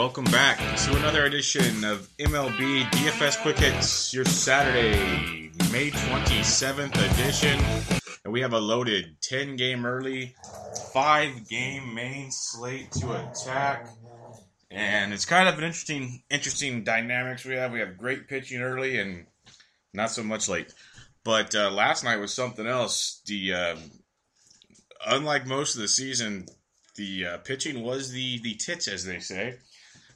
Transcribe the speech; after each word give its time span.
Welcome 0.00 0.24
back 0.24 0.56
to 0.78 0.96
another 0.96 1.26
edition 1.26 1.84
of 1.84 2.08
MLB 2.16 2.84
DFS 2.84 3.36
Quick 3.42 3.58
Hits, 3.58 4.14
your 4.14 4.24
Saturday, 4.24 5.50
May 5.70 5.90
27th 5.90 6.96
edition. 7.12 7.60
And 8.24 8.32
we 8.32 8.40
have 8.40 8.54
a 8.54 8.58
loaded 8.58 9.20
10 9.20 9.56
game 9.56 9.84
early, 9.84 10.34
5 10.94 11.46
game 11.46 11.94
main 11.94 12.30
slate 12.30 12.90
to 12.92 13.12
attack. 13.12 13.88
And 14.70 15.12
it's 15.12 15.26
kind 15.26 15.50
of 15.50 15.58
an 15.58 15.64
interesting 15.64 16.22
interesting 16.30 16.82
dynamics 16.82 17.44
we 17.44 17.56
have. 17.56 17.70
We 17.70 17.80
have 17.80 17.98
great 17.98 18.26
pitching 18.26 18.62
early 18.62 18.98
and 18.98 19.26
not 19.92 20.10
so 20.10 20.22
much 20.22 20.48
late. 20.48 20.72
But 21.24 21.54
uh, 21.54 21.70
last 21.70 22.04
night 22.04 22.16
was 22.16 22.32
something 22.32 22.66
else. 22.66 23.20
The 23.26 23.52
um, 23.52 23.78
unlike 25.06 25.46
most 25.46 25.74
of 25.74 25.82
the 25.82 25.88
season, 25.88 26.46
the 26.96 27.26
uh, 27.26 27.38
pitching 27.38 27.82
was 27.82 28.12
the 28.12 28.40
the 28.40 28.54
tits, 28.54 28.88
as 28.88 29.04
they 29.04 29.18
say. 29.18 29.58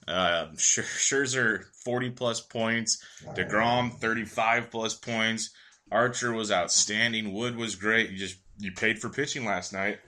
Uh, 0.07 0.49
Scherzer 0.55 1.65
forty 1.85 2.11
plus 2.11 2.41
points, 2.41 3.03
Degrom 3.35 3.93
thirty 3.99 4.25
five 4.25 4.71
plus 4.71 4.95
points. 4.95 5.51
Archer 5.91 6.33
was 6.33 6.51
outstanding. 6.51 7.33
Wood 7.33 7.57
was 7.57 7.77
great. 7.77 8.11
You 8.11 8.19
just 8.19 8.37
you 8.59 8.73
paid 8.73 8.99
for 8.99 9.09
pitching 9.09 9.45
last 9.45 9.73
night, 9.73 9.99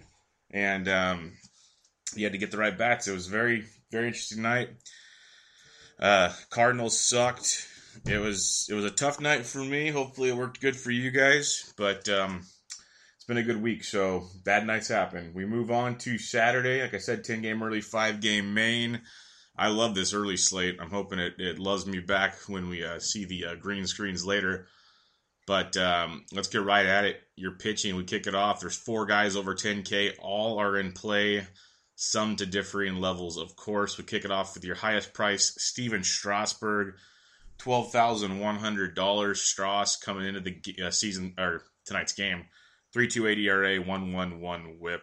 and 0.51 0.89
um, 0.89 1.33
you 2.15 2.25
had 2.25 2.33
to 2.33 2.39
get 2.39 2.51
the 2.51 2.59
right 2.59 2.77
bats. 2.77 3.09
It 3.09 3.13
was 3.13 3.27
very 3.27 3.65
very 3.91 4.09
interesting 4.09 4.43
night. 4.43 4.71
Uh, 5.99 6.33
Cardinals 6.51 6.99
sucked. 6.99 7.67
It 8.07 8.19
was 8.19 8.67
it 8.71 8.75
was 8.75 8.85
a 8.85 8.91
tough 8.91 9.21
night 9.21 9.47
for 9.47 9.65
me. 9.65 9.89
Hopefully, 9.91 10.29
it 10.29 10.37
worked 10.37 10.61
good 10.61 10.77
for 10.77 10.91
you 10.91 11.11
guys, 11.11 11.73
but. 11.77 12.09
Um, 12.09 12.47
it's 13.27 13.35
been 13.35 13.39
a 13.39 13.43
good 13.43 13.61
week, 13.61 13.83
so 13.83 14.29
bad 14.45 14.69
nights 14.69 14.87
happen. 14.87 15.33
We 15.35 15.47
move 15.47 15.73
on 15.73 15.99
to 15.99 16.17
Saturday. 16.17 16.81
Like 16.81 16.95
I 16.95 16.99
said, 16.99 17.25
10 17.25 17.43
game 17.43 17.61
early, 17.61 17.81
5 17.81 18.21
game 18.21 18.55
main. 18.55 19.01
I 19.59 19.69
love 19.69 19.95
this 19.95 20.13
early 20.13 20.37
slate. 20.37 20.79
I'm 20.81 20.91
hoping 20.91 21.19
it, 21.19 21.35
it 21.39 21.59
loves 21.59 21.87
me 21.87 22.01
back 22.01 22.37
when 22.47 22.69
we 22.69 22.85
uh, 22.85 22.99
see 22.99 23.25
the 23.25 23.47
uh, 23.47 23.55
green 23.55 23.87
screens 23.87 24.25
later. 24.25 24.67
But 25.47 25.77
um, 25.77 26.25
let's 26.33 26.49
get 26.49 26.65
right 26.65 26.85
at 26.85 27.05
it. 27.05 27.21
You're 27.37 27.53
pitching. 27.53 27.97
We 27.97 28.05
kick 28.05 28.27
it 28.27 28.35
off. 28.35 28.61
There's 28.61 28.77
four 28.77 29.07
guys 29.07 29.37
over 29.37 29.55
10K. 29.55 30.15
All 30.19 30.59
are 30.59 30.77
in 30.77 30.93
play, 30.93 31.47
some 31.95 32.37
to 32.37 32.47
differing 32.47 32.97
levels, 32.97 33.39
of 33.39 33.55
course. 33.57 33.97
We 33.97 34.05
kick 34.05 34.25
it 34.25 34.31
off 34.31 34.55
with 34.55 34.65
your 34.65 34.75
highest 34.75 35.15
price, 35.15 35.55
Steven 35.59 36.03
Strasburg, 36.03 36.95
$12,100. 37.61 39.37
Strauss 39.37 39.97
coming 39.97 40.27
into 40.27 40.41
the 40.41 40.61
uh, 40.85 40.91
season 40.91 41.35
or 41.39 41.63
tonight's 41.87 42.13
game. 42.13 42.45
3.28 42.95 43.39
ERA, 43.45 43.85
1.11 43.85 44.81
WHIP. 44.81 45.03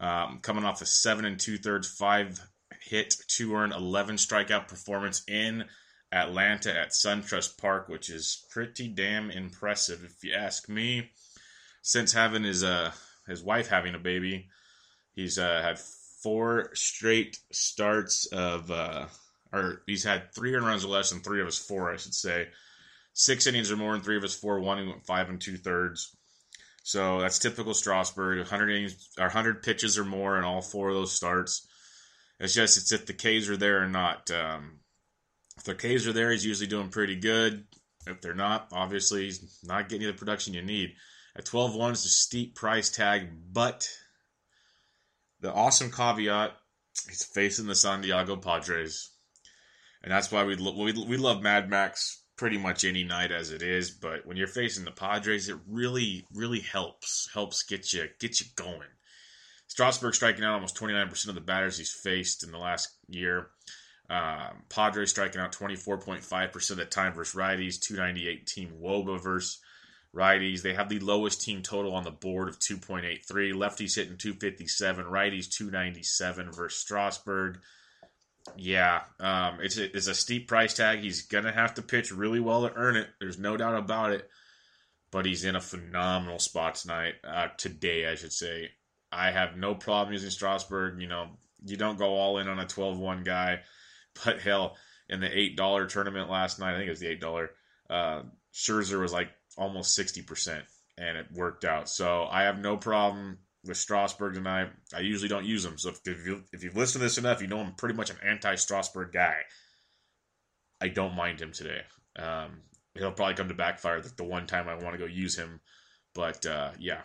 Um, 0.00 0.40
coming 0.42 0.64
off 0.64 0.82
a 0.82 0.86
seven 0.86 1.26
and 1.26 1.38
two 1.38 1.58
thirds, 1.58 1.86
five 1.86 2.40
hit, 2.80 3.14
two 3.28 3.54
earned, 3.54 3.72
11 3.72 4.16
strikeout 4.16 4.68
performance 4.68 5.22
in 5.28 5.64
Atlanta 6.12 6.76
at 6.76 6.90
SunTrust 6.90 7.58
Park, 7.58 7.88
which 7.88 8.10
is 8.10 8.44
pretty 8.50 8.88
damn 8.88 9.30
impressive, 9.30 10.04
if 10.04 10.24
you 10.24 10.34
ask 10.34 10.68
me. 10.68 11.10
Since 11.82 12.12
having 12.12 12.44
his 12.44 12.62
uh 12.62 12.92
his 13.26 13.42
wife 13.42 13.68
having 13.68 13.94
a 13.94 13.98
baby, 13.98 14.48
he's 15.14 15.38
uh, 15.38 15.62
had 15.62 15.78
four 16.22 16.70
straight 16.74 17.38
starts 17.52 18.26
of 18.26 18.70
uh 18.70 19.06
or 19.52 19.82
he's 19.86 20.04
had 20.04 20.32
three 20.34 20.54
earned 20.54 20.66
runs 20.66 20.84
or 20.84 20.88
less 20.88 21.10
than 21.10 21.20
three 21.20 21.40
of 21.40 21.46
his 21.46 21.58
four, 21.58 21.92
I 21.92 21.96
should 21.96 22.14
say. 22.14 22.48
Six 23.12 23.46
innings 23.46 23.70
or 23.70 23.76
more 23.76 23.94
in 23.94 24.02
three 24.02 24.16
of 24.16 24.22
his 24.22 24.34
four. 24.34 24.60
One 24.60 24.78
he 24.78 24.86
went 24.86 25.06
five 25.06 25.28
and 25.28 25.40
two 25.40 25.56
thirds. 25.56 26.16
So 26.82 27.20
that's 27.20 27.38
typical 27.38 27.74
Strasburg. 27.74 28.38
100 28.38 28.70
innings, 28.70 29.08
or 29.18 29.24
100 29.24 29.62
pitches 29.62 29.98
or 29.98 30.04
more 30.04 30.38
in 30.38 30.44
all 30.44 30.62
four 30.62 30.88
of 30.88 30.94
those 30.94 31.12
starts. 31.12 31.66
It's 32.40 32.54
just 32.54 32.78
it's 32.78 32.90
if 32.90 33.06
the 33.06 33.12
K's 33.12 33.48
are 33.48 33.56
there 33.56 33.82
or 33.82 33.88
not. 33.88 34.30
Um, 34.30 34.80
if 35.58 35.64
the 35.64 35.74
K's 35.74 36.08
are 36.08 36.12
there, 36.12 36.32
he's 36.32 36.44
usually 36.44 36.66
doing 36.66 36.88
pretty 36.88 37.16
good. 37.16 37.66
If 38.06 38.22
they're 38.22 38.34
not, 38.34 38.68
obviously 38.72 39.24
he's 39.24 39.60
not 39.62 39.90
getting 39.90 40.06
the 40.06 40.14
production 40.14 40.54
you 40.54 40.62
need. 40.62 40.94
At 41.36 41.44
12-1, 41.44 41.90
it's 41.90 42.06
a 42.06 42.08
steep 42.08 42.54
price 42.54 42.90
tag, 42.90 43.28
but 43.52 43.88
the 45.40 45.52
awesome 45.52 45.92
caveat, 45.92 46.56
he's 47.06 47.24
facing 47.24 47.66
the 47.66 47.74
San 47.74 48.00
Diego 48.00 48.36
Padres. 48.36 49.10
And 50.02 50.10
that's 50.10 50.32
why 50.32 50.44
we, 50.44 50.56
we, 50.56 50.92
we 50.92 51.16
love 51.18 51.42
Mad 51.42 51.68
Max 51.68 52.22
pretty 52.36 52.56
much 52.56 52.84
any 52.84 53.04
night 53.04 53.30
as 53.30 53.50
it 53.50 53.60
is. 53.60 53.90
But 53.90 54.26
when 54.26 54.38
you're 54.38 54.48
facing 54.48 54.86
the 54.86 54.90
Padres, 54.90 55.50
it 55.50 55.58
really, 55.68 56.26
really 56.32 56.60
helps 56.60 57.28
helps 57.34 57.62
get 57.62 57.92
you 57.92 58.08
get 58.18 58.40
you 58.40 58.46
going. 58.56 58.88
Strasburg 59.70 60.16
striking 60.16 60.42
out 60.42 60.54
almost 60.54 60.74
29% 60.74 61.28
of 61.28 61.36
the 61.36 61.40
batters 61.40 61.78
he's 61.78 61.92
faced 61.92 62.42
in 62.42 62.50
the 62.50 62.58
last 62.58 62.88
year. 63.06 63.50
Um, 64.10 64.64
Padres 64.68 65.10
striking 65.10 65.40
out 65.40 65.52
24.5% 65.52 66.70
of 66.72 66.76
the 66.76 66.84
time 66.84 67.12
versus 67.12 67.38
righties, 67.38 67.80
298 67.80 68.48
team 68.48 68.72
Woba 68.82 69.22
versus 69.22 69.60
righties. 70.12 70.62
They 70.62 70.74
have 70.74 70.88
the 70.88 70.98
lowest 70.98 71.40
team 71.40 71.62
total 71.62 71.94
on 71.94 72.02
the 72.02 72.10
board 72.10 72.48
of 72.48 72.58
2.83. 72.58 73.22
Lefties 73.52 73.94
hitting 73.94 74.16
257, 74.16 75.04
righties 75.04 75.48
297 75.48 76.50
versus 76.50 76.80
Strasburg. 76.80 77.60
Yeah, 78.56 79.02
um, 79.20 79.60
it's 79.62 79.78
a, 79.78 79.96
it's 79.96 80.08
a 80.08 80.16
steep 80.16 80.48
price 80.48 80.74
tag. 80.74 80.98
He's 80.98 81.22
gonna 81.22 81.52
have 81.52 81.74
to 81.74 81.82
pitch 81.82 82.10
really 82.10 82.40
well 82.40 82.68
to 82.68 82.74
earn 82.74 82.96
it. 82.96 83.06
There's 83.20 83.38
no 83.38 83.56
doubt 83.56 83.76
about 83.76 84.10
it. 84.10 84.28
But 85.12 85.26
he's 85.26 85.44
in 85.44 85.54
a 85.54 85.60
phenomenal 85.60 86.40
spot 86.40 86.74
tonight. 86.74 87.14
Uh, 87.22 87.48
today, 87.56 88.08
I 88.08 88.16
should 88.16 88.32
say. 88.32 88.70
I 89.12 89.30
have 89.30 89.56
no 89.56 89.74
problem 89.74 90.12
using 90.12 90.30
Strasburg. 90.30 91.00
You 91.00 91.08
know, 91.08 91.28
you 91.64 91.76
don't 91.76 91.98
go 91.98 92.14
all 92.14 92.38
in 92.38 92.48
on 92.48 92.58
a 92.58 92.66
12-1 92.66 93.24
guy. 93.24 93.60
But 94.24 94.40
hell, 94.40 94.76
in 95.10 95.20
the 95.20 95.38
eight 95.38 95.56
dollar 95.56 95.86
tournament 95.86 96.30
last 96.30 96.58
night, 96.58 96.74
I 96.74 96.76
think 96.76 96.86
it 96.86 96.90
was 96.90 97.00
the 97.00 97.08
eight 97.08 97.20
dollar. 97.20 97.50
Uh, 97.88 98.22
Scherzer 98.54 99.00
was 99.00 99.12
like 99.12 99.28
almost 99.56 99.94
sixty 99.94 100.22
percent, 100.22 100.64
and 100.96 101.16
it 101.16 101.26
worked 101.32 101.64
out. 101.64 101.88
So 101.88 102.26
I 102.30 102.42
have 102.42 102.58
no 102.58 102.76
problem 102.76 103.38
with 103.64 103.76
Strasburg 103.76 104.34
tonight. 104.34 104.70
I 104.94 105.00
usually 105.00 105.28
don't 105.28 105.44
use 105.44 105.64
him. 105.64 105.78
So 105.78 105.90
if, 105.90 106.00
if 106.06 106.26
you 106.26 106.42
if 106.52 106.62
you've 106.62 106.76
listened 106.76 107.00
to 107.00 107.06
this 107.06 107.18
enough, 107.18 107.42
you 107.42 107.48
know 107.48 107.58
I'm 107.58 107.74
pretty 107.74 107.94
much 107.94 108.10
an 108.10 108.16
anti-Strasburg 108.24 109.12
guy. 109.12 109.36
I 110.80 110.88
don't 110.88 111.16
mind 111.16 111.40
him 111.40 111.52
today. 111.52 111.82
Um, 112.16 112.62
he'll 112.94 113.12
probably 113.12 113.34
come 113.34 113.48
to 113.48 113.54
backfire 113.54 114.00
the, 114.00 114.12
the 114.16 114.24
one 114.24 114.46
time 114.46 114.68
I 114.68 114.74
want 114.74 114.92
to 114.92 114.98
go 114.98 115.06
use 115.06 115.36
him, 115.36 115.60
but 116.14 116.46
uh, 116.46 116.70
yeah, 116.78 117.02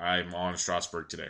I'm 0.00 0.34
on 0.34 0.56
Strasburg 0.56 1.08
today. 1.08 1.28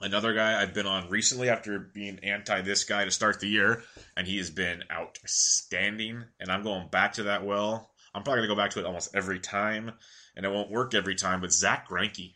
Another 0.00 0.34
guy 0.34 0.60
I've 0.60 0.74
been 0.74 0.86
on 0.86 1.08
recently 1.08 1.48
after 1.48 1.78
being 1.78 2.18
anti 2.22 2.60
this 2.62 2.84
guy 2.84 3.04
to 3.04 3.10
start 3.10 3.40
the 3.40 3.48
year, 3.48 3.82
and 4.16 4.26
he 4.26 4.38
has 4.38 4.50
been 4.50 4.82
outstanding. 4.92 6.24
And 6.40 6.50
I'm 6.50 6.62
going 6.62 6.88
back 6.88 7.14
to 7.14 7.24
that 7.24 7.44
well. 7.44 7.90
I'm 8.14 8.22
probably 8.22 8.40
going 8.40 8.50
to 8.50 8.54
go 8.54 8.60
back 8.60 8.70
to 8.72 8.80
it 8.80 8.86
almost 8.86 9.14
every 9.14 9.40
time, 9.40 9.92
and 10.36 10.44
it 10.44 10.52
won't 10.52 10.70
work 10.70 10.94
every 10.94 11.14
time. 11.14 11.40
But 11.40 11.52
Zach 11.52 11.88
Greinke, 11.88 12.34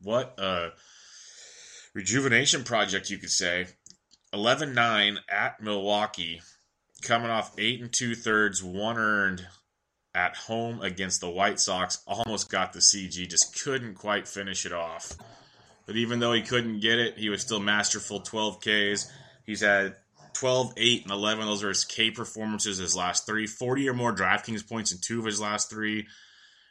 what 0.00 0.38
a 0.38 0.70
rejuvenation 1.94 2.64
project, 2.64 3.10
you 3.10 3.18
could 3.18 3.30
say. 3.30 3.66
11 4.32 4.74
9 4.74 5.18
at 5.30 5.60
Milwaukee, 5.62 6.40
coming 7.02 7.30
off 7.30 7.54
eight 7.58 7.80
and 7.80 7.92
two 7.92 8.14
thirds, 8.14 8.62
one 8.62 8.98
earned 8.98 9.46
at 10.18 10.36
home 10.36 10.82
against 10.82 11.20
the 11.20 11.30
White 11.30 11.60
Sox. 11.60 12.02
Almost 12.06 12.50
got 12.50 12.72
the 12.72 12.80
CG, 12.80 13.28
just 13.28 13.62
couldn't 13.62 13.94
quite 13.94 14.26
finish 14.26 14.66
it 14.66 14.72
off. 14.72 15.12
But 15.86 15.94
even 15.94 16.18
though 16.18 16.32
he 16.32 16.42
couldn't 16.42 16.80
get 16.80 16.98
it, 16.98 17.16
he 17.16 17.28
was 17.28 17.40
still 17.40 17.60
masterful 17.60 18.20
12 18.20 18.58
Ks. 18.58 19.10
He's 19.46 19.60
had 19.60 19.94
12, 20.34 20.74
8, 20.76 21.02
and 21.04 21.12
11. 21.12 21.46
Those 21.46 21.62
are 21.62 21.68
his 21.68 21.84
K 21.84 22.10
performances 22.10 22.78
his 22.78 22.96
last 22.96 23.26
three. 23.26 23.46
40 23.46 23.88
or 23.88 23.94
more 23.94 24.14
DraftKings 24.14 24.68
points 24.68 24.90
in 24.90 24.98
two 25.00 25.20
of 25.20 25.24
his 25.24 25.40
last 25.40 25.70
three. 25.70 26.08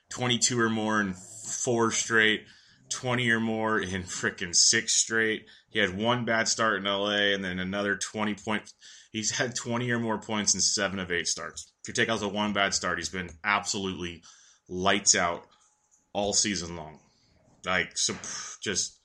22 0.10 0.60
or 0.60 0.70
more 0.70 1.00
in 1.00 1.14
four 1.14 1.92
straight. 1.92 2.46
20 2.90 3.30
or 3.32 3.40
more 3.40 3.80
in 3.80 4.04
freaking 4.04 4.54
six 4.56 4.94
straight. 4.94 5.46
He 5.70 5.80
had 5.80 5.98
one 5.98 6.26
bad 6.26 6.50
start 6.50 6.80
in 6.80 6.84
LA 6.84 7.34
and 7.34 7.44
then 7.44 7.60
another 7.60 7.96
20 7.96 8.36
points. 8.36 8.74
He's 9.18 9.31
had 9.31 9.56
20 9.56 9.90
or 9.90 9.98
more 9.98 10.19
points 10.19 10.54
in 10.54 10.62
seven 10.62 11.00
of 11.00 11.12
eight 11.12 11.25
starts. 11.25 11.72
If 11.81 11.88
you 11.88 11.94
take 11.96 12.08
out 12.08 12.19
the 12.19 12.30
one 12.30 12.54
bad 12.54 12.75
start, 12.75 13.00
he's 13.00 13.10
been 13.10 13.31
absolutely 13.44 14.22
lights 14.69 15.16
out 15.16 15.44
all 16.14 16.34
season 16.34 16.75
long. 16.75 17.00
Like, 17.66 17.98
so 17.98 18.14
just 18.62 18.96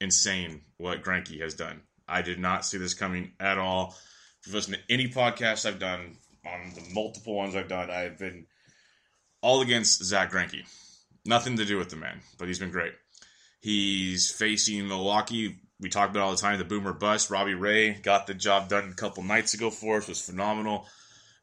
insane 0.00 0.62
what 0.78 1.04
Greinke 1.04 1.40
has 1.40 1.54
done. 1.54 1.82
I 2.08 2.22
did 2.22 2.40
not 2.40 2.66
see 2.66 2.76
this 2.76 2.94
coming 2.94 3.34
at 3.38 3.56
all. 3.56 3.94
If 4.40 4.48
you 4.48 4.54
listen 4.54 4.72
to 4.74 4.80
any 4.90 5.06
podcast 5.06 5.64
I've 5.64 5.78
done, 5.78 6.16
on 6.44 6.72
the 6.74 6.82
multiple 6.92 7.36
ones 7.36 7.54
I've 7.54 7.68
done, 7.68 7.88
I've 7.88 8.18
been 8.18 8.46
all 9.42 9.60
against 9.60 10.04
Zach 10.04 10.32
Greinke. 10.32 10.66
Nothing 11.24 11.56
to 11.58 11.64
do 11.64 11.78
with 11.78 11.88
the 11.88 11.94
man, 11.94 12.20
but 12.36 12.48
he's 12.48 12.58
been 12.58 12.72
great. 12.72 12.94
He's 13.60 14.28
facing 14.28 14.88
Milwaukee. 14.88 15.60
We 15.82 15.88
talk 15.88 16.10
about 16.10 16.22
all 16.22 16.30
the 16.30 16.36
time 16.36 16.58
the 16.58 16.64
boomer 16.64 16.92
bust. 16.92 17.28
Robbie 17.28 17.54
Ray 17.54 17.94
got 17.94 18.28
the 18.28 18.34
job 18.34 18.68
done 18.68 18.90
a 18.90 18.94
couple 18.94 19.24
nights 19.24 19.54
ago 19.54 19.68
for 19.68 19.96
us. 19.96 20.08
Was 20.08 20.20
phenomenal. 20.20 20.86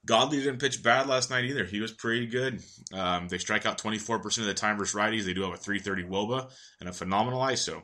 Godley 0.05 0.37
didn't 0.37 0.59
pitch 0.59 0.81
bad 0.81 1.07
last 1.07 1.29
night 1.29 1.43
either. 1.43 1.65
He 1.65 1.81
was 1.81 1.91
pretty 1.91 2.25
good. 2.25 2.63
Um, 2.93 3.27
they 3.27 3.37
strike 3.37 3.65
out 3.65 3.77
24% 3.77 4.37
of 4.37 4.45
the 4.45 4.53
time 4.53 4.77
versus 4.77 4.95
righties. 4.95 5.25
They 5.25 5.33
do 5.33 5.41
have 5.41 5.53
a 5.53 5.57
330 5.57 6.05
Woba 6.05 6.49
and 6.79 6.87
a 6.87 6.93
phenomenal 6.93 7.41
ISO. 7.41 7.83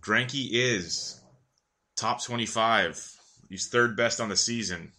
Greinke 0.00 0.48
is 0.52 1.20
top 1.96 2.22
25. 2.22 3.12
He's 3.48 3.66
third 3.66 3.96
best 3.96 4.20
on 4.20 4.28
the 4.28 4.36
season 4.36 4.92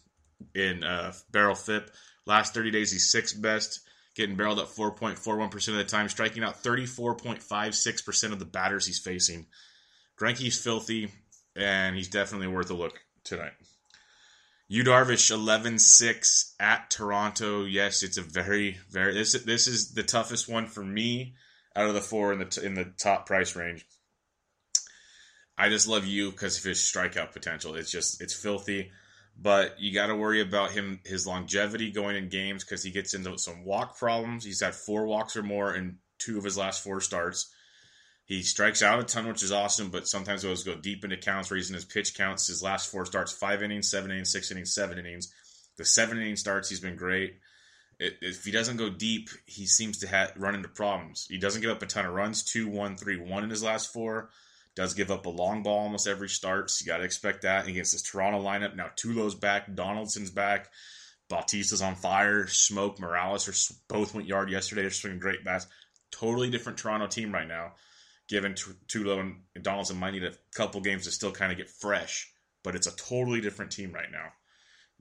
in 0.53 0.83
uh, 0.83 1.13
barrel 1.31 1.55
FIP. 1.55 1.89
Last 2.25 2.53
30 2.53 2.71
days, 2.71 2.91
he's 2.91 3.09
sixth 3.09 3.41
best, 3.41 3.79
getting 4.15 4.35
barreled 4.35 4.59
at 4.59 4.67
4.41% 4.67 5.67
of 5.69 5.75
the 5.75 5.85
time, 5.85 6.09
striking 6.09 6.43
out 6.43 6.61
34.56% 6.61 8.31
of 8.33 8.39
the 8.39 8.45
batters 8.45 8.85
he's 8.85 8.99
facing. 8.99 9.47
Greinke's 10.21 10.61
filthy, 10.61 11.09
and 11.55 11.95
he's 11.95 12.09
definitely 12.09 12.47
worth 12.47 12.69
a 12.69 12.75
look 12.75 12.99
tonight. 13.23 13.53
Yu 14.67 14.83
Darvish 14.83 15.31
11-6 15.31 16.53
at 16.59 16.91
Toronto. 16.91 17.65
Yes, 17.65 18.03
it's 18.03 18.17
a 18.17 18.21
very 18.21 18.77
very 18.89 19.13
this 19.13 19.33
this 19.43 19.67
is 19.67 19.93
the 19.93 20.03
toughest 20.03 20.47
one 20.47 20.67
for 20.67 20.83
me 20.83 21.33
out 21.75 21.87
of 21.87 21.95
the 21.95 22.01
four 22.01 22.31
in 22.31 22.39
the 22.39 22.61
in 22.63 22.75
the 22.75 22.93
top 22.97 23.25
price 23.25 23.55
range. 23.55 23.85
I 25.57 25.69
just 25.69 25.87
love 25.87 26.05
you 26.05 26.31
because 26.31 26.57
of 26.59 26.63
his 26.63 26.79
strikeout 26.79 27.33
potential. 27.33 27.75
It's 27.75 27.91
just 27.91 28.21
it's 28.21 28.33
filthy, 28.33 28.91
but 29.37 29.79
you 29.79 29.93
got 29.93 30.07
to 30.07 30.15
worry 30.15 30.41
about 30.41 30.71
him 30.71 31.01
his 31.03 31.27
longevity 31.27 31.91
going 31.91 32.15
in 32.15 32.29
games 32.29 32.63
because 32.63 32.83
he 32.83 32.91
gets 32.91 33.13
into 33.13 33.37
some 33.39 33.65
walk 33.65 33.97
problems. 33.97 34.45
He's 34.45 34.61
had 34.61 34.75
four 34.75 35.05
walks 35.05 35.35
or 35.35 35.43
more 35.43 35.73
in 35.75 35.97
two 36.19 36.37
of 36.37 36.43
his 36.43 36.57
last 36.57 36.83
four 36.83 37.01
starts. 37.01 37.51
He 38.31 38.43
strikes 38.43 38.81
out 38.81 38.97
a 38.97 39.03
ton, 39.03 39.27
which 39.27 39.43
is 39.43 39.51
awesome, 39.51 39.89
but 39.89 40.07
sometimes 40.07 40.43
those 40.43 40.63
go 40.63 40.73
deep 40.73 41.03
into 41.03 41.17
counts, 41.17 41.51
raising 41.51 41.73
his 41.73 41.83
pitch 41.83 42.15
counts. 42.15 42.47
His 42.47 42.63
last 42.63 42.89
four 42.89 43.05
starts, 43.05 43.33
five 43.33 43.61
innings, 43.61 43.91
seven 43.91 44.09
innings, 44.09 44.31
six 44.31 44.49
innings, 44.49 44.73
seven 44.73 44.97
innings. 44.97 45.33
The 45.75 45.83
seven 45.83 46.17
inning 46.17 46.37
starts, 46.37 46.69
he's 46.69 46.79
been 46.79 46.95
great. 46.95 47.39
If 47.99 48.45
he 48.45 48.51
doesn't 48.51 48.77
go 48.77 48.89
deep, 48.89 49.27
he 49.45 49.65
seems 49.65 49.97
to 49.97 50.07
ha- 50.07 50.31
run 50.37 50.55
into 50.55 50.69
problems. 50.69 51.27
He 51.29 51.39
doesn't 51.39 51.61
give 51.61 51.71
up 51.71 51.81
a 51.81 51.85
ton 51.85 52.05
of 52.05 52.13
runs, 52.13 52.41
two, 52.41 52.69
one, 52.69 52.95
three, 52.95 53.17
one 53.17 53.43
in 53.43 53.49
his 53.49 53.63
last 53.63 53.91
four. 53.91 54.29
Does 54.77 54.93
give 54.93 55.11
up 55.11 55.25
a 55.25 55.29
long 55.29 55.61
ball 55.61 55.79
almost 55.79 56.07
every 56.07 56.29
start, 56.29 56.71
so 56.71 56.85
you 56.85 56.89
got 56.89 56.99
to 56.99 57.03
expect 57.03 57.41
that 57.41 57.67
against 57.67 57.91
this 57.91 58.01
Toronto 58.01 58.41
lineup. 58.41 58.77
Now 58.77 58.91
Tulo's 58.95 59.35
back, 59.35 59.75
Donaldson's 59.75 60.31
back, 60.31 60.69
Bautista's 61.29 61.81
on 61.81 61.95
fire, 61.95 62.45
Smoak, 62.45 62.97
Morales 62.97 63.49
are 63.49 63.75
both 63.93 64.13
went 64.13 64.29
yard 64.29 64.49
yesterday. 64.49 64.83
They're 64.83 64.91
swinging 64.91 65.19
great 65.19 65.43
bats. 65.43 65.67
Totally 66.11 66.49
different 66.49 66.77
Toronto 66.77 67.07
team 67.07 67.33
right 67.33 67.45
now. 67.45 67.73
Given 68.31 68.53
Tulo 68.53 69.19
and 69.19 69.61
Donaldson 69.61 69.97
might 69.97 70.11
need 70.11 70.23
a 70.23 70.31
couple 70.55 70.79
games 70.79 71.03
to 71.03 71.11
still 71.11 71.33
kind 71.33 71.51
of 71.51 71.57
get 71.57 71.69
fresh, 71.69 72.31
but 72.63 72.75
it's 72.75 72.87
a 72.87 72.95
totally 72.95 73.41
different 73.41 73.73
team 73.73 73.91
right 73.91 74.09
now. 74.09 74.31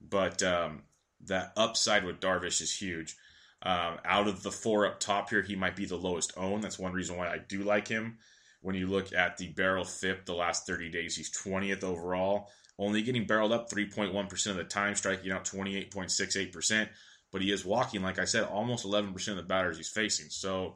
But 0.01 0.43
um, 0.43 0.81
that 1.27 1.53
upside 1.55 2.03
with 2.03 2.19
Darvish 2.19 2.59
is 2.59 2.75
huge. 2.75 3.15
Um, 3.63 3.99
out 4.03 4.27
of 4.27 4.43
the 4.43 4.51
four 4.51 4.85
up 4.85 4.99
top 4.99 5.29
here, 5.29 5.43
he 5.43 5.55
might 5.55 5.77
be 5.77 5.85
the 5.85 5.95
lowest 5.95 6.33
owned. 6.35 6.61
That's 6.61 6.77
one 6.77 6.91
reason 6.91 7.15
why 7.15 7.29
I 7.29 7.37
do 7.37 7.63
like 7.63 7.87
him. 7.87 8.17
When 8.59 8.75
you 8.75 8.87
look 8.87 9.13
at 9.13 9.37
the 9.37 9.47
barrel 9.47 9.85
FIP 9.85 10.25
the 10.25 10.33
last 10.33 10.67
30 10.67 10.89
days, 10.89 11.15
he's 11.15 11.31
20th 11.31 11.85
overall, 11.85 12.49
only 12.77 13.01
getting 13.01 13.27
barreled 13.27 13.53
up 13.53 13.69
3.1% 13.69 14.47
of 14.47 14.57
the 14.57 14.65
time, 14.65 14.93
striking 14.95 15.31
out 15.31 15.45
28.68%. 15.45 16.89
But 17.31 17.41
he 17.41 17.53
is 17.53 17.63
walking, 17.63 18.01
like 18.01 18.19
I 18.19 18.25
said, 18.25 18.43
almost 18.43 18.85
11% 18.85 19.29
of 19.29 19.37
the 19.37 19.43
batters 19.43 19.77
he's 19.77 19.87
facing. 19.87 20.29
So 20.31 20.75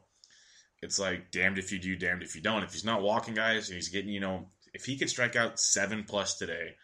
it's 0.86 1.00
like 1.00 1.32
damned 1.32 1.58
if 1.58 1.72
you 1.72 1.80
do, 1.80 1.96
damned 1.96 2.22
if 2.22 2.36
you 2.36 2.42
don't. 2.42 2.64
If 2.64 2.74
he's 2.74 2.86
not 2.86 3.02
walking 3.02 3.34
guys 3.34 3.70
and 3.70 3.76
he's 3.76 3.90
getting, 3.90 4.12
you 4.12 4.20
know, 4.20 4.46
if 4.74 4.86
he 4.86 4.98
could 4.98 5.10
strike 5.10 5.36
out 5.36 5.60
seven 5.60 6.04
plus 6.08 6.36
today 6.36 6.76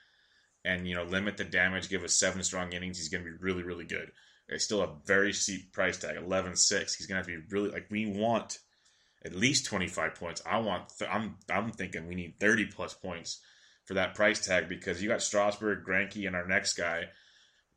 and, 0.66 0.88
you 0.88 0.96
know, 0.96 1.04
limit 1.04 1.38
the 1.38 1.44
damage, 1.44 1.88
give 1.88 2.04
us 2.04 2.18
seven 2.18 2.44
strong 2.44 2.74
innings, 2.74 2.98
he's 2.98 3.10
going 3.10 3.24
to 3.24 3.30
be 3.30 3.38
really, 3.38 3.62
really 3.62 3.86
good. 3.86 4.12
It's 4.50 4.66
still 4.66 4.82
a 4.82 4.96
very 5.06 5.34
steep 5.34 5.72
price 5.72 5.98
tag, 5.98 6.18
11 6.18 6.56
6. 6.56 6.96
He's 6.96 7.06
going 7.06 7.16
to 7.16 7.20
have 7.20 7.28
to 7.28 7.48
be 7.48 7.56
really, 7.56 7.70
like, 7.70 7.88
we 7.92 8.08
want 8.08 8.58
at 9.24 9.36
least 9.36 9.66
25 9.68 10.16
points. 10.16 10.42
I 10.46 10.58
want 10.58 10.92
th- 10.98 11.10
I'm 11.12 11.38
I'm 11.50 11.72
thinking 11.72 12.08
we 12.08 12.16
need 12.16 12.40
30 12.40 12.66
plus 12.66 12.94
points 12.96 13.40
for 13.86 13.94
that 13.94 14.16
price 14.16 14.44
tag 14.44 14.68
because 14.68 15.02
you 15.02 15.10
got 15.10 15.22
Strasburg, 15.22 15.86
Greinke, 15.86 16.26
and 16.26 16.36
our 16.36 16.48
next 16.48 16.74
guy. 16.74 17.06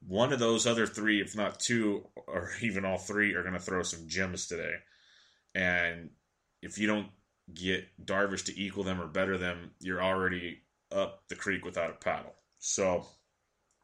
One 0.06 0.32
of 0.32 0.38
those 0.38 0.67
other 0.67 0.87
three, 0.87 1.21
if 1.21 1.37
not 1.37 1.61
two, 1.61 2.06
or 2.26 2.50
even 2.62 2.85
all 2.85 2.99
three, 2.99 3.35
are 3.35 3.43
going 3.43 3.55
to 3.55 3.61
throw 3.61 3.82
some 3.82 4.09
gems 4.09 4.47
today. 4.47 4.75
And 5.54 6.11
if 6.62 6.78
you 6.78 6.87
don't 6.87 7.08
get 7.52 7.87
Darvish 8.04 8.44
to 8.46 8.61
equal 8.61 8.84
them 8.84 9.00
or 9.00 9.06
better 9.06 9.38
them, 9.38 9.70
you're 9.80 10.02
already 10.02 10.62
up 10.90 11.23
the 11.28 11.37
creek 11.37 11.64
without 11.64 11.90
a 11.90 12.04
paddle. 12.04 12.34
So 12.58 13.06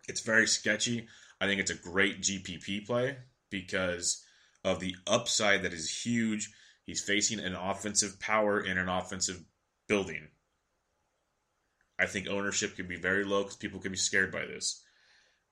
it's 0.09 0.21
very 0.21 0.47
sketchy. 0.47 1.07
I 1.41 1.47
think 1.47 1.61
it's 1.61 1.71
a 1.71 1.75
great 1.75 2.23
GPP 2.23 2.87
play 2.87 3.17
because 3.51 4.25
of 4.65 4.81
the 4.81 4.95
upside 5.07 5.63
that 5.63 5.73
is 5.73 6.05
huge 6.05 6.51
He's 6.91 7.05
facing 7.05 7.39
an 7.39 7.55
offensive 7.55 8.19
power 8.19 8.61
in 8.61 8.77
an 8.77 8.89
offensive 8.89 9.45
building. 9.87 10.27
I 12.01 12.07
think 12.07 12.27
ownership 12.27 12.75
could 12.75 12.89
be 12.89 12.97
very 12.97 13.23
low 13.23 13.45
because 13.45 13.55
people 13.55 13.79
could 13.79 13.93
be 13.93 13.97
scared 13.97 14.33
by 14.33 14.45
this. 14.45 14.83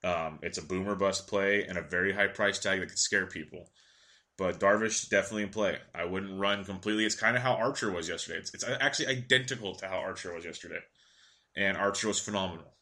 Um, 0.03 0.41
it's 0.43 0.59
a 0.59 0.67
boomer 0.67 0.97
bust 0.97 1.29
play 1.29 1.65
and 1.65 1.79
a 1.79 1.83
very 1.83 2.13
high 2.13 2.27
price 2.27 2.59
tag 2.59 2.81
that 2.81 2.89
could 2.89 2.99
scare 2.99 3.27
people. 3.27 3.71
But 4.39 4.61
Darvish 4.61 5.09
definitely 5.09 5.43
in 5.43 5.49
play. 5.49 5.79
I 5.93 6.05
wouldn't 6.05 6.41
run 6.41 6.65
completely. 6.65 7.05
It's 7.05 7.17
kind 7.17 7.37
of 7.37 7.43
how 7.43 7.55
Archer 7.55 7.91
was 7.91 8.09
yesterday. 8.09 8.39
It's, 8.39 8.55
it's 8.55 8.65
actually 8.65 9.09
identical 9.09 9.75
to 9.75 9.89
how 9.89 9.99
Archer 9.99 10.33
was 10.33 10.45
yesterday, 10.45 10.79
and 11.57 11.77
Archer 11.77 12.07
was 12.07 12.21
phenomenal. 12.21 12.73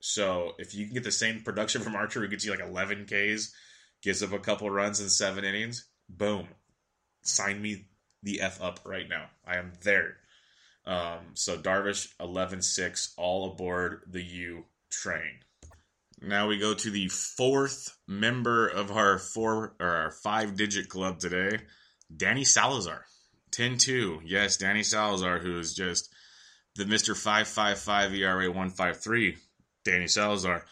So 0.00 0.52
if 0.58 0.74
you 0.74 0.84
can 0.84 0.94
get 0.94 1.04
the 1.04 1.10
same 1.10 1.40
production 1.40 1.80
from 1.80 1.96
Archer, 1.96 2.20
we 2.20 2.28
gets 2.28 2.44
you 2.44 2.50
like 2.50 2.60
11 2.60 3.06
Ks, 3.06 3.52
gives 4.02 4.22
up 4.22 4.32
a 4.32 4.38
couple 4.38 4.70
runs 4.70 5.00
in 5.00 5.08
seven 5.08 5.44
innings. 5.44 5.88
Boom, 6.10 6.46
sign 7.22 7.60
me 7.60 7.86
the 8.22 8.42
F 8.42 8.60
up 8.62 8.80
right 8.84 9.08
now. 9.08 9.26
I 9.46 9.56
am 9.56 9.72
there. 9.82 10.16
Um, 10.86 11.30
so 11.34 11.56
Darvish 11.56 12.12
11 12.20 12.62
6, 12.62 13.14
all 13.16 13.50
aboard 13.50 14.02
the 14.06 14.22
Yu 14.22 14.64
train. 14.90 15.40
Now 16.20 16.48
we 16.48 16.58
go 16.58 16.74
to 16.74 16.90
the 16.90 17.08
fourth 17.08 17.96
member 18.06 18.66
of 18.66 18.90
our 18.90 19.18
four 19.18 19.74
or 19.78 19.86
our 19.86 20.10
five 20.10 20.56
digit 20.56 20.88
club 20.88 21.20
today, 21.20 21.60
Danny 22.14 22.44
Salazar. 22.44 23.04
10 23.52 23.78
2. 23.78 24.20
Yes, 24.24 24.56
Danny 24.56 24.82
Salazar, 24.82 25.38
who 25.38 25.58
is 25.58 25.74
just 25.74 26.10
the 26.76 26.84
Mr. 26.84 27.16
555 27.16 28.14
ERA 28.14 28.46
153, 28.48 29.36
Danny 29.84 30.06
Salazar. 30.06 30.64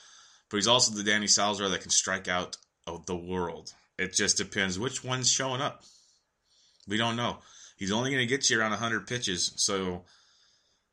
But 0.50 0.56
he's 0.56 0.68
also 0.68 0.94
the 0.94 1.02
Danny 1.02 1.26
Salazar 1.26 1.68
that 1.68 1.80
can 1.80 1.90
strike 1.90 2.28
out 2.28 2.56
of 2.86 3.06
the 3.06 3.16
world. 3.16 3.72
It 3.98 4.12
just 4.12 4.36
depends 4.36 4.78
which 4.78 5.02
one's 5.02 5.30
showing 5.30 5.60
up. 5.60 5.82
We 6.86 6.96
don't 6.96 7.16
know. 7.16 7.38
He's 7.76 7.92
only 7.92 8.10
going 8.10 8.22
to 8.22 8.26
get 8.26 8.48
you 8.48 8.60
around 8.60 8.70
100 8.70 9.06
pitches, 9.06 9.52
so 9.56 10.04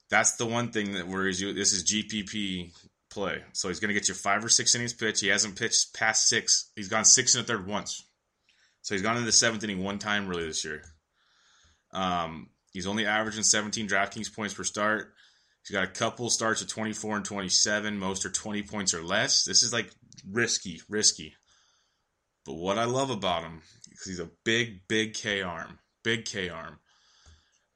that's 0.09 0.35
the 0.37 0.45
one 0.45 0.71
thing 0.71 0.93
that 0.93 1.07
worries 1.07 1.39
you. 1.39 1.53
This 1.53 1.73
is 1.73 1.83
GPP 1.83 2.71
play, 3.13 3.43
so 3.53 3.67
he's 3.67 3.79
going 3.79 3.89
to 3.89 3.93
get 3.93 4.07
you 4.07 4.13
five 4.13 4.43
or 4.43 4.49
six 4.49 4.75
innings 4.75 4.93
pitch. 4.93 5.19
He 5.19 5.27
hasn't 5.27 5.57
pitched 5.57 5.93
past 5.93 6.27
six. 6.27 6.71
He's 6.75 6.89
gone 6.89 7.05
six 7.05 7.35
and 7.35 7.43
a 7.43 7.47
third 7.47 7.67
once, 7.67 8.03
so 8.81 8.95
he's 8.95 9.01
gone 9.01 9.15
into 9.15 9.25
the 9.25 9.31
seventh 9.31 9.63
inning 9.63 9.83
one 9.83 9.99
time 9.99 10.27
really 10.27 10.45
this 10.45 10.65
year. 10.65 10.83
Um, 11.91 12.49
he's 12.71 12.87
only 12.87 13.05
averaging 13.05 13.43
17 13.43 13.87
DraftKings 13.87 14.33
points 14.35 14.53
per 14.53 14.63
start. 14.63 15.13
He's 15.65 15.73
got 15.73 15.85
a 15.85 15.91
couple 15.91 16.29
starts 16.29 16.61
at 16.61 16.67
24 16.67 17.17
and 17.17 17.25
27. 17.25 17.97
Most 17.97 18.25
are 18.25 18.29
20 18.29 18.63
points 18.63 18.93
or 18.93 19.01
less. 19.01 19.45
This 19.45 19.63
is 19.63 19.71
like 19.71 19.89
risky, 20.29 20.81
risky. 20.89 21.35
But 22.45 22.55
what 22.55 22.77
I 22.77 22.83
love 22.83 23.09
about 23.09 23.43
him, 23.43 23.61
because 23.89 24.05
he's 24.05 24.19
a 24.19 24.29
big, 24.43 24.81
big 24.89 25.13
K 25.13 25.41
arm, 25.41 25.79
big 26.03 26.25
K 26.25 26.49
arm. 26.49 26.79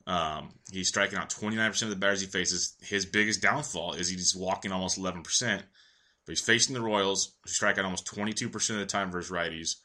Um, 0.07 0.53
he's 0.71 0.87
striking 0.87 1.19
out 1.19 1.29
29% 1.29 1.83
of 1.83 1.89
the 1.89 1.95
batters 1.97 2.21
he 2.21 2.27
faces. 2.27 2.75
His 2.81 3.05
biggest 3.05 3.41
downfall 3.41 3.93
is 3.93 4.07
he's 4.07 4.35
walking 4.35 4.71
almost 4.71 4.97
11%. 4.97 5.21
But 5.21 6.31
he's 6.31 6.41
facing 6.41 6.73
the 6.73 6.81
Royals, 6.81 7.33
who 7.43 7.49
strike 7.49 7.77
out 7.77 7.85
almost 7.85 8.07
22% 8.07 8.69
of 8.69 8.77
the 8.77 8.85
time 8.85 9.11
versus 9.11 9.31
righties. 9.31 9.75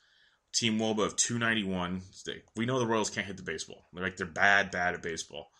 Team 0.52 0.78
Woba 0.78 1.04
of 1.04 1.16
291. 1.16 2.02
We 2.56 2.66
know 2.66 2.78
the 2.78 2.86
Royals 2.86 3.10
can't 3.10 3.26
hit 3.26 3.36
the 3.36 3.42
baseball. 3.42 3.86
They're 3.92 4.04
like 4.04 4.16
they're 4.16 4.26
bad, 4.26 4.70
bad 4.70 4.94
at 4.94 5.02
baseball. 5.02 5.50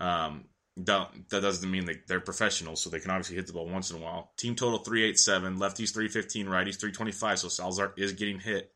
Um, 0.00 0.44
that, 0.76 1.10
that 1.30 1.42
doesn't 1.42 1.70
mean 1.70 1.86
they, 1.86 1.96
they're 2.06 2.20
professionals, 2.20 2.82
so 2.82 2.90
they 2.90 3.00
can 3.00 3.10
obviously 3.10 3.36
hit 3.36 3.46
the 3.46 3.52
ball 3.52 3.68
once 3.68 3.90
in 3.90 3.96
a 3.96 4.00
while. 4.00 4.32
Team 4.36 4.54
total 4.54 4.78
387, 4.78 5.56
lefties 5.56 5.92
315, 5.92 6.46
righties 6.46 6.78
325, 6.78 7.38
so 7.38 7.48
Salazar 7.48 7.94
is 7.96 8.12
getting 8.12 8.38
hit. 8.38 8.70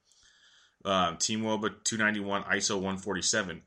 Um, 0.85 1.16
Team 1.19 1.42
Woba 1.42 1.71
291, 1.85 2.45
ISO 2.45 2.76
147. 2.76 3.62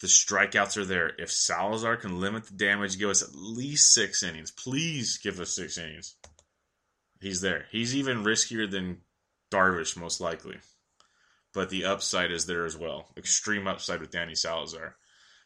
The 0.00 0.06
strikeouts 0.06 0.76
are 0.78 0.84
there. 0.84 1.12
If 1.18 1.30
Salazar 1.30 1.96
can 1.96 2.20
limit 2.20 2.46
the 2.46 2.54
damage, 2.54 2.98
give 2.98 3.10
us 3.10 3.22
at 3.22 3.34
least 3.34 3.92
six 3.92 4.22
innings. 4.22 4.50
Please 4.50 5.18
give 5.18 5.40
us 5.40 5.54
six 5.54 5.76
innings. 5.76 6.16
He's 7.20 7.42
there. 7.42 7.66
He's 7.70 7.94
even 7.94 8.24
riskier 8.24 8.70
than 8.70 9.02
Darvish, 9.50 9.96
most 9.96 10.20
likely. 10.20 10.56
But 11.52 11.68
the 11.68 11.84
upside 11.84 12.30
is 12.30 12.46
there 12.46 12.64
as 12.64 12.76
well. 12.76 13.08
Extreme 13.16 13.66
upside 13.66 14.00
with 14.00 14.10
Danny 14.10 14.34
Salazar. 14.34 14.96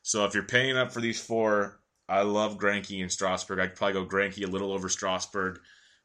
So 0.02 0.24
if 0.24 0.34
you're 0.34 0.44
paying 0.44 0.76
up 0.76 0.92
for 0.92 1.00
these 1.00 1.20
four, 1.20 1.80
I 2.08 2.22
love 2.22 2.58
Greinke 2.58 3.00
and 3.00 3.10
Strasburg. 3.10 3.58
I'd 3.58 3.74
probably 3.74 3.94
go 3.94 4.06
Greinke 4.06 4.46
a 4.46 4.50
little 4.50 4.72
over 4.72 4.88
Strasburg, 4.88 5.58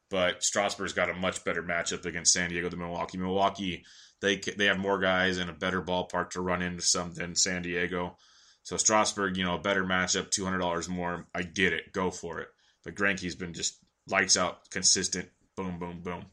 but 0.08 0.42
Strasburg's 0.42 0.94
got 0.94 1.10
a 1.10 1.14
much 1.14 1.44
better 1.44 1.62
matchup 1.62 2.06
against 2.06 2.32
San 2.32 2.48
Diego 2.48 2.68
than 2.70 2.78
Milwaukee. 2.78 3.18
Milwaukee, 3.18 3.84
they 4.20 4.36
they 4.36 4.64
have 4.64 4.78
more 4.78 4.98
guys 4.98 5.38
and 5.38 5.50
a 5.50 5.54
better 5.54 5.82
ballpark 5.82 6.30
to 6.30 6.40
run 6.40 6.62
into 6.62 6.82
some 6.82 7.12
than 7.12 7.34
San 7.34 7.62
Diego. 7.62 8.16
So 8.62 8.76
Strasburg, 8.76 9.36
you 9.36 9.44
know, 9.44 9.56
a 9.56 9.60
better 9.60 9.84
matchup, 9.84 10.30
two 10.30 10.44
hundred 10.44 10.58
dollars 10.58 10.88
more. 10.88 11.26
I 11.34 11.42
get 11.42 11.72
it, 11.72 11.92
go 11.92 12.10
for 12.10 12.40
it. 12.40 12.48
But 12.84 12.94
Greinke's 12.94 13.34
been 13.34 13.52
just 13.52 13.78
lights 14.08 14.36
out, 14.36 14.70
consistent. 14.70 15.28
Boom, 15.56 15.78
boom, 15.78 16.00
boom. 16.02 16.26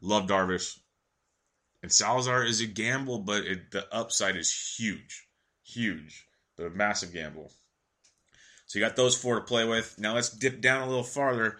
Love 0.00 0.26
Darvish. 0.26 0.78
And 1.82 1.92
Salazar 1.92 2.44
is 2.44 2.60
a 2.60 2.66
gamble, 2.66 3.20
but 3.20 3.44
it, 3.44 3.70
the 3.70 3.86
upside 3.94 4.36
is 4.36 4.76
huge, 4.76 5.28
huge, 5.64 6.26
but 6.56 6.66
a 6.66 6.70
massive 6.70 7.12
gamble. 7.12 7.52
So 8.66 8.78
you 8.78 8.84
got 8.84 8.96
those 8.96 9.16
four 9.16 9.36
to 9.36 9.40
play 9.40 9.64
with. 9.64 9.96
Now 9.98 10.14
let's 10.14 10.28
dip 10.30 10.60
down 10.60 10.82
a 10.82 10.88
little 10.88 11.04
farther. 11.04 11.58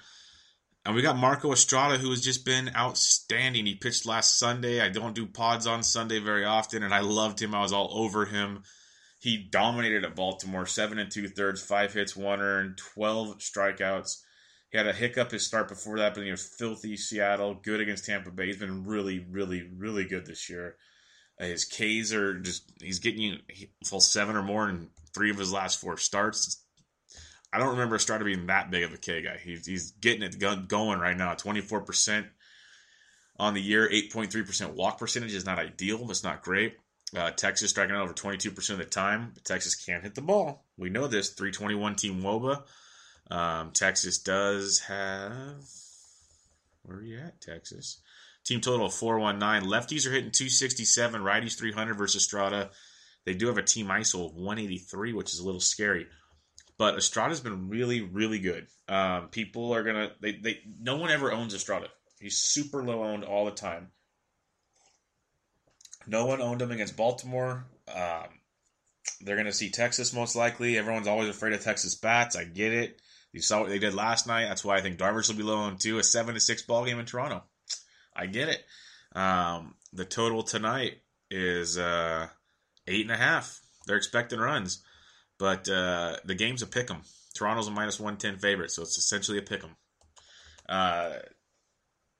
And 0.84 0.94
we 0.94 1.02
got 1.02 1.16
Marco 1.16 1.52
Estrada, 1.52 1.98
who 1.98 2.10
has 2.10 2.20
just 2.20 2.44
been 2.44 2.70
outstanding. 2.74 3.66
He 3.66 3.74
pitched 3.74 4.06
last 4.06 4.38
Sunday. 4.38 4.80
I 4.80 4.88
don't 4.88 5.14
do 5.14 5.26
pods 5.26 5.66
on 5.66 5.82
Sunday 5.82 6.18
very 6.18 6.44
often, 6.44 6.82
and 6.82 6.94
I 6.94 7.00
loved 7.00 7.40
him. 7.40 7.54
I 7.54 7.62
was 7.62 7.72
all 7.72 7.90
over 7.92 8.24
him. 8.24 8.62
He 9.18 9.36
dominated 9.36 10.04
at 10.04 10.14
Baltimore, 10.14 10.66
seven 10.66 10.98
and 10.98 11.10
two 11.10 11.28
thirds, 11.28 11.62
five 11.62 11.92
hits, 11.92 12.16
one 12.16 12.40
earned, 12.40 12.78
twelve 12.78 13.38
strikeouts. 13.38 14.22
He 14.70 14.78
had 14.78 14.86
a 14.86 14.92
hiccup 14.92 15.30
his 15.30 15.46
start 15.46 15.68
before 15.68 15.98
that, 15.98 16.14
but 16.14 16.24
he 16.24 16.30
was 16.30 16.46
filthy 16.46 16.96
Seattle, 16.96 17.54
good 17.54 17.80
against 17.80 18.04
Tampa 18.04 18.30
Bay. 18.30 18.46
He's 18.46 18.58
been 18.58 18.84
really, 18.84 19.18
really, 19.18 19.62
really 19.76 20.04
good 20.04 20.26
this 20.26 20.48
year. 20.48 20.76
Uh, 21.40 21.46
his 21.46 21.64
Ks 21.64 22.12
are 22.12 22.38
just, 22.38 22.70
he's 22.80 22.98
getting 22.98 23.20
you 23.22 23.36
full 23.84 24.00
seven 24.00 24.36
or 24.36 24.42
more 24.42 24.68
in 24.68 24.88
three 25.14 25.30
of 25.30 25.38
his 25.38 25.52
last 25.52 25.80
four 25.80 25.96
starts. 25.96 26.62
I 27.52 27.58
don't 27.58 27.70
remember 27.70 27.96
Estrada 27.96 28.24
being 28.24 28.46
that 28.46 28.70
big 28.70 28.84
of 28.84 28.92
a 28.92 28.98
K 28.98 29.22
guy. 29.22 29.38
He's, 29.42 29.66
he's 29.66 29.92
getting 29.92 30.22
it 30.22 30.38
going 30.68 30.98
right 30.98 31.16
now. 31.16 31.32
24% 31.32 32.26
on 33.38 33.54
the 33.54 33.62
year, 33.62 33.88
8.3% 33.88 34.74
walk 34.74 34.98
percentage 34.98 35.34
is 35.34 35.46
not 35.46 35.58
ideal, 35.58 35.98
but 35.98 36.10
it's 36.10 36.24
not 36.24 36.42
great. 36.42 36.76
Uh, 37.16 37.30
Texas 37.30 37.70
striking 37.70 37.96
out 37.96 38.02
over 38.02 38.12
22% 38.12 38.70
of 38.70 38.78
the 38.78 38.84
time, 38.84 39.32
Texas 39.44 39.74
can't 39.74 40.02
hit 40.02 40.14
the 40.14 40.20
ball. 40.20 40.66
We 40.76 40.90
know 40.90 41.06
this. 41.06 41.30
321 41.30 41.94
team 41.96 42.20
Woba. 42.20 42.64
Um, 43.30 43.70
Texas 43.72 44.18
does 44.18 44.80
have. 44.80 45.64
Where 46.82 46.98
are 46.98 47.02
you 47.02 47.18
at, 47.18 47.40
Texas? 47.40 48.00
Team 48.44 48.60
total 48.60 48.86
of 48.86 48.94
419. 48.94 49.70
Lefties 49.70 50.06
are 50.06 50.12
hitting 50.12 50.30
267, 50.30 51.20
righties 51.22 51.58
300 51.58 51.94
versus 51.94 52.22
Estrada. 52.22 52.70
They 53.24 53.34
do 53.34 53.46
have 53.48 53.58
a 53.58 53.62
team 53.62 53.88
ISO 53.88 54.26
of 54.26 54.34
183, 54.34 55.12
which 55.12 55.32
is 55.32 55.38
a 55.38 55.44
little 55.44 55.60
scary. 55.60 56.06
But 56.78 56.96
Estrada's 56.96 57.40
been 57.40 57.68
really, 57.68 58.00
really 58.00 58.38
good. 58.38 58.68
Um, 58.88 59.28
people 59.28 59.74
are 59.74 59.82
gonna 59.82 60.12
they, 60.20 60.32
they 60.32 60.60
no 60.80 60.96
one 60.96 61.10
ever 61.10 61.32
owns 61.32 61.52
Estrada. 61.52 61.88
He's 62.20 62.38
super 62.38 62.82
low 62.82 63.02
owned 63.02 63.24
all 63.24 63.44
the 63.44 63.50
time. 63.50 63.88
No 66.08 66.26
one 66.26 66.40
owned 66.40 66.62
him 66.62 66.70
against 66.70 66.96
Baltimore. 66.96 67.66
Um, 67.94 68.26
they're 69.20 69.36
gonna 69.36 69.52
see 69.52 69.70
Texas 69.70 70.12
most 70.12 70.34
likely. 70.34 70.78
Everyone's 70.78 71.06
always 71.06 71.28
afraid 71.28 71.52
of 71.52 71.62
Texas 71.62 71.94
bats. 71.94 72.34
I 72.34 72.44
get 72.44 72.72
it. 72.72 73.00
You 73.32 73.42
saw 73.42 73.60
what 73.60 73.68
they 73.68 73.78
did 73.78 73.94
last 73.94 74.26
night. 74.26 74.46
That's 74.46 74.64
why 74.64 74.76
I 74.76 74.80
think 74.80 74.98
Darvish 74.98 75.28
will 75.28 75.36
be 75.36 75.42
low 75.42 75.58
on 75.58 75.76
two. 75.76 75.98
A 75.98 76.02
seven 76.02 76.34
to 76.34 76.40
six 76.40 76.62
ball 76.62 76.84
game 76.84 76.98
in 76.98 77.06
Toronto. 77.06 77.44
I 78.16 78.26
get 78.26 78.48
it. 78.48 78.64
Um, 79.14 79.74
the 79.92 80.04
total 80.04 80.42
tonight 80.42 81.02
is 81.30 81.76
uh, 81.76 82.28
eight 82.86 83.02
and 83.02 83.12
a 83.12 83.16
half. 83.16 83.60
They're 83.86 83.96
expecting 83.96 84.38
runs. 84.38 84.82
But 85.38 85.68
uh, 85.68 86.16
the 86.24 86.34
game's 86.34 86.62
a 86.62 86.66
pick 86.66 86.90
'em. 86.90 87.02
Toronto's 87.34 87.68
a 87.68 87.70
minus 87.70 88.00
110 88.00 88.40
favorite, 88.40 88.72
so 88.72 88.82
it's 88.82 88.98
essentially 88.98 89.38
a 89.38 89.42
pick 89.42 89.62
'em. 89.62 89.76
Uh, 90.68 91.18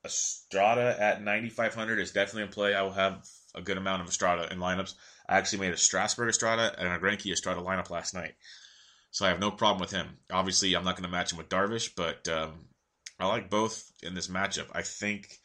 Estrada 0.05 0.97
at 1.01 1.23
9,500 1.23 1.99
is 1.99 2.13
definitely 2.13 2.43
in 2.45 2.49
play. 2.49 2.75
I 2.75 2.83
will 2.83 2.93
have 2.93 3.27
a 3.59 3.63
good 3.63 3.77
amount 3.77 4.03
of 4.03 4.09
Estrada 4.09 4.51
in 4.51 4.59
lineups. 4.59 4.95
I 5.29 5.37
actually 5.37 5.61
made 5.61 5.75
a 5.75 5.77
Strasburg 5.77 6.31
Estrada 6.31 6.75
and 6.79 6.89
a 6.89 6.99
Greinke 6.99 7.31
Estrada 7.31 7.61
lineup 7.61 7.91
last 7.91 8.15
night. 8.15 8.35
So 9.11 9.27
I 9.27 9.31
have 9.31 9.41
no 9.41 9.51
problem 9.51 9.81
with 9.81 9.91
him. 9.91 10.19
Obviously, 10.31 10.75
I'm 10.75 10.85
not 10.85 10.97
going 10.97 11.05
to 11.05 11.11
match 11.11 11.33
him 11.33 11.39
with 11.39 11.49
Darvish, 11.49 11.91
but 11.97 12.29
um, 12.29 12.67
I 13.19 13.27
like 13.27 13.51
both 13.51 13.91
in 14.03 14.15
this 14.15 14.29
matchup. 14.29 14.67
I 14.73 14.83
think 14.83 15.39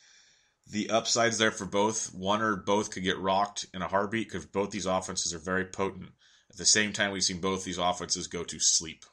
the 0.67 0.89
upside's 0.89 1.37
there 1.37 1.51
for 1.51 1.65
both. 1.65 2.13
One 2.13 2.41
or 2.41 2.55
both 2.55 2.91
could 2.91 3.03
get 3.03 3.19
rocked 3.19 3.65
in 3.73 3.81
a 3.81 3.87
heartbeat 3.87 4.29
because 4.29 4.45
both 4.45 4.71
these 4.71 4.85
offenses 4.85 5.33
are 5.33 5.39
very 5.39 5.65
potent. 5.65 6.11
At 6.49 6.57
the 6.57 6.65
same 6.65 6.93
time, 6.93 7.11
we've 7.11 7.23
seen 7.23 7.41
both 7.41 7.63
these 7.63 7.77
offenses 7.77 8.27
go 8.27 8.43
to 8.43 8.59
sleep. 8.59 9.05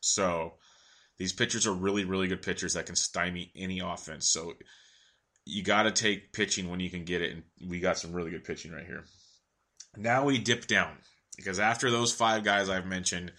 So 0.00 0.54
these 1.18 1.32
pitchers 1.32 1.66
are 1.66 1.72
really, 1.72 2.04
really 2.04 2.28
good 2.28 2.42
pitchers 2.42 2.74
that 2.74 2.86
can 2.86 2.96
stymie 2.96 3.52
any 3.56 3.80
offense. 3.80 4.28
So 4.28 4.54
you 5.48 5.62
got 5.62 5.84
to 5.84 5.90
take 5.90 6.32
pitching 6.32 6.68
when 6.68 6.78
you 6.78 6.90
can 6.90 7.04
get 7.04 7.22
it, 7.22 7.32
and 7.32 7.70
we 7.70 7.80
got 7.80 7.98
some 7.98 8.12
really 8.12 8.30
good 8.30 8.44
pitching 8.44 8.70
right 8.70 8.86
here. 8.86 9.04
Now 9.96 10.24
we 10.24 10.38
dip 10.38 10.66
down 10.66 10.92
because 11.36 11.58
after 11.58 11.90
those 11.90 12.12
five 12.12 12.44
guys 12.44 12.68
I've 12.68 12.86
mentioned, 12.86 13.32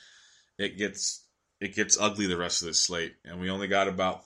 it 0.58 0.78
gets 0.78 1.24
it 1.62 1.76
gets 1.76 2.00
ugly 2.00 2.26
the 2.26 2.38
rest 2.38 2.62
of 2.62 2.68
this 2.68 2.82
slate, 2.82 3.14
and 3.24 3.40
we 3.40 3.50
only 3.50 3.68
got 3.68 3.88
about 3.88 4.24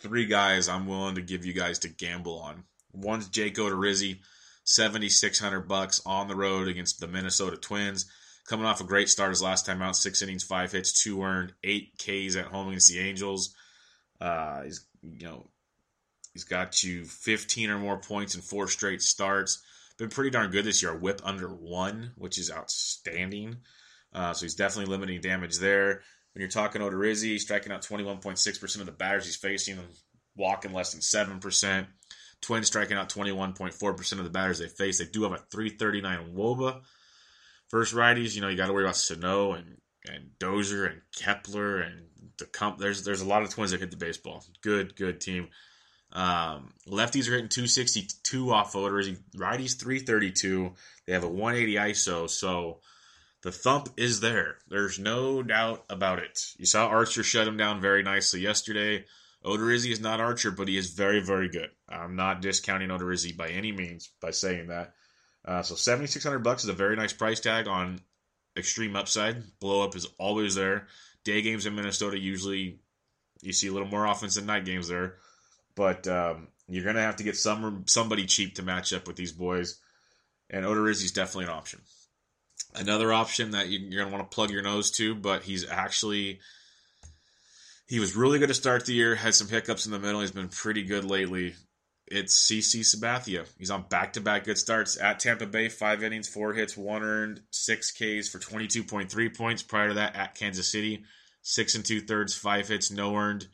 three 0.00 0.26
guys 0.26 0.68
I'm 0.68 0.86
willing 0.86 1.16
to 1.16 1.22
give 1.22 1.44
you 1.44 1.52
guys 1.52 1.80
to 1.80 1.88
gamble 1.88 2.38
on. 2.38 2.64
One's 2.92 3.28
Jake 3.28 3.56
Odorizzi, 3.56 4.20
seventy 4.64 5.10
six 5.10 5.38
hundred 5.38 5.68
bucks 5.68 6.00
on 6.06 6.28
the 6.28 6.36
road 6.36 6.68
against 6.68 7.00
the 7.00 7.06
Minnesota 7.06 7.56
Twins 7.56 8.06
coming 8.48 8.66
off 8.66 8.80
a 8.80 8.84
great 8.84 9.08
start 9.08 9.30
his 9.30 9.42
last 9.42 9.66
time 9.66 9.82
out, 9.82 9.96
six 9.96 10.22
innings, 10.22 10.44
five 10.44 10.72
hits, 10.72 11.02
two 11.02 11.22
earned, 11.22 11.52
eight 11.62 11.98
Ks 11.98 12.36
at 12.36 12.46
home 12.46 12.68
against 12.68 12.90
the 12.90 12.98
Angels. 12.98 13.54
Uh, 14.20 14.62
he's 14.62 14.86
you 15.02 15.26
know 15.26 15.46
he's 16.34 16.44
got 16.44 16.82
you 16.82 17.04
15 17.04 17.70
or 17.70 17.78
more 17.78 17.98
points 17.98 18.34
in 18.34 18.42
four 18.42 18.68
straight 18.68 19.00
starts. 19.00 19.62
Been 19.96 20.10
pretty 20.10 20.30
darn 20.30 20.50
good 20.50 20.64
this 20.64 20.82
year. 20.82 20.94
whip 20.94 21.20
under 21.24 21.48
one, 21.48 22.12
which 22.16 22.36
is 22.36 22.50
outstanding. 22.50 23.58
Uh, 24.12 24.32
so 24.34 24.44
he's 24.44 24.56
definitely 24.56 24.90
limiting 24.90 25.20
damage 25.20 25.58
there. 25.58 26.02
When 26.32 26.40
you're 26.40 26.48
talking 26.48 26.82
Odorizzi, 26.82 27.38
striking 27.38 27.72
out 27.72 27.82
21.6% 27.82 28.80
of 28.80 28.86
the 28.86 28.92
batters 28.92 29.24
he's 29.24 29.36
facing, 29.36 29.78
walking 30.36 30.72
less 30.72 30.92
than 30.92 31.00
7%. 31.00 31.86
Twins 32.40 32.66
striking 32.66 32.96
out 32.96 33.08
21.4% 33.08 34.12
of 34.18 34.24
the 34.24 34.30
batters 34.30 34.58
they 34.58 34.68
face. 34.68 34.98
They 34.98 35.06
do 35.06 35.22
have 35.22 35.32
a 35.32 35.38
339 35.38 36.34
Woba. 36.34 36.80
First 37.68 37.94
righties, 37.94 38.34
you 38.34 38.40
know, 38.40 38.48
you 38.48 38.56
got 38.56 38.66
to 38.66 38.72
worry 38.72 38.84
about 38.84 38.96
Sano 38.96 39.52
and 39.52 39.78
and 40.06 40.38
Dozier 40.38 40.84
and 40.84 41.00
Kepler 41.16 41.80
and 41.80 42.06
the 42.38 42.44
comp. 42.44 42.78
There's 42.78 43.04
there's 43.04 43.22
a 43.22 43.26
lot 43.26 43.42
of 43.42 43.50
twins 43.50 43.70
that 43.70 43.80
hit 43.80 43.90
the 43.90 43.96
baseball. 43.96 44.44
Good 44.60 44.96
good 44.96 45.20
team. 45.20 45.48
Um, 46.14 46.72
lefties 46.86 47.28
are 47.28 47.32
hitting 47.32 47.48
262 47.48 48.52
off 48.52 48.72
voters. 48.72 49.10
Righties 49.36 49.78
332. 49.78 50.72
They 51.06 51.12
have 51.12 51.24
a 51.24 51.28
180 51.28 51.74
ISO. 51.74 52.30
So 52.30 52.80
The 53.42 53.52
thump 53.52 53.88
is 53.96 54.20
there. 54.20 54.58
There's 54.68 54.98
no 54.98 55.42
doubt 55.42 55.84
about 55.90 56.20
it. 56.20 56.52
You 56.56 56.66
saw 56.66 56.86
Archer 56.86 57.22
shut 57.22 57.48
him 57.48 57.56
down 57.56 57.80
very 57.80 58.02
nicely 58.02 58.40
yesterday. 58.40 59.04
Odorizzi 59.44 59.90
is 59.92 60.00
not 60.00 60.20
Archer, 60.20 60.50
but 60.50 60.68
he 60.68 60.78
is 60.78 60.92
very, 60.92 61.20
very 61.20 61.48
good. 61.50 61.68
I'm 61.88 62.16
not 62.16 62.40
discounting 62.40 62.88
Odorizzi 62.88 63.36
by 63.36 63.48
any 63.48 63.72
means 63.72 64.08
by 64.20 64.30
saying 64.30 64.68
that. 64.68 64.94
Uh, 65.44 65.62
so 65.62 65.74
7600 65.74 66.38
bucks 66.38 66.62
is 66.64 66.70
a 66.70 66.74
very 66.74 66.96
nice 66.96 67.12
price 67.12 67.40
tag 67.40 67.68
on 67.68 68.00
extreme 68.56 68.96
upside. 68.96 69.42
Blow 69.60 69.82
up 69.82 69.94
is 69.94 70.06
always 70.18 70.54
there. 70.54 70.86
Day 71.24 71.42
games 71.42 71.66
in 71.66 71.74
Minnesota 71.74 72.18
usually 72.18 72.78
you 73.42 73.52
see 73.52 73.68
a 73.68 73.72
little 73.72 73.88
more 73.88 74.06
offense 74.06 74.36
than 74.36 74.46
night 74.46 74.64
games 74.64 74.88
there, 74.88 75.16
but 75.76 76.06
um, 76.06 76.48
you're 76.68 76.84
gonna 76.84 77.00
have 77.00 77.16
to 77.16 77.24
get 77.24 77.36
some 77.36 77.84
somebody 77.86 78.26
cheap 78.26 78.56
to 78.56 78.62
match 78.62 78.92
up 78.92 79.06
with 79.06 79.16
these 79.16 79.32
boys. 79.32 79.78
And 80.50 80.64
Odorizzi 80.64 81.04
is 81.04 81.12
definitely 81.12 81.44
an 81.44 81.58
option. 81.58 81.80
Another 82.74 83.12
option 83.12 83.52
that 83.52 83.68
you're 83.68 84.04
gonna 84.04 84.14
want 84.14 84.30
to 84.30 84.34
plug 84.34 84.50
your 84.50 84.62
nose 84.62 84.90
to, 84.92 85.14
but 85.14 85.42
he's 85.42 85.68
actually 85.68 86.40
he 87.86 88.00
was 88.00 88.16
really 88.16 88.38
good 88.38 88.48
to 88.48 88.54
start 88.54 88.86
the 88.86 88.94
year. 88.94 89.14
Had 89.14 89.34
some 89.34 89.48
hiccups 89.48 89.86
in 89.86 89.92
the 89.92 89.98
middle. 89.98 90.20
He's 90.20 90.30
been 90.30 90.48
pretty 90.48 90.82
good 90.82 91.04
lately. 91.04 91.54
It's 92.06 92.36
CC 92.36 92.80
Sabathia. 92.80 93.46
He's 93.58 93.70
on 93.70 93.86
back-to-back 93.88 94.44
good 94.44 94.58
starts 94.58 95.00
at 95.00 95.20
Tampa 95.20 95.46
Bay. 95.46 95.68
Five 95.70 96.02
innings, 96.02 96.28
four 96.28 96.52
hits, 96.52 96.76
one 96.76 97.02
earned, 97.02 97.40
six 97.50 97.90
Ks 97.92 98.28
for 98.28 98.38
22.3 98.38 99.36
points. 99.36 99.62
Prior 99.62 99.88
to 99.88 99.94
that, 99.94 100.14
at 100.14 100.34
Kansas 100.34 100.70
City, 100.70 101.04
six 101.40 101.74
and 101.74 101.84
two 101.84 102.00
thirds, 102.00 102.34
five 102.34 102.68
hits, 102.68 102.90
no 102.90 103.16
earned, 103.16 103.48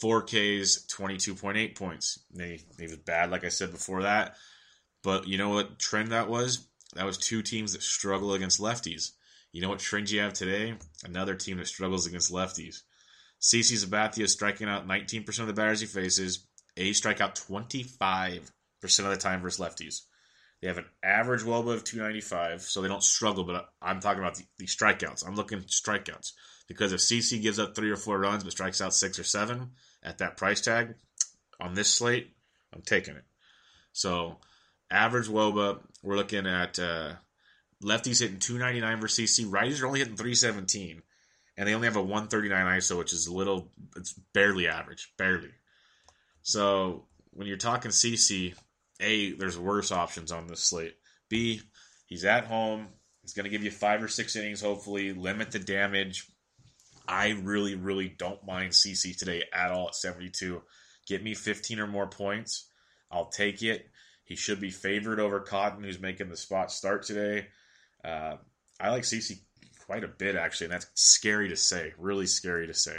four 0.00 0.22
Ks, 0.22 0.86
22.8 0.86 1.76
points. 1.76 2.20
He, 2.36 2.60
he 2.78 2.84
was 2.84 2.96
bad, 2.96 3.30
like 3.30 3.44
I 3.44 3.48
said 3.48 3.72
before 3.72 4.02
that. 4.02 4.36
But 5.02 5.28
you 5.28 5.38
know 5.38 5.50
what 5.50 5.78
trend 5.78 6.12
that 6.12 6.28
was? 6.28 6.66
That 6.94 7.06
was 7.06 7.18
two 7.18 7.42
teams 7.42 7.72
that 7.72 7.82
struggle 7.82 8.34
against 8.34 8.60
lefties. 8.60 9.10
You 9.52 9.62
know 9.62 9.68
what 9.68 9.78
trend 9.78 10.10
you 10.10 10.20
have 10.20 10.32
today? 10.32 10.74
Another 11.04 11.34
team 11.34 11.58
that 11.58 11.68
struggles 11.68 12.06
against 12.06 12.32
lefties. 12.32 12.82
CC 13.40 13.84
Sabathia 13.84 14.28
striking 14.28 14.68
out 14.68 14.88
19% 14.88 15.38
of 15.40 15.46
the 15.46 15.52
batters 15.52 15.80
he 15.80 15.86
faces. 15.86 16.46
A 16.76 16.92
strike 16.92 17.20
out 17.20 17.36
25% 17.36 18.40
of 18.82 19.10
the 19.10 19.16
time 19.16 19.42
versus 19.42 19.64
lefties. 19.64 20.00
They 20.60 20.68
have 20.68 20.78
an 20.78 20.86
average 21.02 21.42
WOBA 21.42 21.74
of 21.74 21.84
295, 21.84 22.62
so 22.62 22.80
they 22.80 22.88
don't 22.88 23.02
struggle, 23.02 23.44
but 23.44 23.68
I'm 23.82 24.00
talking 24.00 24.22
about 24.22 24.36
the, 24.36 24.44
the 24.58 24.66
strikeouts. 24.66 25.26
I'm 25.26 25.36
looking 25.36 25.60
strikeouts. 25.60 26.32
Because 26.66 26.92
if 26.92 27.00
CC 27.00 27.42
gives 27.42 27.58
up 27.58 27.74
three 27.74 27.90
or 27.90 27.96
four 27.96 28.18
runs 28.18 28.42
but 28.42 28.52
strikes 28.52 28.80
out 28.80 28.94
six 28.94 29.18
or 29.18 29.24
seven 29.24 29.72
at 30.02 30.18
that 30.18 30.36
price 30.36 30.60
tag 30.60 30.94
on 31.60 31.74
this 31.74 31.88
slate, 31.88 32.34
I'm 32.72 32.82
taking 32.82 33.16
it. 33.16 33.24
So 33.92 34.38
average 34.90 35.28
WOBA, 35.28 35.80
we're 36.02 36.16
looking 36.16 36.46
at 36.46 36.78
uh, 36.78 37.14
lefties 37.82 38.20
hitting 38.20 38.38
299 38.38 39.00
versus 39.00 39.38
CC. 39.38 39.46
Righties 39.46 39.82
are 39.82 39.86
only 39.86 40.00
hitting 40.00 40.16
317 40.16 41.02
and 41.56 41.68
they 41.68 41.74
only 41.74 41.86
have 41.86 41.96
a 41.96 42.02
139 42.02 42.78
ISO, 42.78 42.98
which 42.98 43.12
is 43.12 43.26
a 43.26 43.34
little, 43.34 43.70
it's 43.96 44.12
barely 44.32 44.68
average, 44.68 45.12
barely. 45.16 45.50
So 46.42 47.06
when 47.30 47.46
you're 47.46 47.56
talking 47.56 47.90
CC, 47.90 48.54
A, 49.00 49.32
there's 49.32 49.58
worse 49.58 49.92
options 49.92 50.32
on 50.32 50.46
this 50.46 50.60
slate. 50.60 50.96
B, 51.28 51.60
he's 52.06 52.24
at 52.24 52.46
home. 52.46 52.88
He's 53.22 53.34
going 53.34 53.44
to 53.44 53.50
give 53.50 53.64
you 53.64 53.70
five 53.70 54.02
or 54.02 54.08
six 54.08 54.36
innings, 54.36 54.60
hopefully, 54.60 55.12
limit 55.12 55.50
the 55.50 55.58
damage. 55.58 56.28
I 57.06 57.30
really, 57.30 57.74
really 57.74 58.08
don't 58.08 58.44
mind 58.46 58.72
CC 58.72 59.16
today 59.16 59.44
at 59.52 59.70
all 59.70 59.88
at 59.88 59.94
72. 59.94 60.62
Get 61.06 61.22
me 61.22 61.34
15 61.34 61.80
or 61.80 61.86
more 61.86 62.06
points. 62.06 62.68
I'll 63.10 63.26
take 63.26 63.62
it. 63.62 63.86
He 64.24 64.36
should 64.36 64.60
be 64.60 64.70
favored 64.70 65.20
over 65.20 65.40
Cotton, 65.40 65.84
who's 65.84 66.00
making 66.00 66.30
the 66.30 66.36
spot 66.36 66.72
start 66.72 67.02
today. 67.02 67.48
Uh, 68.04 68.36
I 68.80 68.90
like 68.90 69.02
CC 69.02 69.38
quite 69.86 70.04
a 70.04 70.08
bit 70.08 70.34
actually, 70.34 70.66
and 70.66 70.74
that's 70.74 70.86
scary 70.94 71.50
to 71.50 71.56
say. 71.56 71.92
Really 71.98 72.26
scary 72.26 72.66
to 72.66 72.74
say. 72.74 72.98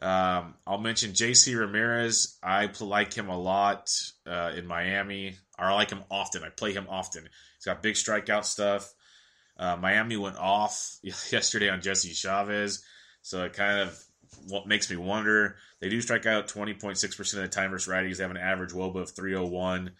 Um, 0.00 0.54
I'll 0.66 0.78
mention 0.78 1.12
JC 1.12 1.56
Ramirez. 1.56 2.36
I 2.42 2.68
like 2.80 3.14
him 3.14 3.28
a 3.28 3.38
lot 3.38 3.90
uh, 4.26 4.52
in 4.56 4.66
Miami. 4.66 5.36
Or 5.58 5.66
I 5.66 5.74
like 5.74 5.90
him 5.90 6.02
often. 6.10 6.42
I 6.42 6.48
play 6.48 6.72
him 6.72 6.86
often. 6.88 7.22
He's 7.22 7.64
got 7.64 7.82
big 7.82 7.94
strikeout 7.94 8.44
stuff. 8.44 8.92
Uh, 9.62 9.76
Miami 9.76 10.16
went 10.16 10.36
off 10.36 10.98
yesterday 11.02 11.68
on 11.68 11.80
Jesse 11.80 12.12
Chavez, 12.12 12.82
so 13.22 13.44
it 13.44 13.52
kind 13.52 13.78
of 13.78 14.04
what 14.48 14.66
makes 14.66 14.90
me 14.90 14.96
wonder. 14.96 15.54
They 15.80 15.88
do 15.88 16.00
strike 16.00 16.26
out 16.26 16.48
20.6% 16.48 17.34
of 17.34 17.40
the 17.42 17.48
time 17.48 17.70
versus 17.70 17.92
righties. 17.92 18.16
They 18.16 18.24
have 18.24 18.32
an 18.32 18.38
average 18.38 18.72
WOBA 18.72 19.02
of 19.02 19.10
301. 19.10 19.92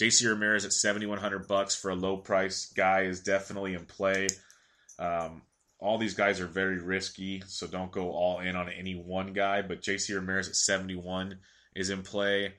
JC 0.00 0.28
Ramirez 0.28 0.64
at 0.64 0.72
7100 0.72 1.48
bucks 1.48 1.74
for 1.74 1.90
a 1.90 1.96
low 1.96 2.16
price 2.16 2.66
guy 2.66 3.02
is 3.02 3.20
definitely 3.20 3.74
in 3.74 3.86
play. 3.86 4.28
Um, 5.00 5.42
all 5.80 5.98
these 5.98 6.14
guys 6.14 6.40
are 6.40 6.46
very 6.46 6.78
risky, 6.78 7.42
so 7.48 7.66
don't 7.66 7.90
go 7.90 8.12
all 8.12 8.38
in 8.38 8.54
on 8.54 8.68
any 8.68 8.94
one 8.94 9.32
guy. 9.32 9.62
But 9.62 9.82
JC 9.82 10.14
Ramirez 10.14 10.48
at 10.48 10.54
71 10.54 11.40
is 11.74 11.90
in 11.90 12.02
play. 12.02 12.54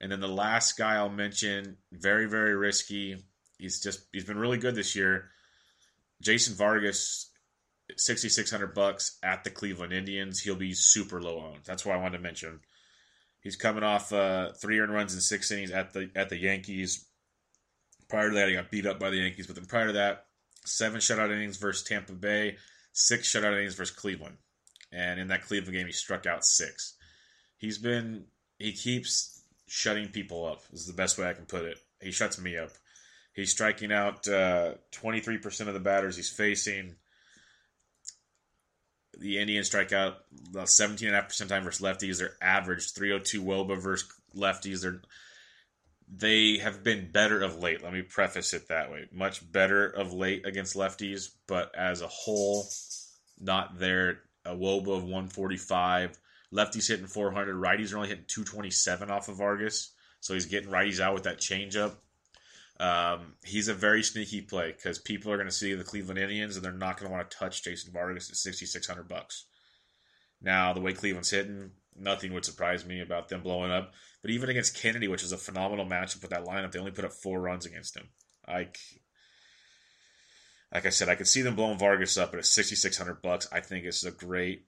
And 0.00 0.12
then 0.12 0.20
the 0.20 0.28
last 0.28 0.78
guy 0.78 0.94
I'll 0.94 1.08
mention, 1.08 1.76
very, 1.90 2.26
very 2.26 2.54
risky. 2.54 3.16
He's 3.58 3.80
just 3.80 4.06
he's 4.12 4.24
been 4.24 4.38
really 4.38 4.58
good 4.58 4.76
this 4.76 4.94
year. 4.94 5.30
Jason 6.20 6.54
Vargas, 6.54 7.30
6600 7.96 8.74
bucks 8.74 9.18
at 9.22 9.44
the 9.44 9.50
Cleveland 9.50 9.92
Indians. 9.92 10.40
He'll 10.40 10.56
be 10.56 10.72
super 10.72 11.20
low 11.20 11.40
owned. 11.40 11.64
That's 11.64 11.84
why 11.84 11.94
I 11.94 11.98
wanted 11.98 12.18
to 12.18 12.22
mention. 12.22 12.60
He's 13.40 13.56
coming 13.56 13.84
off 13.84 14.12
uh, 14.12 14.52
three 14.52 14.80
earned 14.80 14.94
runs 14.94 15.14
in 15.14 15.20
six 15.20 15.50
innings 15.50 15.70
at 15.70 15.92
the 15.92 16.10
at 16.16 16.30
the 16.30 16.38
Yankees. 16.38 17.06
Prior 18.08 18.30
to 18.30 18.34
that, 18.36 18.48
he 18.48 18.54
got 18.54 18.70
beat 18.70 18.86
up 18.86 18.98
by 18.98 19.10
the 19.10 19.18
Yankees, 19.18 19.46
but 19.46 19.56
then 19.56 19.66
prior 19.66 19.88
to 19.88 19.92
that, 19.94 20.26
seven 20.64 21.00
shutout 21.00 21.30
innings 21.30 21.58
versus 21.58 21.86
Tampa 21.86 22.12
Bay, 22.12 22.56
six 22.92 23.30
shutout 23.30 23.52
innings 23.52 23.74
versus 23.74 23.94
Cleveland. 23.94 24.36
And 24.92 25.18
in 25.20 25.28
that 25.28 25.44
Cleveland 25.44 25.74
game, 25.74 25.86
he 25.86 25.92
struck 25.92 26.24
out 26.26 26.44
six. 26.44 26.94
He's 27.58 27.78
been, 27.78 28.24
he 28.58 28.72
keeps 28.72 29.42
shutting 29.66 30.08
people 30.08 30.46
up, 30.46 30.62
is 30.72 30.86
the 30.86 30.92
best 30.92 31.18
way 31.18 31.28
I 31.28 31.32
can 31.32 31.46
put 31.46 31.64
it. 31.64 31.78
He 32.00 32.12
shuts 32.12 32.38
me 32.40 32.56
up. 32.56 32.70
He's 33.34 33.50
striking 33.50 33.92
out 33.92 34.26
uh, 34.28 34.74
23% 34.92 35.66
of 35.66 35.74
the 35.74 35.80
batters 35.80 36.16
he's 36.16 36.30
facing. 36.30 36.94
The 39.18 39.38
Indians 39.38 39.66
strike 39.66 39.92
out 39.92 40.18
about 40.50 40.66
17.5% 40.66 41.48
time 41.48 41.64
versus 41.64 41.84
lefties. 41.84 42.18
They're 42.18 42.36
average 42.40 42.92
302 42.92 43.42
Woba 43.42 43.80
versus 43.80 44.08
lefties. 44.36 44.82
They're 44.82 45.02
they 46.06 46.58
have 46.58 46.84
been 46.84 47.10
better 47.10 47.42
of 47.42 47.58
late. 47.58 47.82
Let 47.82 47.92
me 47.92 48.02
preface 48.02 48.52
it 48.52 48.68
that 48.68 48.90
way. 48.90 49.08
Much 49.10 49.50
better 49.50 49.86
of 49.86 50.12
late 50.12 50.46
against 50.46 50.76
lefties, 50.76 51.30
but 51.46 51.74
as 51.74 52.02
a 52.02 52.08
whole, 52.08 52.66
not 53.40 53.78
there. 53.78 54.20
A 54.44 54.54
Woba 54.54 54.96
of 54.96 55.04
145. 55.04 56.18
Lefties 56.52 56.88
hitting 56.88 57.06
400. 57.06 57.56
Righties 57.56 57.92
are 57.92 57.96
only 57.96 58.10
hitting 58.10 58.26
227 58.28 59.10
off 59.10 59.28
of 59.28 59.36
Vargas. 59.36 59.92
So 60.20 60.34
he's 60.34 60.46
getting 60.46 60.70
righties 60.70 61.00
out 61.00 61.14
with 61.14 61.24
that 61.24 61.38
changeup. 61.38 61.94
Um, 62.80 63.34
he's 63.44 63.68
a 63.68 63.74
very 63.74 64.02
sneaky 64.02 64.40
play 64.40 64.72
because 64.72 64.98
people 64.98 65.30
are 65.30 65.36
going 65.36 65.48
to 65.48 65.54
see 65.54 65.74
the 65.74 65.84
Cleveland 65.84 66.18
Indians 66.18 66.56
and 66.56 66.64
they're 66.64 66.72
not 66.72 66.98
going 66.98 67.08
to 67.08 67.16
want 67.16 67.30
to 67.30 67.36
touch 67.36 67.62
Jason 67.62 67.92
Vargas 67.92 68.30
at 68.30 68.36
6,600 68.36 69.08
bucks. 69.08 69.44
Now, 70.42 70.72
the 70.72 70.80
way 70.80 70.92
Cleveland's 70.92 71.30
hitting, 71.30 71.70
nothing 71.96 72.32
would 72.32 72.44
surprise 72.44 72.84
me 72.84 73.00
about 73.00 73.28
them 73.28 73.42
blowing 73.42 73.70
up. 73.70 73.92
But 74.22 74.30
even 74.30 74.48
against 74.48 74.76
Kennedy, 74.76 75.08
which 75.08 75.22
is 75.22 75.32
a 75.32 75.38
phenomenal 75.38 75.86
matchup 75.86 76.22
with 76.22 76.30
that 76.30 76.44
lineup, 76.44 76.72
they 76.72 76.78
only 76.78 76.90
put 76.90 77.04
up 77.04 77.12
four 77.12 77.40
runs 77.40 77.64
against 77.64 77.96
him. 77.96 78.08
Like, 78.48 78.78
like 80.72 80.86
I 80.86 80.90
said, 80.90 81.08
I 81.08 81.14
could 81.14 81.28
see 81.28 81.42
them 81.42 81.54
blowing 81.54 81.78
Vargas 81.78 82.18
up, 82.18 82.32
but 82.32 82.38
at 82.38 82.46
sixty 82.46 82.74
six 82.74 82.98
hundred 82.98 83.22
bucks, 83.22 83.48
I 83.52 83.60
think 83.60 83.84
it's 83.84 84.04
a 84.04 84.10
great 84.10 84.66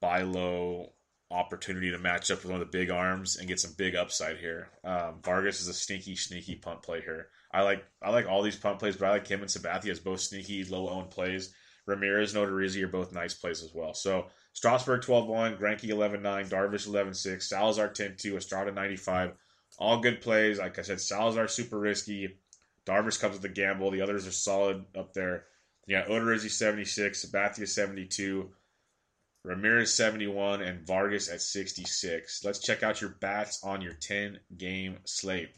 buy 0.00 0.22
low 0.22 0.92
opportunity 1.30 1.90
to 1.90 1.98
match 1.98 2.30
up 2.30 2.42
with 2.42 2.52
one 2.52 2.60
of 2.60 2.66
the 2.66 2.78
big 2.78 2.90
arms 2.90 3.36
and 3.36 3.48
get 3.48 3.60
some 3.60 3.74
big 3.76 3.94
upside 3.94 4.38
here. 4.38 4.70
Um, 4.84 5.20
Vargas 5.22 5.60
is 5.60 5.68
a 5.68 5.74
sneaky, 5.74 6.16
sneaky 6.16 6.54
punt 6.54 6.82
play 6.82 7.00
here. 7.00 7.28
I 7.52 7.62
like 7.62 7.84
I 8.02 8.10
like 8.10 8.28
all 8.28 8.42
these 8.42 8.56
punt 8.56 8.78
plays, 8.78 8.96
but 8.96 9.06
I 9.06 9.12
like 9.12 9.26
him 9.26 9.40
and 9.40 9.48
Sabathia 9.48 9.90
as 9.90 10.00
both 10.00 10.20
sneaky, 10.20 10.64
low 10.64 10.88
owned 10.88 11.10
plays. 11.10 11.54
Ramirez 11.86 12.34
and 12.34 12.46
Odorizzi 12.46 12.82
are 12.82 12.88
both 12.88 13.14
nice 13.14 13.32
plays 13.32 13.62
as 13.62 13.72
well. 13.74 13.94
So 13.94 14.26
Strasburg 14.52 15.02
12-1, 15.02 15.58
Greinke 15.58 15.88
11-9, 15.88 16.50
Darvish 16.50 16.86
11-6, 16.86 17.42
Salazar 17.42 17.88
10-2, 17.88 18.36
Estrada 18.36 18.72
95. 18.72 19.32
All 19.78 20.00
good 20.00 20.20
plays. 20.20 20.58
Like 20.58 20.78
I 20.78 20.82
said, 20.82 21.00
Salazar 21.00 21.48
super 21.48 21.78
risky. 21.78 22.36
Darvish 22.84 23.20
comes 23.20 23.34
with 23.34 23.42
the 23.42 23.48
gamble. 23.48 23.90
The 23.90 24.02
others 24.02 24.26
are 24.26 24.32
solid 24.32 24.84
up 24.96 25.14
there. 25.14 25.44
Yeah, 25.86 26.04
Odorizzi 26.06 26.50
76, 26.50 27.24
Sabathia 27.24 27.66
72, 27.66 28.50
Ramirez 29.42 29.94
71, 29.94 30.60
and 30.60 30.86
Vargas 30.86 31.30
at 31.30 31.40
66. 31.40 32.44
Let's 32.44 32.58
check 32.58 32.82
out 32.82 33.00
your 33.00 33.10
bats 33.10 33.64
on 33.64 33.80
your 33.80 33.94
10 33.94 34.40
game 34.58 34.98
slate. 35.04 35.50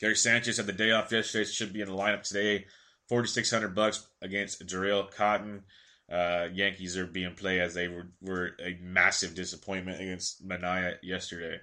Gary 0.00 0.16
Sanchez 0.16 0.56
had 0.56 0.66
the 0.66 0.72
day 0.72 0.92
off 0.92 1.12
yesterday, 1.12 1.44
should 1.44 1.72
be 1.72 1.80
in 1.80 1.88
the 1.88 1.94
lineup 1.94 2.22
today. 2.22 2.66
4600 3.08 3.74
bucks 3.74 4.06
against 4.22 4.66
Jharel 4.66 5.10
Cotton. 5.10 5.62
Uh, 6.10 6.48
Yankees 6.52 6.96
are 6.96 7.06
being 7.06 7.34
played 7.34 7.60
as 7.60 7.74
they 7.74 7.88
were, 7.88 8.08
were 8.20 8.50
a 8.64 8.78
massive 8.80 9.34
disappointment 9.34 10.00
against 10.00 10.46
Manaea 10.46 10.96
yesterday. 11.02 11.58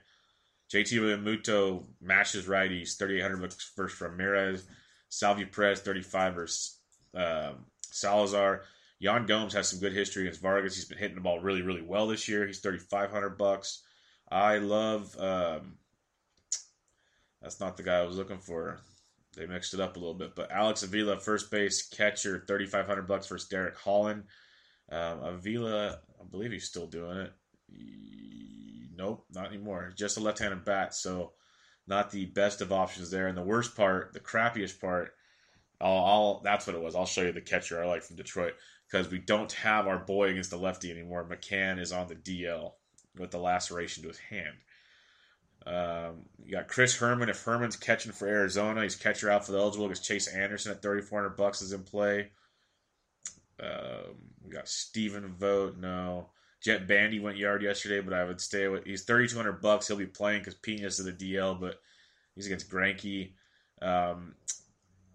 JT 0.72 1.00
Realmuto 1.00 1.86
mashes 2.02 2.46
righties, 2.46 2.98
3,800 2.98 3.42
bucks 3.42 3.72
versus 3.76 4.00
Ramirez. 4.00 4.66
Salvy 5.10 5.46
Perez, 5.46 5.80
35 5.80 6.36
versus 6.36 6.80
uh, 7.16 7.54
Salazar. 7.92 8.64
Yan 9.00 9.26
Gomes 9.26 9.54
has 9.54 9.70
some 9.70 9.80
good 9.80 9.94
history 9.94 10.24
against 10.24 10.42
Vargas. 10.42 10.76
He's 10.76 10.86
been 10.86 10.98
hitting 10.98 11.16
the 11.16 11.22
ball 11.22 11.40
really, 11.40 11.62
really 11.62 11.82
well 11.82 12.08
this 12.08 12.28
year. 12.28 12.48
He's 12.48 12.60
thirty 12.60 12.80
five 12.80 13.12
hundred 13.12 13.38
bucks. 13.38 13.84
I 14.30 14.58
love. 14.58 15.16
Um, 15.20 15.78
that's 17.42 17.60
not 17.60 17.78
the 17.78 17.84
guy 17.84 18.00
I 18.00 18.06
was 18.06 18.18
looking 18.18 18.40
for. 18.40 18.80
They 19.36 19.46
mixed 19.46 19.74
it 19.74 19.80
up 19.80 19.96
a 19.96 20.00
little 20.00 20.16
bit, 20.16 20.36
but 20.36 20.52
Alex 20.52 20.84
Avila, 20.84 21.20
first 21.20 21.52
base 21.52 21.88
catcher, 21.88 22.44
thirty 22.48 22.66
five 22.66 22.88
hundred 22.88 23.08
bucks 23.08 23.28
versus 23.28 23.48
Derek 23.48 23.78
Holland. 23.78 24.24
Um, 24.92 25.22
Avila, 25.22 26.00
I 26.20 26.24
believe 26.30 26.52
he's 26.52 26.68
still 26.68 26.88
doing 26.88 27.18
it. 27.18 27.34
Nope, 28.96 29.26
not 29.32 29.48
anymore. 29.48 29.94
Just 29.96 30.18
a 30.18 30.22
left-handed 30.22 30.66
bat, 30.66 30.96
so 30.96 31.34
not 31.88 32.10
the 32.10 32.26
best 32.26 32.62
of 32.62 32.72
options 32.72 33.12
there. 33.12 33.28
And 33.28 33.38
the 33.38 33.44
worst 33.44 33.76
part, 33.76 34.14
the 34.14 34.20
crappiest 34.20 34.80
part, 34.80 35.14
I'll, 35.80 36.06
I'll 36.06 36.42
that's 36.44 36.66
what 36.66 36.76
it 36.76 36.82
was. 36.82 36.96
I'll 36.96 37.06
show 37.06 37.22
you 37.22 37.32
the 37.32 37.42
catcher 37.42 37.84
I 37.84 37.86
like 37.86 38.02
from 38.02 38.16
Detroit 38.16 38.54
because 38.90 39.10
we 39.10 39.20
don't 39.20 39.52
have 39.52 39.88
our 39.88 40.00
boy 40.00 40.30
against 40.30 40.50
the 40.50 40.58
lefty 40.58 40.90
anymore. 40.90 41.28
McCann 41.30 41.80
is 41.80 41.92
on 41.92 42.08
the 42.08 42.16
DL 42.16 42.72
with 43.18 43.32
the 43.32 43.38
laceration 43.38 44.04
to 44.04 44.10
his 44.10 44.20
hand. 44.20 44.56
Um, 45.68 46.24
you 46.46 46.54
got 46.54 46.70
Chris 46.70 46.98
Herrmann. 46.98 47.30
If 47.30 47.44
Herrmann's 47.44 47.76
catching 47.76 48.14
for 48.14 48.28
Arizona, 48.28 48.84
he's 48.84 48.96
catcher 48.96 49.30
out 49.30 49.42
outfield 49.42 49.60
eligible 49.60 49.88
because 49.88 50.06
Chase 50.06 50.28
Anderson 50.28 50.72
at 50.72 50.82
3400 50.82 51.36
bucks 51.36 51.62
is 51.62 51.74
in 51.74 51.84
play. 51.84 52.30
Um, 53.62 54.16
we 54.44 54.52
got 54.52 54.70
Stephen 54.70 55.36
Vogt. 55.38 55.78
No. 55.78 56.30
Jett 56.64 56.88
Bandy 56.88 57.20
went 57.20 57.38
yard 57.38 57.64
yesterday, 57.64 58.00
but 58.02 58.14
I 58.14 58.24
would 58.24 58.40
stay 58.40 58.68
with. 58.68 58.86
He's 58.86 59.04
3200 59.04 59.62
bucks. 59.62 59.88
He'll 59.88 59.98
be 59.98 60.06
playing 60.06 60.40
because 60.40 60.56
Pena's 60.56 60.98
to 60.98 61.04
the 61.04 61.12
DL, 61.12 61.60
but 61.60 61.80
he's 62.36 62.46
against 62.46 62.70
Greinke. 62.70 63.34
Um, 63.82 64.36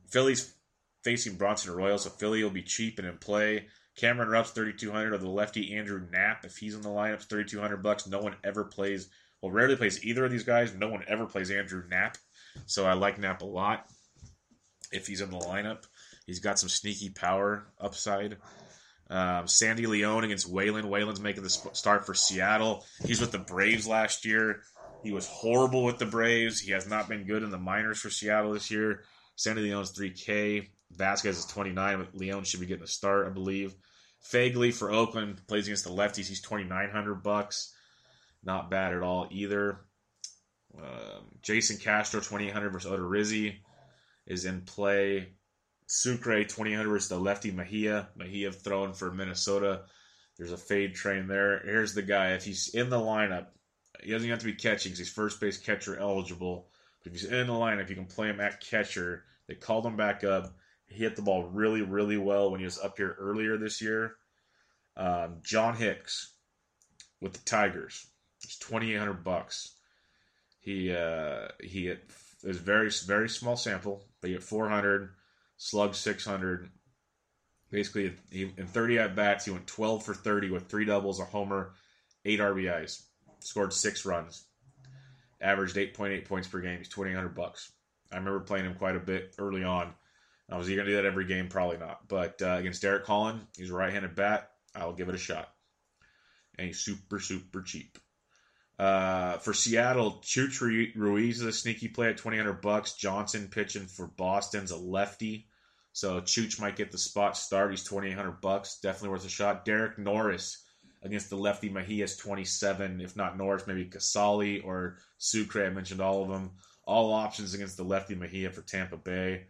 Philly's 0.09 0.55
facing 1.03 1.37
Bronson 1.37 1.73
Arroyo, 1.73 1.97
so 1.97 2.11
Philly 2.11 2.43
will 2.43 2.51
be 2.51 2.63
cheap 2.63 2.99
and 2.99 3.09
in 3.09 3.17
play. 3.17 3.67
Cameron 3.97 4.29
Rupp's 4.29 4.51
3200 4.51 5.13
or 5.13 5.19
the 5.19 5.29
lefty 5.29 5.75
Andrew 5.77 6.07
Knapp, 6.11 6.45
if 6.45 6.57
he's 6.57 6.75
in 6.75 6.83
the 6.83 6.89
lineup, 6.89 7.23
3200 7.23 7.83
bucks. 7.83 8.07
No 8.07 8.21
one 8.21 8.37
ever 8.45 8.65
plays 8.65 9.09
well, 9.43 9.51
rarely 9.51 9.77
plays 9.77 10.05
either 10.05 10.25
of 10.25 10.31
these 10.31 10.45
guys. 10.45 10.73
No 10.75 10.89
one 10.89 11.05
ever 11.09 11.27
plays 11.27 11.51
Andrew 11.51 11.83
Knapp. 11.89 12.17
So 12.67 12.87
I 12.87 12.95
like 12.95 13.19
Knapp 13.19 13.43
a 13.43 13.47
lot 13.47 13.87
if 14.93 15.07
he's 15.07 15.21
in 15.21 15.31
the 15.31 15.39
lineup. 15.39 15.85
He's 16.27 16.41
got 16.41 16.59
some 16.59 16.69
sneaky 16.69 17.11
power 17.11 17.67
upside. 17.81 18.39
Um, 19.11 19.49
Sandy 19.49 19.85
León 19.85 20.25
against 20.25 20.49
Whalen. 20.49 20.89
Whalen's 20.89 21.21
making 21.21 21.43
the 21.43 21.51
start 21.51 22.07
for 22.07 22.15
Seattle. 22.15 22.85
He's 23.05 23.21
with 23.21 23.33
the 23.33 23.39
Braves 23.39 23.87
last 23.87 24.25
year. 24.25 24.63
He 25.03 25.13
was 25.13 25.27
horrible 25.27 25.83
with 25.83 25.99
the 25.99 26.07
Braves. 26.07 26.61
He 26.61 26.71
has 26.73 26.89
not 26.89 27.09
been 27.09 27.27
good 27.27 27.43
in 27.43 27.51
the 27.51 27.59
minors 27.59 27.99
for 27.99 28.11
Seattle 28.11 28.53
this 28.53 28.71
year. 28.71 29.03
Sandy 29.35 29.69
León's 29.69 29.93
3K. 29.93 30.69
Vasquez 30.93 31.39
is 31.39 31.47
29, 31.47 31.99
but 31.99 32.15
León 32.17 32.47
should 32.47 32.61
be 32.61 32.67
getting 32.67 32.85
a 32.85 32.89
start, 32.89 33.27
I 33.27 33.31
believe. 33.31 33.75
Phegley 34.31 34.73
for 34.73 34.93
Oakland 34.93 35.45
plays 35.49 35.67
against 35.67 35.85
the 35.85 35.91
lefties. 35.91 36.29
He's 36.29 36.41
2,900 36.41 37.23
bucks. 37.23 37.75
Not 38.45 38.71
bad 38.71 38.93
at 38.93 39.03
all 39.03 39.29
either. 39.31 39.81
Um, 40.77 41.39
Jason 41.43 41.77
Castro, 41.77 42.21
2800 42.21 42.71
versus 42.71 42.91
Odorizzi 42.91 43.57
is 44.27 44.45
in 44.45 44.63
play. 44.63 45.29
Sucre, 45.87 46.45
2800 46.45 46.89
versus 46.89 47.09
the 47.09 47.19
lefty 47.19 47.51
Mejia. 47.51 48.09
Mejia 48.17 48.53
throwing 48.53 48.95
for 48.95 49.13
Minnesota. 49.13 49.83
There's 50.39 50.53
a 50.53 50.57
fade 50.57 50.95
train 50.95 51.29
there. 51.29 51.61
Here's 51.65 51.95
the 51.95 52.03
guy. 52.03 52.33
If 52.33 52.45
he's 52.45 52.69
in 52.75 52.89
the 52.89 52.99
lineup, 52.99 53.49
he 54.03 54.11
doesn't 54.11 54.29
have 54.29 54.39
to 54.39 54.45
be 54.47 54.55
catching 54.55 54.91
because 54.91 54.99
he's 54.99 55.13
first 55.13 55.41
base 55.41 55.59
catcher 55.59 55.97
eligible. 55.97 56.69
But 57.03 57.13
if 57.13 57.21
he's 57.21 57.31
in 57.31 57.47
the 57.47 57.53
lineup, 57.53 57.89
you 57.91 57.95
can 57.95 58.07
play 58.07 58.29
him 58.29 58.41
at 58.41 58.61
catcher. 58.61 59.25
They 59.47 59.55
called 59.55 59.85
him 59.85 59.97
back 59.97 60.25
up. 60.25 60.55
He 60.87 60.97
hit 60.97 61.17
the 61.17 61.23
ball 61.23 61.45
really, 61.45 61.83
really 61.83 62.17
well 62.17 62.51
when 62.51 62.61
he 62.61 62.65
was 62.65 62.79
up 62.79 62.97
here 62.97 63.15
earlier 63.19 63.59
this 63.59 63.81
year. 63.81 64.17
Um, 64.97 65.41
John 65.43 65.75
Hicks 65.75 66.35
with 67.21 67.33
the 67.33 67.45
Tigers. 67.45 68.07
It's 68.45 68.59
twenty 68.59 68.93
eight 68.93 68.99
hundred 68.99 69.25
bucks. 69.25 69.75
He 70.61 70.95
uh, 70.95 71.49
he 71.61 71.89
it 71.89 72.11
was 72.45 72.59
very 72.59 72.91
very 73.07 73.29
small 73.29 73.57
sample, 73.57 74.05
but 74.21 74.29
he 74.29 74.35
hit 74.35 74.43
four 74.43 74.69
hundred, 74.69 75.11
slug 75.57 75.95
six 75.95 76.25
hundred. 76.25 76.69
Basically, 77.71 78.13
he, 78.31 78.53
in 78.57 78.67
thirty 78.67 78.99
at 78.99 79.17
bats, 79.17 79.45
he 79.45 79.51
went 79.51 79.67
twelve 79.67 80.05
for 80.05 80.15
thirty 80.15 80.51
with 80.51 80.69
three 80.69 80.85
doubles, 80.85 81.21
a 81.21 81.25
homer, 81.25 81.73
eight 82.25 82.41
RBIs, 82.41 83.03
scored 83.41 83.73
six 83.73 84.05
runs, 84.05 84.45
averaged 85.41 85.77
eight 85.77 85.95
point 85.95 86.13
eight 86.13 86.29
points 86.29 86.49
per 86.49 86.61
game. 86.61 86.79
He's 86.79 86.89
twenty 86.89 87.13
eight 87.13 87.17
hundred 87.17 87.35
bucks. 87.35 87.73
I 88.13 88.17
remember 88.17 88.41
playing 88.41 88.67
him 88.67 88.75
quite 88.75 88.97
a 88.97 89.01
bit 89.01 89.35
early 89.39 89.65
on. 89.65 89.95
I 90.51 90.59
was 90.59 90.67
he 90.67 90.75
going 90.75 90.85
to 90.85 90.93
do 90.93 90.97
that 90.97 91.07
every 91.07 91.25
game? 91.25 91.49
Probably 91.49 91.79
not. 91.79 92.07
But 92.09 92.43
uh, 92.43 92.57
against 92.59 92.83
Derek 92.83 93.07
Holland, 93.07 93.41
he's 93.57 93.71
a 93.71 93.75
right-handed 93.75 94.15
bat. 94.15 94.51
I'll 94.75 94.93
give 94.93 95.09
it 95.09 95.15
a 95.15 95.19
shot. 95.19 95.49
And 96.59 96.67
he's 96.67 96.79
super, 96.79 97.21
super 97.21 97.63
cheap. 97.63 97.97
Uh, 98.83 99.39
for 99.39 99.55
Seattle, 99.55 100.21
Chooch 100.25 100.61
Ruiz 100.97 101.41
is 101.41 101.47
a 101.47 101.53
sneaky 101.53 101.87
play 101.87 102.09
at 102.09 102.17
twenty 102.17 102.37
hundred 102.37 102.61
bucks. 102.61 102.95
Johnson 102.95 103.47
pitching 103.47 103.87
for 103.87 104.09
Boston's 104.09 104.73
a 104.73 104.77
lefty, 104.77 105.47
so 105.93 106.21
Chooch 106.21 106.61
might 106.61 106.75
get 106.75 106.91
the 106.91 106.99
spot 106.99 107.37
start. 107.37 107.71
He's 107.71 107.85
twenty 107.85 108.09
eight 108.09 108.17
hundred 108.17 108.41
bucks, 108.41 108.81
definitely 108.81 109.11
worth 109.11 109.25
a 109.25 109.29
shot. 109.29 109.65
Derek 109.65 109.99
Norris 109.99 110.65
against 111.05 111.31
the 111.31 111.37
lefty 111.37 111.69
Mejia's 111.69 112.17
twenty 112.17 112.45
seven. 112.45 113.01
If 113.01 113.15
not 113.15 113.39
Norris, 113.39 113.69
maybe 113.69 113.85
Casali 113.85 114.65
or 114.65 114.99
Sucre. 115.17 115.65
I 115.65 115.71
mentioned 115.71 116.01
all 116.01 116.25
of 116.25 116.29
them. 116.31 116.51
All 116.85 117.13
options 117.13 117.55
against 117.55 117.77
the 117.77 117.85
lefty 117.85 118.17
Mejia 118.17 118.51
for 118.51 118.63
Tampa 118.63 118.97
Bay. 118.97 119.45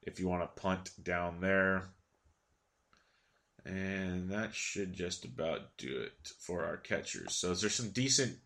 If 0.00 0.18
you 0.20 0.26
want 0.26 0.42
to 0.42 0.62
punt 0.62 0.88
down 1.02 1.42
there. 1.42 1.90
And 3.66 4.30
that 4.30 4.54
should 4.54 4.94
just 4.94 5.26
about 5.26 5.76
do 5.76 6.00
it 6.00 6.32
for 6.38 6.64
our 6.64 6.78
catchers. 6.78 7.34
So 7.34 7.50
is 7.50 7.60
there 7.60 7.68
some 7.68 7.90
decent 7.90 8.38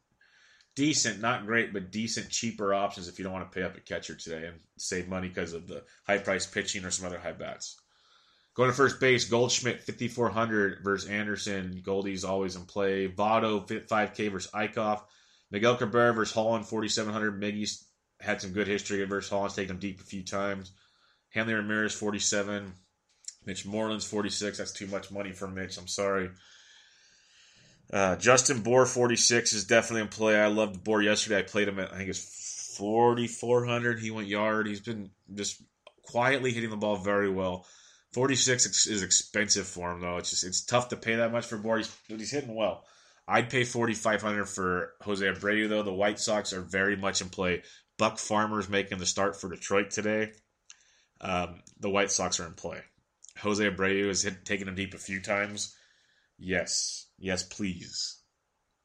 decent, 0.75 1.21
not 1.21 1.47
great, 1.47 1.73
but 1.73 1.91
decent, 1.91 2.31
cheaper 2.31 2.75
options 2.75 3.09
if 3.09 3.19
you 3.19 3.25
don't 3.25 3.33
want 3.33 3.51
to 3.51 3.55
pay 3.55 3.65
up 3.65 3.77
a 3.77 3.81
catcher 3.81 4.15
today 4.15 4.47
and 4.47 4.59
save 4.77 5.09
money 5.09 5.29
because 5.29 5.53
of 5.53 5.67
the 5.67 5.83
high 6.07 6.19
price 6.19 6.47
pitching 6.47 6.85
or 6.85 6.91
some 6.91 7.07
other 7.07 7.19
high 7.19 7.33
bats. 7.33 7.81
Going 8.55 8.71
to 8.71 8.77
first 8.77 9.01
base, 9.01 9.25
Goldschmidt 9.25 9.83
5400 9.83 10.79
versus 10.85 11.11
Anderson. 11.11 11.83
Goldie's 11.85 12.25
always 12.25 12.55
in 12.55 12.63
play. 12.67 13.09
Votto 13.09 13.67
5K 13.67 14.31
versus 14.31 14.51
Eickhoff. 14.53 15.03
Miguel 15.51 15.77
Cabrera 15.77 16.15
versus 16.15 16.35
Holland 16.35 16.67
4700. 16.67 17.41
Miggy's 17.41 17.85
had 18.21 18.41
some 18.41 18.53
good 18.53 18.69
history 18.69 19.05
versus 19.05 19.31
Holland's 19.31 19.57
taken 19.57 19.75
him 19.75 19.81
deep 19.81 20.01
a 20.01 20.05
few 20.05 20.23
times. 20.23 20.71
Hanley 21.31 21.55
Ramirez 21.55 21.95
47. 21.95 22.73
Mitch 23.45 23.67
Moreland's 23.67 24.09
46. 24.09 24.59
That's 24.59 24.73
too 24.73 24.87
much 24.87 25.11
money 25.11 25.33
for 25.33 25.49
Mitch. 25.49 25.77
I'm 25.77 25.89
sorry. 25.89 26.31
Uh, 27.93 28.17
Justin 28.17 28.61
Bour 28.61 28.87
46 28.87 29.53
is 29.53 29.65
definitely 29.65 30.03
in 30.03 30.09
play. 30.09 30.37
I 30.37 30.47
loved 30.47 30.83
Bour 30.83 31.03
yesterday. 31.03 31.39
I 31.39 31.43
played 31.43 31.69
him 31.69 31.79
at 31.79 31.93
I 31.93 31.99
think 31.99 32.11
it's 32.11 32.75
4400. 32.77 34.01
He 34.01 34.11
went 34.11 34.29
yard. 34.29 34.67
He's 34.67 34.81
been 34.81 35.11
just 35.33 35.63
quietly 36.03 36.53
hitting 36.53 36.71
the 36.71 36.77
ball 36.77 36.97
very 36.97 37.31
well. 37.31 37.67
46 38.13 38.87
is 38.87 39.03
expensive 39.03 39.67
for 39.67 39.93
him 39.93 40.01
though. 40.01 40.17
It's 40.17 40.31
just 40.31 40.45
it's 40.45 40.65
tough 40.65 40.89
to 40.89 40.97
pay 40.97 41.17
that 41.17 41.33
much 41.33 41.47
for 41.47 41.57
Bour. 41.57 41.79
He's, 41.79 41.97
he's 42.09 42.31
hitting 42.31 42.55
well. 42.55 42.85
I'd 43.27 43.51
pay 43.51 43.65
4500 43.65 44.47
for 44.47 44.93
Jose 45.03 45.25
Abreu 45.25 45.69
though. 45.69 45.83
The 45.83 45.93
White 45.93 46.19
Sox 46.19 46.53
are 46.53 46.61
very 46.61 46.97
much 46.97 47.21
in 47.21 47.29
play. 47.29 47.63
Buck 47.99 48.19
Farmer's 48.19 48.69
making 48.69 48.99
the 48.99 49.07
start 49.07 49.41
for 49.41 49.49
Detroit 49.49 49.91
today. 49.91 50.33
Um, 51.21 51.63
the 51.81 51.91
White 51.91 52.11
Sox 52.11 52.41
are 52.41 52.47
in 52.47 52.55
play. 52.55 52.81
Jose 53.39 53.65
Abreu 53.65 54.09
has 54.09 54.23
hit, 54.23 54.45
taken 54.45 54.69
him 54.69 54.75
deep 54.75 54.95
a 54.95 54.99
few 54.99 55.21
times. 55.21 55.75
Yes, 56.39 57.04
yes, 57.19 57.43
please. 57.43 58.21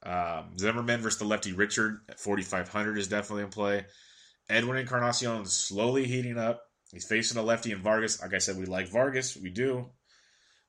Um, 0.04 0.58
Zimmerman 0.58 1.02
versus 1.02 1.20
the 1.20 1.26
lefty 1.26 1.54
Richard 1.54 2.00
at 2.10 2.20
4,500 2.20 2.98
is 2.98 3.08
definitely 3.08 3.44
in 3.44 3.50
play. 3.50 3.86
Edwin 4.50 4.78
Encarnacion 4.78 5.42
is 5.42 5.54
slowly 5.54 6.06
heating 6.06 6.38
up. 6.38 6.64
He's 6.92 7.06
facing 7.06 7.38
a 7.38 7.44
lefty 7.44 7.72
in 7.72 7.82
Vargas. 7.82 8.22
Like 8.22 8.34
I 8.34 8.40
said, 8.40 8.58
we 8.58 8.66
like 8.66 8.90
Vargas. 8.90 9.38
We 9.38 9.50
do. 9.50 9.90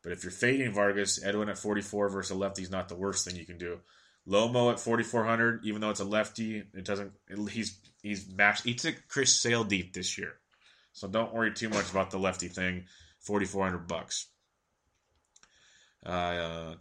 But 0.02 0.12
if 0.12 0.22
you're 0.22 0.30
fading 0.30 0.72
Vargas, 0.72 1.22
Edwin 1.24 1.48
at 1.48 1.58
44 1.58 2.08
versus 2.08 2.30
a 2.30 2.34
lefty 2.34 2.62
is 2.62 2.70
not 2.70 2.88
the 2.88 2.96
worst 2.96 3.24
thing 3.24 3.36
you 3.36 3.46
can 3.46 3.58
do. 3.58 3.78
Lomo 4.28 4.70
at 4.70 4.80
4,400, 4.80 5.64
even 5.64 5.80
though 5.80 5.90
it's 5.90 6.00
a 6.00 6.04
lefty, 6.04 6.58
it 6.58 6.84
doesn't. 6.84 7.12
It, 7.28 7.50
he's 7.50 7.80
he's 8.02 8.30
matched. 8.30 8.64
He 8.64 8.74
took 8.74 8.96
Chris 9.08 9.40
Sale 9.40 9.64
deep 9.64 9.94
this 9.94 10.18
year, 10.18 10.34
so 10.92 11.08
don't 11.08 11.32
worry 11.32 11.52
too 11.52 11.70
much 11.70 11.90
about 11.90 12.10
the 12.10 12.18
lefty 12.18 12.48
thing. 12.48 12.84
4,400 13.20 13.88
bucks. 13.88 14.26
Uh, 16.04 16.74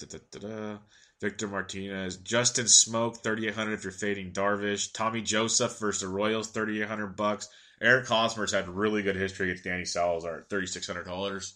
Victor 1.21 1.47
Martinez, 1.47 2.17
Justin 2.17 2.65
Smoak, 2.65 3.21
3,800 3.21 3.73
if 3.73 3.83
you're 3.83 3.91
fading 3.91 4.31
Darvish. 4.31 4.93
Tommy 4.93 5.21
Joseph 5.21 5.77
versus 5.79 6.01
the 6.01 6.07
Royals, 6.07 6.47
3,800 6.49 7.15
bucks. 7.15 7.49
Eric 7.81 8.07
Hosmer's 8.07 8.53
had 8.53 8.69
really 8.69 9.01
good 9.01 9.15
history 9.15 9.49
against 9.49 9.63
Danny 9.63 9.85
Salazar 9.85 10.45
$3,600 10.49 11.53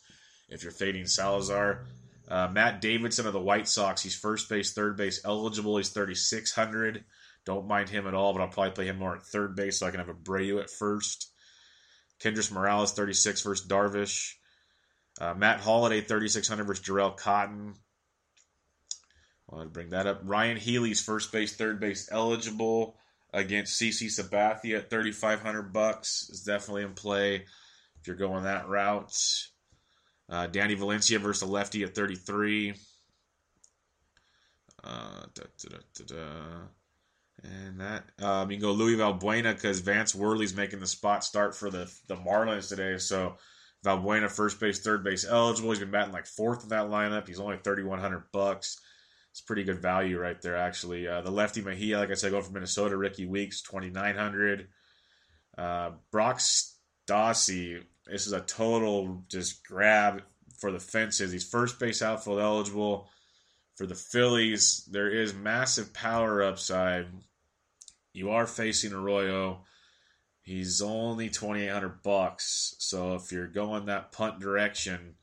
if 0.49 0.63
you're 0.63 0.71
fading 0.71 1.06
Salazar. 1.06 1.86
Uh, 2.28 2.49
Matt 2.52 2.82
Davidson 2.82 3.28
of 3.28 3.34
the 3.34 3.39
White 3.39 3.67
Sox, 3.67 4.02
he's 4.02 4.15
first 4.15 4.49
base, 4.49 4.73
third 4.73 4.95
base 4.97 5.21
eligible. 5.26 5.78
He's 5.78 5.89
3,600. 5.89 7.04
Don't 7.45 7.67
mind 7.67 7.89
him 7.89 8.08
at 8.08 8.13
all, 8.13 8.34
but 8.34 8.41
I'll 8.41 8.47
probably 8.47 8.71
play 8.71 8.86
him 8.88 8.97
more 8.97 9.15
at 9.15 9.23
third 9.23 9.56
base 9.56 9.80
so 9.80 9.88
I 9.88 9.91
can 9.91 9.99
have 9.99 10.10
a 10.10 10.13
Abreu 10.13 10.62
at 10.62 10.69
first. 10.69 11.30
Kendrys 12.21 12.52
Morales, 12.52 12.93
36 12.93 13.41
versus 13.41 13.67
Darvish. 13.67 14.36
Uh, 15.24 15.34
Matt 15.36 15.62
Holliday, 15.62 16.02
3,600 16.02 16.66
versus 16.66 16.86
Jharel 16.86 17.16
Cotton. 17.16 17.76
I 19.50 19.56
want 19.56 19.70
to 19.70 19.74
bring 19.74 19.92
that 19.92 20.06
up. 20.06 20.20
Ryan 20.24 20.58
Healy's 20.58 21.02
first 21.02 21.32
base, 21.32 21.56
third 21.56 21.80
base 21.80 22.10
eligible 22.12 22.98
against 23.32 23.80
CC 23.80 24.08
Sabathia 24.08 24.80
at 24.80 24.90
3,500 24.90 25.72
bucks 25.72 26.30
is 26.30 26.44
definitely 26.44 26.84
in 26.84 26.94
play 26.94 27.36
if 27.36 28.08
you're 28.08 28.18
going 28.18 28.44
that 28.44 28.68
route. 28.68 29.16
Uh, 30.30 30.48
Danny 30.48 30.74
Valencia 30.74 31.20
versus 31.20 31.48
a 31.48 31.52
lefty 31.52 31.84
at 31.84 31.96
33. 31.96 32.74
Uh, 34.84 35.24
da, 35.34 35.44
da, 35.58 36.06
da, 36.06 36.26
and 37.44 37.80
that 37.80 38.04
um, 38.22 38.52
you 38.52 38.58
can 38.58 38.68
go 38.68 38.74
Luis 38.74 39.00
Valbuena 39.00 39.54
because 39.54 39.80
Vance 39.80 40.14
Worley's 40.14 40.56
making 40.56 40.82
the 40.82 40.88
spot 40.88 41.24
start 41.24 41.56
for 41.56 41.70
the 41.70 41.90
the 42.10 42.18
Marlins 42.18 42.68
today. 42.68 42.98
So 42.98 43.38
Valbuena 43.84 44.32
first 44.32 44.60
base, 44.60 44.80
third 44.80 45.04
base 45.04 45.26
eligible. 45.28 45.72
He's 45.72 45.80
been 45.80 45.91
batting 45.91 46.13
like 46.13 46.26
fourth 46.26 46.63
in 46.63 46.69
that 46.69 46.88
lineup. 46.88 47.28
He's 47.28 47.39
only 47.39 47.58
thirty 47.58 47.84
one 47.84 48.00
hundred 48.00 48.24
bucks. 48.32 48.80
It's 49.32 49.41
pretty 49.41 49.63
good 49.63 49.82
value 49.82 50.19
right 50.19 50.41
there, 50.41 50.56
actually. 50.56 51.08
Uh, 51.08 51.22
the 51.22 51.32
lefty 51.32 51.62
Mejia, 51.62 51.98
like 52.00 52.12
I 52.12 52.13
said, 52.13 52.32
going 52.32 52.43
from 52.43 52.54
Minnesota. 52.54 52.96
Rickie 52.96 53.26
Weeks, 53.26 53.62
twenty 53.62 53.89
nine 53.89 54.15
hundred. 54.15 54.67
Uh, 55.58 55.91
Brock 56.12 56.39
Stassi, 56.39 57.84
this 58.06 58.28
is 58.28 58.34
a 58.34 58.41
total 58.41 59.26
just 59.30 59.65
grab 59.67 60.22
for 60.60 60.72
the 60.72 60.80
fences. 60.80 61.32
He's 61.32 61.48
first 61.48 61.80
base 61.80 62.02
outfield 62.02 62.39
eligible 62.39 63.10
for 63.76 63.86
the 63.86 63.96
Phillies. 63.96 64.88
There 64.91 65.10
is 65.10 65.34
massive 65.34 65.93
power 65.93 66.41
upside. 66.43 67.08
You 68.13 68.30
are 68.30 68.48
facing 68.48 68.93
Arroyo. 68.93 69.65
He's 70.44 70.82
only 70.82 71.30
twenty 71.30 71.64
eight 71.64 71.72
hundred 71.72 72.04
bucks. 72.04 72.76
So 72.80 73.16
if 73.16 73.32
you're 73.32 73.48
going 73.48 73.86
that 73.86 74.12
punt 74.12 74.40
direction, 74.40 75.16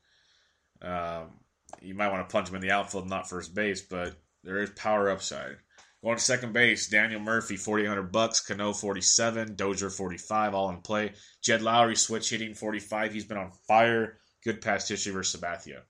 um, 0.81 1.39
you 1.79 1.93
might 1.93 2.11
want 2.11 2.27
to 2.27 2.33
punch 2.33 2.49
him 2.49 2.55
in 2.55 2.61
the 2.61 2.71
outfield, 2.71 3.07
not 3.07 3.29
first 3.29 3.53
base. 3.53 3.81
But 3.81 4.15
there 4.43 4.57
is 4.57 4.71
power 4.71 5.09
upside. 5.09 5.57
Going 6.03 6.17
to 6.17 6.23
second 6.23 6.53
base, 6.53 6.89
Daniel 6.89 7.19
Murphy, 7.19 7.55
forty 7.55 7.83
eight 7.83 7.87
hundred 7.87 8.11
bucks. 8.11 8.41
Cano, 8.41 8.73
forty 8.73 9.01
seven. 9.01 9.55
Dozier, 9.55 9.91
forty 9.91 10.17
five. 10.17 10.55
All 10.55 10.71
in 10.71 10.77
play. 10.77 11.13
Jed 11.43 11.61
Lowrie, 11.61 11.95
switch 11.95 12.31
hitting, 12.31 12.55
forty 12.55 12.79
five. 12.79 13.13
He's 13.13 13.25
been 13.25 13.37
on 13.37 13.51
fire. 13.67 14.17
Good 14.43 14.61
past 14.61 14.89
history 14.89 15.13
versus 15.13 15.39
Sabathia. 15.39 15.81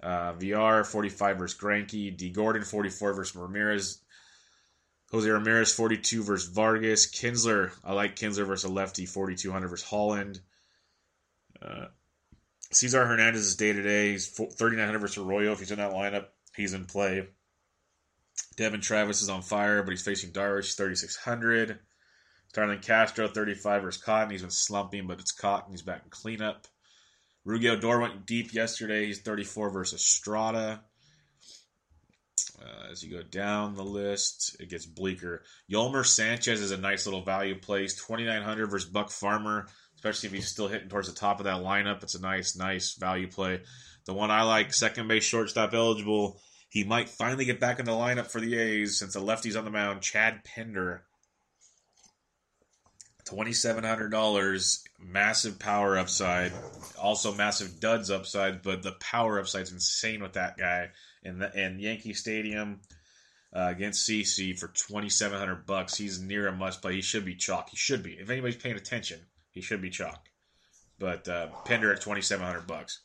Uh, 0.00 0.32
VR 0.34 0.86
45 0.86 1.38
versus 1.38 1.58
Greinke. 1.58 2.16
D 2.16 2.30
Gordon 2.30 2.62
44 2.62 3.12
versus 3.12 3.36
Ramirez. 3.36 3.98
Jose 5.12 5.28
Ramirez 5.28 5.72
42 5.72 6.22
versus 6.22 6.48
Vargas. 6.48 7.10
Kinsler, 7.10 7.72
I 7.84 7.92
like 7.92 8.16
Kinsler 8.16 8.46
versus 8.46 8.70
a 8.70 8.72
lefty 8.72 9.06
4200 9.06 9.68
versus 9.68 9.88
Holland. 9.88 10.40
Uh, 11.60 11.86
Cesar 12.72 13.04
Hernandez 13.04 13.46
is 13.46 13.56
day 13.56 13.72
to 13.72 13.82
day. 13.82 14.12
He's 14.12 14.28
3900 14.28 14.98
versus 14.98 15.18
Arroyo. 15.18 15.52
If 15.52 15.58
he's 15.58 15.72
in 15.72 15.78
that 15.78 15.92
lineup, 15.92 16.26
he's 16.54 16.74
in 16.74 16.84
play. 16.84 17.26
Devon 18.56 18.80
Travis 18.80 19.22
is 19.22 19.28
on 19.28 19.42
fire, 19.42 19.82
but 19.82 19.90
he's 19.90 20.04
facing 20.04 20.30
Darvish 20.30 20.76
3600. 20.76 21.80
Starlin 22.48 22.80
Castro 22.80 23.28
35 23.28 23.82
versus 23.82 24.02
Cotton. 24.02 24.30
He's 24.30 24.42
been 24.42 24.50
slumping, 24.50 25.06
but 25.06 25.20
it's 25.20 25.32
Cotton. 25.32 25.72
He's 25.72 25.82
back 25.82 26.02
in 26.04 26.10
cleanup. 26.10 26.66
Rougned 27.46 27.78
Odor 27.78 28.00
went 28.00 28.26
deep 28.26 28.52
yesterday. 28.52 29.06
He's 29.06 29.20
34 29.20 29.70
versus 29.70 30.04
Strada. 30.04 30.82
Uh, 32.60 32.90
as 32.90 33.02
you 33.02 33.10
go 33.10 33.22
down 33.22 33.74
the 33.74 33.84
list, 33.84 34.56
it 34.60 34.68
gets 34.68 34.84
bleaker. 34.84 35.42
Yolmer 35.70 36.04
Sanchez 36.04 36.60
is 36.60 36.72
a 36.72 36.76
nice 36.76 37.06
little 37.06 37.24
value 37.24 37.58
place. 37.58 37.94
2,900 37.94 38.66
versus 38.66 38.90
Buck 38.90 39.10
Farmer, 39.10 39.66
especially 39.96 40.28
if 40.28 40.34
he's 40.34 40.48
still 40.48 40.68
hitting 40.68 40.88
towards 40.88 41.08
the 41.08 41.18
top 41.18 41.40
of 41.40 41.44
that 41.44 41.62
lineup. 41.62 42.02
It's 42.02 42.14
a 42.14 42.20
nice, 42.20 42.56
nice 42.56 42.94
value 42.94 43.28
play. 43.28 43.62
The 44.04 44.12
one 44.12 44.30
I 44.30 44.42
like, 44.42 44.74
second 44.74 45.08
base 45.08 45.24
shortstop 45.24 45.72
eligible. 45.72 46.40
He 46.68 46.84
might 46.84 47.08
finally 47.08 47.46
get 47.46 47.60
back 47.60 47.78
in 47.80 47.86
the 47.86 47.92
lineup 47.92 48.26
for 48.26 48.40
the 48.40 48.56
A's 48.56 48.98
since 48.98 49.14
the 49.14 49.20
lefty's 49.20 49.56
on 49.56 49.64
the 49.64 49.70
mound. 49.70 50.02
Chad 50.02 50.44
Pinder. 50.44 51.04
$2,700. 53.24 54.78
Massive 54.98 55.58
power 55.58 55.98
upside. 55.98 56.52
Also 57.00 57.34
massive 57.34 57.80
duds 57.80 58.10
upside, 58.10 58.62
but 58.62 58.82
the 58.82 58.92
power 58.92 59.38
upside's 59.38 59.72
insane 59.72 60.22
with 60.22 60.34
that 60.34 60.58
guy. 60.58 60.90
And 61.24 61.40
the 61.40 61.54
and 61.54 61.80
Yankee 61.80 62.14
Stadium 62.14 62.80
uh, 63.54 63.68
against 63.68 64.08
CC 64.08 64.58
for 64.58 64.68
2700 64.68 65.66
bucks. 65.66 65.96
He's 65.96 66.20
near 66.20 66.48
a 66.48 66.52
must 66.52 66.82
play. 66.82 66.94
He 66.94 67.02
should 67.02 67.24
be 67.24 67.34
chalk. 67.34 67.68
He 67.70 67.76
should 67.76 68.02
be. 68.02 68.12
If 68.12 68.30
anybody's 68.30 68.56
paying 68.56 68.76
attention, 68.76 69.20
he 69.50 69.60
should 69.60 69.82
be 69.82 69.90
chalk. 69.90 70.28
But 70.98 71.28
uh, 71.28 71.48
Pinder 71.64 71.92
at 71.92 72.00
2700 72.00 72.66
bucks. 72.66 73.00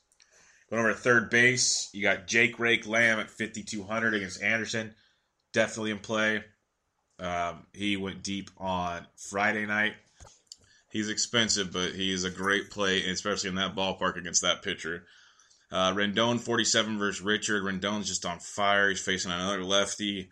Going 0.69 0.81
over 0.81 0.93
to 0.93 0.97
third 0.97 1.29
base, 1.29 1.89
you 1.93 2.01
got 2.01 2.27
Jake 2.27 2.59
Rake 2.59 2.87
Lamb 2.87 3.19
at 3.19 3.29
5200 3.29 4.13
against 4.15 4.41
Anderson. 4.41 4.95
Definitely 5.53 5.91
in 5.91 5.99
play. 5.99 6.43
Um, 7.19 7.65
he 7.73 7.97
went 7.97 8.23
deep 8.23 8.49
on 8.57 9.05
Friday 9.15 9.65
night 9.65 9.93
He's 10.95 11.09
expensive, 11.09 11.73
but 11.73 11.91
he 11.91 12.13
is 12.13 12.23
a 12.23 12.29
great 12.29 12.71
play, 12.71 13.03
especially 13.09 13.49
in 13.49 13.55
that 13.55 13.75
ballpark 13.75 14.15
against 14.15 14.43
that 14.43 14.61
pitcher. 14.61 15.03
Uh, 15.71 15.93
Rendon 15.93 16.39
47 16.39 16.97
versus 16.97 17.21
Richard. 17.21 17.63
Rendon's 17.63 18.07
just 18.07 18.25
on 18.25 18.39
fire. 18.39 18.89
He's 18.89 19.01
facing 19.01 19.31
another 19.31 19.63
lefty. 19.63 20.29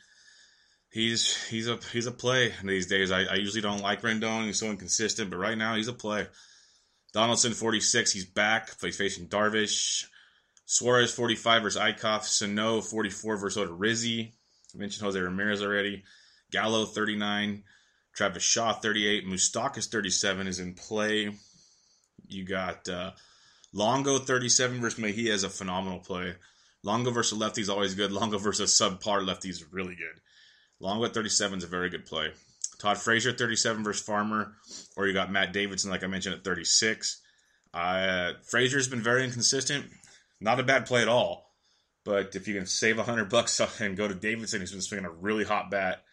He's 0.89 1.47
he's 1.47 1.67
a 1.67 1.79
he's 1.91 2.05
a 2.05 2.11
play 2.11 2.53
these 2.63 2.85
days. 2.85 3.11
I, 3.11 3.23
I 3.23 3.35
usually 3.35 3.61
don't 3.61 3.81
like 3.81 4.03
Rendon. 4.03 4.45
He's 4.45 4.59
so 4.59 4.67
inconsistent, 4.67 5.31
but 5.31 5.37
right 5.37 5.57
now 5.57 5.75
he's 5.75 5.87
a 5.87 5.93
play. 5.93 6.27
Donaldson 7.13 7.53
46. 7.53 8.11
He's 8.11 8.25
back. 8.25 8.69
He's 8.79 8.97
facing 8.97 9.27
Darvish. 9.27 10.05
Suarez 10.65 11.13
45 11.13 11.63
versus 11.63 11.81
Eickhoff. 11.81 12.23
Sano 12.23 12.81
44 12.81 13.37
versus 13.37 13.63
Odorizzi. 13.63 14.31
I 14.73 14.77
mentioned 14.77 15.03
Jose 15.03 15.19
Ramirez 15.19 15.61
already. 15.61 16.03
Gallo 16.51 16.85
39. 16.85 17.63
Travis 18.15 18.43
Shaw, 18.43 18.73
38. 18.73 19.25
Moustakas 19.25 19.89
37 19.89 20.47
is 20.47 20.59
in 20.59 20.73
play. 20.73 21.31
You 22.27 22.45
got 22.45 22.87
uh, 22.87 23.11
Longo, 23.73 24.19
37 24.19 24.79
versus 24.79 24.99
Mejia 24.99 25.33
is 25.33 25.43
a 25.43 25.49
phenomenal 25.49 25.99
play. 25.99 26.35
Longo 26.83 27.11
versus 27.11 27.37
lefty 27.37 27.61
is 27.61 27.69
always 27.69 27.95
good. 27.95 28.11
Longo 28.13 28.37
versus 28.37 28.71
subpar 28.71 29.25
lefty 29.25 29.49
is 29.49 29.65
really 29.71 29.95
good. 29.95 30.21
Longo 30.79 31.05
at 31.05 31.13
37 31.13 31.59
is 31.59 31.63
a 31.63 31.67
very 31.67 31.89
good 31.89 32.05
play. 32.05 32.31
Todd 32.77 32.97
Frazier, 32.97 33.31
37 33.31 33.83
versus 33.83 34.05
Farmer. 34.05 34.53
Or 34.95 35.07
you 35.07 35.13
got 35.13 35.31
Matt 35.31 35.53
Davidson, 35.53 35.89
like 35.89 36.03
I 36.03 36.07
mentioned, 36.07 36.35
at 36.35 36.43
36. 36.43 37.21
Uh, 37.73 38.33
Frazier's 38.43 38.87
been 38.87 39.01
very 39.01 39.23
inconsistent. 39.23 39.85
Not 40.39 40.59
a 40.59 40.63
bad 40.63 40.85
play 40.85 41.01
at 41.01 41.07
all. 41.07 41.49
But 42.03 42.35
if 42.35 42.47
you 42.47 42.53
can 42.53 42.65
save 42.65 42.97
100 42.97 43.29
bucks 43.29 43.59
and 43.79 43.97
go 43.97 44.07
to 44.07 44.13
Davidson, 44.13 44.59
who's 44.59 44.71
been 44.71 44.81
swinging 44.81 45.05
a 45.05 45.11
really 45.11 45.45
hot 45.45 45.71
bat, 45.71 46.03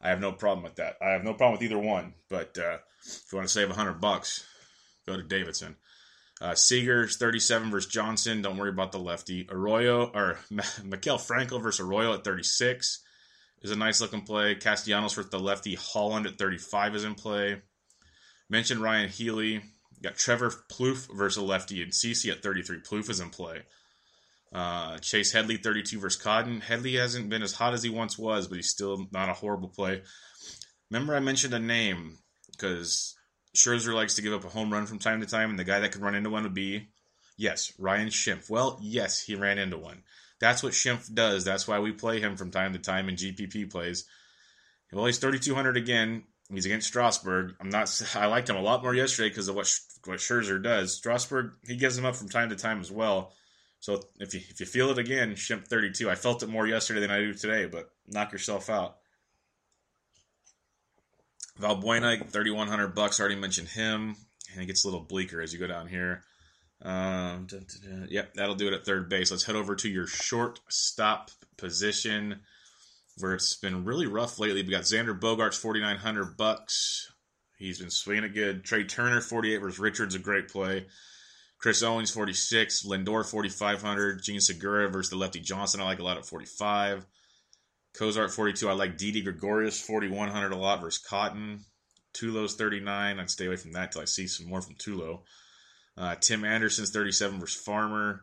I 0.00 0.10
have 0.10 0.20
no 0.20 0.30
problem 0.30 0.62
with 0.62 0.76
that. 0.76 0.96
I 1.02 1.10
have 1.10 1.24
no 1.24 1.34
problem 1.34 1.52
with 1.52 1.62
either 1.62 1.78
one. 1.78 2.14
But 2.28 2.56
uh, 2.58 2.78
if 3.04 3.24
you 3.32 3.36
want 3.38 3.48
to 3.48 3.52
save 3.52 3.70
hundred 3.70 4.00
bucks, 4.00 4.46
go 5.06 5.16
to 5.16 5.22
Davidson. 5.22 5.76
Uh, 6.40 6.54
Seager's 6.54 7.16
37 7.16 7.70
versus 7.70 7.90
Johnson. 7.90 8.42
Don't 8.42 8.56
worry 8.56 8.70
about 8.70 8.92
the 8.92 8.98
lefty. 8.98 9.48
Arroyo 9.50 10.10
or 10.14 10.38
Maikel 10.52 11.20
Franco 11.20 11.58
versus 11.58 11.80
Arroyo 11.80 12.14
at 12.14 12.24
36 12.24 13.02
is 13.62 13.70
a 13.70 13.76
nice 13.76 14.00
looking 14.00 14.22
play. 14.22 14.54
Castellanos 14.54 15.14
versus 15.14 15.30
the 15.30 15.38
lefty. 15.38 15.74
Holland 15.74 16.26
at 16.26 16.38
35 16.38 16.94
is 16.94 17.04
in 17.04 17.14
play. 17.14 17.60
Mentioned 18.48 18.80
Ryan 18.80 19.08
Healy. 19.08 19.62
Got 20.00 20.16
Trevor 20.16 20.52
Plouffe 20.70 21.08
versus 21.16 21.42
lefty 21.42 21.82
and 21.82 21.90
CC 21.90 22.30
at 22.30 22.42
33. 22.42 22.82
Plouffe 22.82 23.10
is 23.10 23.20
in 23.20 23.30
play. 23.30 23.62
Uh, 24.52 24.96
Chase 24.98 25.32
Headley, 25.32 25.56
32 25.56 25.98
versus 25.98 26.22
Cotton. 26.22 26.60
Headley 26.60 26.94
hasn't 26.94 27.28
been 27.28 27.42
as 27.42 27.52
hot 27.52 27.74
as 27.74 27.82
he 27.82 27.90
once 27.90 28.16
was, 28.16 28.46
but 28.46 28.56
he's 28.56 28.70
still 28.70 29.06
not 29.10 29.28
a 29.28 29.34
horrible 29.34 29.68
play. 29.68 30.02
Remember, 30.90 31.14
I 31.14 31.20
mentioned 31.20 31.52
a 31.52 31.58
name 31.58 32.16
because 32.52 33.17
Scherzer 33.54 33.94
likes 33.94 34.14
to 34.16 34.22
give 34.22 34.32
up 34.32 34.44
a 34.44 34.48
home 34.48 34.72
run 34.72 34.86
from 34.86 34.98
time 34.98 35.20
to 35.20 35.26
time, 35.26 35.50
and 35.50 35.58
the 35.58 35.64
guy 35.64 35.80
that 35.80 35.92
could 35.92 36.02
run 36.02 36.14
into 36.14 36.30
one 36.30 36.42
would 36.42 36.54
be, 36.54 36.88
yes, 37.36 37.72
Ryan 37.78 38.08
Schimpf. 38.08 38.50
Well, 38.50 38.78
yes, 38.80 39.22
he 39.22 39.34
ran 39.34 39.58
into 39.58 39.78
one. 39.78 40.02
That's 40.40 40.62
what 40.62 40.72
Schimpf 40.72 41.12
does. 41.12 41.44
That's 41.44 41.66
why 41.66 41.80
we 41.80 41.92
play 41.92 42.20
him 42.20 42.36
from 42.36 42.50
time 42.50 42.72
to 42.72 42.78
time 42.78 43.08
in 43.08 43.16
GPP 43.16 43.70
plays. 43.70 44.04
Well, 44.92 45.06
he's 45.06 45.18
3,200 45.18 45.76
again. 45.76 46.24
He's 46.50 46.66
against 46.66 46.88
Strasburg. 46.88 47.54
I'm 47.60 47.68
not. 47.68 47.90
I 48.14 48.26
liked 48.26 48.48
him 48.48 48.56
a 48.56 48.62
lot 48.62 48.82
more 48.82 48.94
yesterday 48.94 49.28
because 49.28 49.48
of 49.48 49.54
what 49.54 49.70
what 50.06 50.18
Scherzer 50.18 50.62
does. 50.62 50.94
Strasburg, 50.94 51.52
he 51.66 51.76
gives 51.76 51.98
him 51.98 52.06
up 52.06 52.16
from 52.16 52.28
time 52.28 52.48
to 52.48 52.56
time 52.56 52.80
as 52.80 52.90
well. 52.90 53.32
So 53.80 54.00
if 54.18 54.32
you 54.32 54.40
if 54.48 54.58
you 54.60 54.66
feel 54.66 54.90
it 54.90 54.98
again, 54.98 55.34
Schimpf 55.34 55.66
32. 55.66 56.08
I 56.08 56.14
felt 56.14 56.42
it 56.42 56.48
more 56.48 56.66
yesterday 56.66 57.00
than 57.00 57.10
I 57.10 57.18
do 57.18 57.34
today, 57.34 57.66
but 57.66 57.90
knock 58.06 58.32
yourself 58.32 58.70
out. 58.70 58.97
Valbuena, 61.60 62.24
3100 62.28 62.94
bucks. 62.94 63.20
Already 63.20 63.36
mentioned 63.36 63.68
him, 63.68 64.16
and 64.52 64.62
it 64.62 64.66
gets 64.66 64.84
a 64.84 64.88
little 64.88 65.00
bleaker 65.00 65.40
as 65.40 65.52
you 65.52 65.58
go 65.58 65.66
down 65.66 65.88
here. 65.88 66.22
Um, 66.82 67.46
da, 67.46 67.58
da, 67.58 67.88
da. 67.88 68.06
Yep, 68.08 68.34
that'll 68.34 68.54
do 68.54 68.68
it 68.68 68.74
at 68.74 68.84
third 68.84 69.08
base. 69.08 69.30
Let's 69.30 69.44
head 69.44 69.56
over 69.56 69.74
to 69.76 69.88
your 69.88 70.06
shortstop 70.06 71.30
position, 71.56 72.40
where 73.18 73.34
it's 73.34 73.56
been 73.56 73.84
really 73.84 74.06
rough 74.06 74.38
lately. 74.38 74.62
We 74.62 74.70
got 74.70 74.82
Xander 74.82 75.18
Bogaerts, 75.18 75.58
4900 75.58 76.36
bucks. 76.36 77.12
He's 77.58 77.80
been 77.80 77.90
swinging 77.90 78.24
it 78.24 78.34
good. 78.34 78.64
Trea 78.64 78.84
Turner, 78.84 79.20
48 79.20 79.58
versus 79.58 79.80
Richards, 79.80 80.14
a 80.14 80.20
great 80.20 80.48
play. 80.48 80.86
Chris 81.58 81.82
Owings, 81.82 82.12
46. 82.12 82.86
Lindor, 82.86 83.28
4,500. 83.28 84.22
Jean 84.22 84.40
Segura 84.40 84.88
versus 84.88 85.10
the 85.10 85.16
lefty 85.16 85.40
Johnson, 85.40 85.80
I 85.80 85.84
like 85.84 85.98
a 85.98 86.04
lot 86.04 86.16
at 86.16 86.24
45. 86.24 87.04
Cozart, 87.98 88.30
42. 88.32 88.68
I 88.68 88.72
like 88.72 88.96
Didi 88.96 89.22
Gregorius, 89.22 89.80
4,100 89.80 90.52
a 90.52 90.56
lot 90.56 90.80
versus 90.80 91.02
Cotton. 91.02 91.64
Tulo's 92.14 92.54
39. 92.54 93.18
I'd 93.18 93.30
stay 93.30 93.46
away 93.46 93.56
from 93.56 93.72
that 93.72 93.92
till 93.92 94.02
I 94.02 94.06
see 94.06 94.26
some 94.28 94.48
more 94.48 94.62
from 94.62 94.76
Tulo. 94.76 95.22
Uh, 95.96 96.14
Tim 96.14 96.44
Anderson's 96.44 96.90
37 96.90 97.40
versus 97.40 97.60
Farmer. 97.60 98.22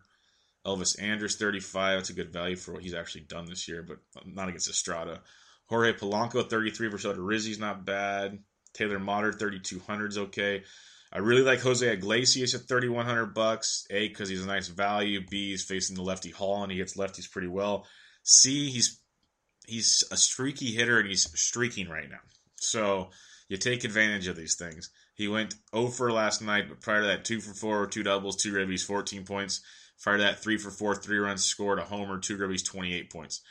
Elvis 0.66 1.02
Andrus, 1.02 1.36
35. 1.36 2.00
That's 2.00 2.10
a 2.10 2.14
good 2.14 2.34
value 2.34 2.56
for 2.56 2.74
what 2.74 2.84
he's 2.84 2.94
actually 2.94 3.26
done 3.26 3.46
this 3.46 3.68
year, 3.68 3.84
but 3.84 3.98
not 4.26 4.48
against 4.48 4.70
Estrada. 4.70 5.22
Jorge 5.68 5.94
Polanco, 5.94 6.50
33 6.50 6.88
versus 6.88 7.18
Rizzi's 7.18 7.60
not 7.60 7.86
bad. 7.86 8.40
Taylor 8.74 9.00
Motter, 9.00 9.34
3,200 9.34 10.12
is 10.12 10.18
okay. 10.18 10.64
I 11.12 11.20
really 11.20 11.44
like 11.44 11.62
Jose 11.62 11.88
Iglesias 11.88 12.56
at 12.56 12.68
3,100 12.68 13.34
bucks. 13.34 13.86
A, 13.90 14.08
because 14.08 14.30
he's 14.30 14.44
a 14.44 14.48
nice 14.48 14.68
value. 14.68 15.22
B, 15.30 15.52
he's 15.52 15.64
facing 15.64 15.96
the 15.96 16.02
lefty 16.02 16.32
Hall 16.32 16.64
and 16.64 16.72
he 16.72 16.80
hits 16.80 16.98
lefties 16.98 17.32
pretty 17.32 17.48
well. 17.48 17.86
C, 18.24 18.70
he's 18.70 19.00
he's 19.68 20.04
a 20.12 20.18
streaky 20.18 20.74
hitter 20.74 21.00
and 21.00 21.08
he's 21.08 21.30
streaking 21.40 21.90
right 21.90 22.10
now. 22.10 22.20
So 22.58 23.10
you 23.50 23.58
take 23.58 23.84
advantage 23.84 24.28
of 24.28 24.36
these 24.36 24.56
things. 24.56 24.90
He 25.16 25.28
went 25.28 25.56
0 25.74 25.88
for 25.88 26.12
last 26.12 26.42
night, 26.42 26.66
but 26.68 26.82
prior 26.82 27.02
to 27.02 27.08
that, 27.08 27.26
2 27.26 27.40
for 27.40 27.54
4, 27.54 27.88
2 27.88 28.04
doubles, 28.04 28.36
2 28.38 28.54
ribbies, 28.54 28.86
14 28.86 29.24
points. 29.24 29.62
Prior 30.02 30.18
to 30.18 30.24
that, 30.24 30.40
3 30.40 30.58
for 30.58 30.72
4, 30.72 30.96
3 30.96 31.18
runs 31.18 31.46
scored, 31.46 31.80
a 31.80 31.84
homer, 31.84 32.20
2 32.20 32.38
ribbies, 32.38 32.66
28 32.66 33.10
points. 33.10 33.42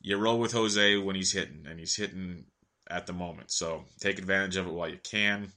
You 0.00 0.16
roll 0.16 0.38
with 0.38 0.52
Jose 0.52 0.96
when 0.96 1.16
he's 1.16 1.32
hitting, 1.32 1.66
and 1.68 1.78
he's 1.78 1.96
hitting 1.96 2.46
at 2.90 3.06
the 3.06 3.12
moment. 3.12 3.50
So 3.52 3.84
take 4.00 4.18
advantage 4.18 4.56
of 4.56 4.66
it 4.66 4.72
while 4.72 4.88
you 4.88 4.98
can. 4.98 5.52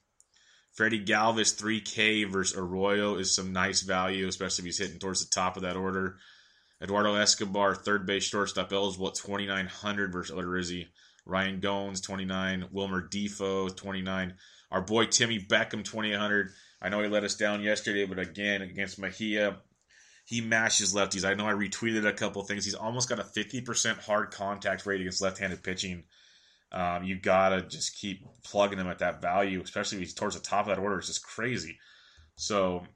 Freddie 0.74 1.04
Galvis 1.04 1.60
3K 1.60 2.32
versus 2.32 2.58
Arroyo 2.58 3.16
is 3.16 3.36
some 3.36 3.52
nice 3.52 3.82
value, 3.82 4.28
especially 4.28 4.64
if 4.64 4.66
he's 4.66 4.80
hitting 4.80 5.00
towards 5.00 5.24
the 5.24 5.30
top 5.30 5.58
of 5.58 5.64
that 5.64 5.76
order. 5.76 6.18
Eduardo 6.82 7.16
Escobar, 7.16 7.76
third 7.76 8.06
base 8.06 8.24
shortstop 8.24 8.74
eligible 8.74 9.10
at 9.10 9.16
2,900 9.16 10.12
versus 10.12 10.36
Odorizzi. 10.36 10.88
Ryan 11.26 11.62
Goins, 11.62 12.02
29. 12.02 12.70
Wilmer 12.72 13.08
Difo, 13.08 13.76
29. 13.76 14.34
Our 14.72 14.82
boy 14.82 15.06
Timmy 15.06 15.40
Beckham, 15.40 15.84
2,800. 15.84 16.50
I 16.82 16.90
know 16.90 17.02
he 17.02 17.08
let 17.08 17.24
us 17.24 17.36
down 17.36 17.62
yesterday, 17.62 18.06
but 18.06 18.18
again, 18.18 18.64
against 18.64 18.98
Mejia, 18.98 19.58
he 20.26 20.42
mashes 20.42 20.96
lefties. 20.96 21.24
I 21.24 21.36
know 21.36 21.46
I 21.46 21.54
retweeted 21.54 22.08
a 22.08 22.14
couple 22.14 22.42
things. 22.44 22.66
He's 22.66 22.74
almost 22.74 23.10
got 23.10 23.20
a 23.20 23.24
50% 23.24 24.00
hard 24.00 24.32
contact 24.32 24.86
rate 24.86 25.02
against 25.02 25.22
left 25.22 25.38
handed 25.38 25.62
pitching. 25.62 26.04
Um, 26.72 27.04
you 27.04 27.20
gotta 27.20 27.62
just 27.64 27.98
keep 27.98 28.26
plugging 28.44 28.80
him 28.80 28.88
at 28.88 29.00
that 29.00 29.22
value, 29.22 29.62
especially 29.62 29.98
if 29.98 30.04
he's 30.04 30.14
towards 30.14 30.36
the 30.36 30.42
top 30.42 30.68
of 30.68 30.76
that 30.76 30.82
order. 30.82 30.98
It's 30.98 31.08
just 31.08 31.24
crazy. 31.24 31.78
So 32.38 32.88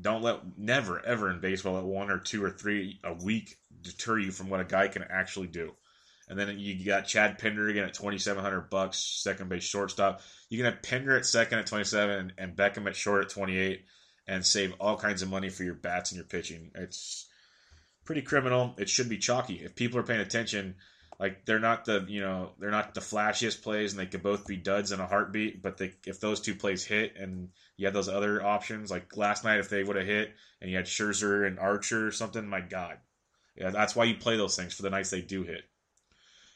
don't 0.00 0.22
let 0.22 0.58
never 0.58 1.04
ever 1.04 1.30
in 1.30 1.40
baseball 1.40 1.74
let 1.74 1.84
one 1.84 2.10
or 2.10 2.18
two 2.18 2.44
or 2.44 2.50
three 2.50 3.00
a 3.04 3.12
week 3.12 3.56
deter 3.82 4.18
you 4.18 4.30
from 4.30 4.50
what 4.50 4.60
a 4.60 4.64
guy 4.64 4.88
can 4.88 5.04
actually 5.08 5.46
do. 5.46 5.72
And 6.28 6.38
then 6.38 6.58
you 6.58 6.84
got 6.84 7.06
Chad 7.06 7.38
Pinder 7.38 7.68
again 7.68 7.84
at 7.84 7.94
twenty 7.94 8.18
seven 8.18 8.42
hundred 8.42 8.68
bucks, 8.68 8.98
second 8.98 9.48
base 9.48 9.62
shortstop. 9.62 10.22
You 10.50 10.58
can 10.58 10.72
have 10.72 10.82
Pinder 10.82 11.16
at 11.16 11.24
second 11.24 11.60
at 11.60 11.66
twenty 11.66 11.84
seven 11.84 12.32
and 12.36 12.56
Beckham 12.56 12.86
at 12.88 12.96
short 12.96 13.24
at 13.24 13.30
twenty 13.30 13.56
eight, 13.56 13.84
and 14.26 14.44
save 14.44 14.74
all 14.80 14.96
kinds 14.96 15.22
of 15.22 15.30
money 15.30 15.50
for 15.50 15.62
your 15.62 15.74
bats 15.74 16.10
and 16.10 16.16
your 16.16 16.26
pitching. 16.26 16.72
It's 16.74 17.26
pretty 18.04 18.22
criminal. 18.22 18.74
It 18.76 18.88
should 18.88 19.08
be 19.08 19.18
chalky 19.18 19.64
if 19.64 19.76
people 19.76 20.00
are 20.00 20.04
paying 20.04 20.20
attention. 20.20 20.74
Like 21.18 21.46
they're 21.46 21.58
not 21.58 21.86
the 21.86 22.04
you 22.08 22.20
know 22.20 22.50
they're 22.58 22.70
not 22.70 22.94
the 22.94 23.00
flashiest 23.00 23.62
plays, 23.62 23.92
and 23.92 24.00
they 24.00 24.06
could 24.06 24.22
both 24.22 24.46
be 24.46 24.56
duds 24.56 24.92
in 24.92 25.00
a 25.00 25.06
heartbeat. 25.06 25.62
But 25.62 25.78
they, 25.78 25.92
if 26.06 26.20
those 26.20 26.40
two 26.40 26.54
plays 26.54 26.84
hit, 26.84 27.16
and 27.16 27.50
you 27.76 27.86
had 27.86 27.94
those 27.94 28.08
other 28.08 28.44
options, 28.44 28.90
like 28.90 29.16
last 29.16 29.42
night, 29.42 29.58
if 29.58 29.70
they 29.70 29.82
would 29.82 29.96
have 29.96 30.06
hit, 30.06 30.34
and 30.60 30.70
you 30.70 30.76
had 30.76 30.86
Scherzer 30.86 31.46
and 31.46 31.58
Archer 31.58 32.06
or 32.06 32.12
something, 32.12 32.46
my 32.46 32.60
God, 32.60 32.98
yeah, 33.56 33.70
that's 33.70 33.96
why 33.96 34.04
you 34.04 34.16
play 34.16 34.36
those 34.36 34.56
things 34.56 34.74
for 34.74 34.82
the 34.82 34.90
nights 34.90 35.10
they 35.10 35.22
do 35.22 35.42
hit. 35.42 35.64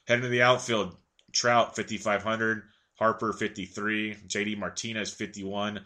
Heading 0.06 0.24
to 0.24 0.28
the 0.28 0.42
outfield, 0.42 0.94
Trout 1.32 1.76
5500, 1.76 2.62
Harper 2.98 3.32
53, 3.32 4.16
JD 4.26 4.58
Martinez 4.58 5.12
51, 5.14 5.80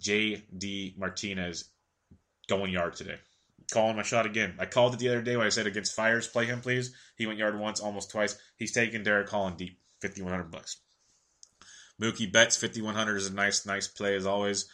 JD 0.00 0.96
Martinez 0.96 1.64
going 2.46 2.72
yard 2.72 2.94
today 2.94 3.18
calling 3.72 3.96
my 3.96 4.02
shot 4.02 4.26
again. 4.26 4.54
I 4.58 4.66
called 4.66 4.94
it 4.94 5.00
the 5.00 5.08
other 5.08 5.22
day 5.22 5.36
when 5.36 5.46
I 5.46 5.50
said 5.50 5.66
against 5.66 5.96
Fiers, 5.96 6.28
play 6.28 6.46
him, 6.46 6.60
please. 6.60 6.94
He 7.16 7.26
went 7.26 7.38
yard 7.38 7.58
once, 7.58 7.80
almost 7.80 8.10
twice. 8.10 8.38
He's 8.56 8.72
taking 8.72 9.02
Derek 9.02 9.28
Holland 9.28 9.56
deep, 9.56 9.78
fifty 10.00 10.22
one 10.22 10.32
hundred 10.32 10.50
bucks. 10.50 10.76
Mookie 12.00 12.32
Betts, 12.32 12.56
fifty 12.56 12.82
one 12.82 12.94
hundred 12.94 13.16
is 13.16 13.28
a 13.28 13.34
nice, 13.34 13.66
nice 13.66 13.88
play 13.88 14.16
as 14.16 14.26
always. 14.26 14.68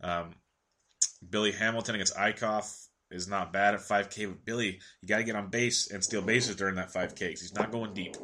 Um, 0.00 0.34
Billy 1.28 1.52
Hamilton 1.52 1.94
against 1.94 2.16
Eickhoff 2.16 2.86
is 3.10 3.28
not 3.28 3.52
bad 3.52 3.74
at 3.74 3.80
five 3.80 4.10
K, 4.10 4.26
but 4.26 4.44
Billy, 4.44 4.80
you 5.00 5.08
got 5.08 5.18
to 5.18 5.24
get 5.24 5.36
on 5.36 5.48
base 5.48 5.90
and 5.90 6.02
steal 6.02 6.22
bases 6.22 6.56
during 6.56 6.74
that 6.76 6.92
five 6.92 7.14
K. 7.14 7.30
He's 7.30 7.54
not 7.54 7.72
going 7.72 7.94
deep. 7.94 8.16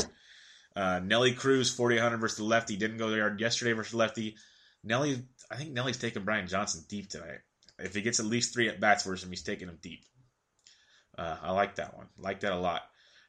Uh, 0.76 1.00
Nelly 1.02 1.32
Cruz, 1.32 1.74
forty 1.74 1.98
hundred 1.98 2.18
versus 2.18 2.38
the 2.38 2.44
lefty, 2.44 2.76
didn't 2.76 2.98
go 2.98 3.08
yard 3.08 3.40
yesterday 3.40 3.72
versus 3.72 3.92
the 3.92 3.98
lefty. 3.98 4.36
Nelly, 4.84 5.22
I 5.50 5.56
think 5.56 5.72
Nelly's 5.72 5.98
taking 5.98 6.24
Brian 6.24 6.46
Johnson 6.46 6.84
deep 6.88 7.08
tonight. 7.08 7.40
If 7.78 7.94
he 7.94 8.02
gets 8.02 8.20
at 8.20 8.26
least 8.26 8.52
three 8.52 8.68
at 8.68 8.80
bats 8.80 9.04
versus 9.04 9.24
him, 9.24 9.30
he's 9.30 9.42
taking 9.42 9.68
him 9.68 9.78
deep. 9.80 10.04
Uh, 11.20 11.36
I 11.42 11.52
like 11.52 11.74
that 11.74 11.96
one. 11.96 12.06
Like 12.18 12.40
that 12.40 12.52
a 12.52 12.56
lot. 12.56 12.80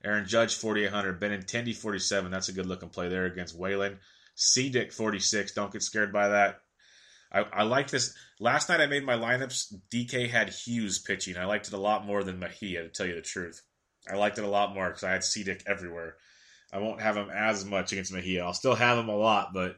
Aaron 0.03 0.25
Judge, 0.25 0.55
4,800. 0.55 1.19
Benintendi, 1.19 1.75
47. 1.75 2.31
That's 2.31 2.47
a 2.47 2.53
good 2.53 2.65
looking 2.65 2.89
play 2.89 3.09
there 3.09 3.25
against 3.25 3.57
Whalen. 3.57 3.99
Cedic, 4.37 4.93
46. 4.93 5.53
Don't 5.53 5.73
get 5.73 5.83
scared 5.83 6.13
by 6.13 6.29
that. 6.29 6.61
I, 7.33 7.41
I 7.41 7.63
like 7.63 7.89
this. 7.89 8.15
Last 8.39 8.69
night 8.69 8.79
I 8.79 8.87
made 8.87 9.05
my 9.05 9.15
lineups. 9.15 9.73
DK 9.93 10.29
had 10.29 10.49
Hughes 10.49 10.99
pitching. 10.99 11.35
I 11.35 11.45
liked 11.45 11.67
it 11.67 11.73
a 11.73 11.77
lot 11.77 12.05
more 12.05 12.23
than 12.23 12.39
Mejia, 12.39 12.83
to 12.83 12.89
tell 12.89 13.05
you 13.05 13.15
the 13.15 13.21
truth. 13.21 13.61
I 14.09 14.15
liked 14.15 14.37
it 14.37 14.45
a 14.45 14.49
lot 14.49 14.73
more 14.73 14.87
because 14.87 15.03
I 15.03 15.11
had 15.11 15.21
Cedic 15.21 15.63
everywhere. 15.67 16.15
I 16.71 16.79
won't 16.79 17.01
have 17.01 17.17
him 17.17 17.29
as 17.29 17.65
much 17.65 17.91
against 17.91 18.13
Mejia. 18.13 18.45
I'll 18.45 18.53
still 18.53 18.75
have 18.75 18.97
him 18.97 19.09
a 19.09 19.17
lot, 19.17 19.49
but 19.53 19.75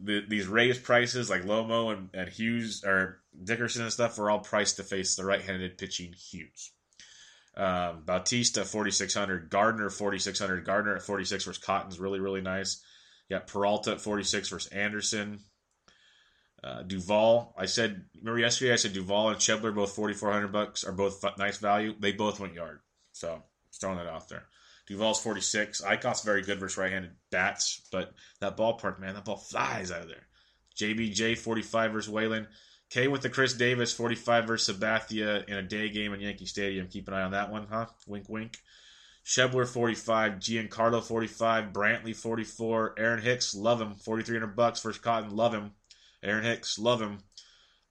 the, 0.00 0.24
these 0.28 0.48
raised 0.48 0.82
prices 0.82 1.30
like 1.30 1.44
Lomo 1.44 1.92
and, 1.96 2.10
and 2.12 2.28
Hughes 2.28 2.82
or 2.84 3.20
Dickerson 3.44 3.82
and 3.82 3.92
stuff 3.92 4.18
were 4.18 4.30
all 4.30 4.40
priced 4.40 4.76
to 4.76 4.82
face 4.82 5.14
the 5.14 5.24
right-handed 5.24 5.78
pitching 5.78 6.12
Hughes. 6.12 6.72
Um, 7.56 8.04
Bautista 8.06 8.64
4600, 8.64 9.50
Gardner 9.50 9.90
4600, 9.90 10.64
Gardner 10.64 10.96
at 10.96 11.02
46 11.02 11.44
versus 11.44 11.62
Cotton's 11.62 11.98
really 11.98 12.20
really 12.20 12.40
nice. 12.40 12.82
You 13.28 13.36
got 13.36 13.46
Peralta 13.46 13.92
at 13.92 14.00
46 14.00 14.48
versus 14.48 14.72
Anderson. 14.72 15.40
Uh, 16.62 16.82
Duvall, 16.82 17.54
I 17.56 17.66
said 17.66 18.04
remember 18.18 18.38
yesterday 18.38 18.72
I 18.72 18.76
said 18.76 18.92
Duvall 18.92 19.30
and 19.30 19.38
Schebler 19.38 19.74
both 19.74 19.94
4400 19.94 20.48
bucks 20.52 20.84
are 20.84 20.92
both 20.92 21.24
nice 21.38 21.58
value. 21.58 21.94
They 21.98 22.12
both 22.12 22.38
went 22.38 22.54
yard, 22.54 22.80
so 23.12 23.42
throwing 23.80 23.98
that 23.98 24.06
out 24.06 24.28
there. 24.28 24.44
Duvall's 24.90 25.22
46. 25.22 25.82
Eickhoff's 25.82 26.24
very 26.24 26.42
good 26.42 26.58
versus 26.58 26.76
right-handed 26.76 27.12
bats, 27.30 27.80
but 27.92 28.12
that 28.40 28.56
ballpark 28.56 28.98
man, 28.98 29.14
that 29.14 29.24
ball 29.24 29.36
flies 29.36 29.92
out 29.92 30.02
of 30.02 30.08
there. 30.08 30.26
JBJ 30.76 31.38
45 31.38 31.92
versus 31.92 32.10
Whalen. 32.10 32.48
K 32.90 33.06
with 33.06 33.22
the 33.22 33.30
Chris 33.30 33.54
Davis 33.54 33.92
45 33.92 34.46
versus 34.46 34.76
Sabathia 34.76 35.48
in 35.48 35.56
a 35.56 35.62
day 35.62 35.88
game 35.88 36.12
in 36.12 36.20
Yankee 36.20 36.46
Stadium. 36.46 36.88
Keep 36.88 37.08
an 37.08 37.14
eye 37.14 37.22
on 37.22 37.30
that 37.30 37.50
one, 37.50 37.66
huh? 37.70 37.86
Wink, 38.06 38.28
wink. 38.28 38.58
Schebler 39.24 39.66
45, 39.66 40.34
Giancarlo 40.34 41.02
45, 41.02 41.72
Brantley 41.72 42.16
44, 42.16 42.94
Aaron 42.98 43.22
Hicks, 43.22 43.54
love 43.54 43.80
him, 43.80 43.94
4300 43.94 44.56
bucks 44.56 44.80
versus 44.80 45.00
Cotton, 45.00 45.36
love 45.36 45.52
him. 45.52 45.72
Aaron 46.22 46.44
Hicks, 46.44 46.78
love 46.78 47.00
him. 47.00 47.18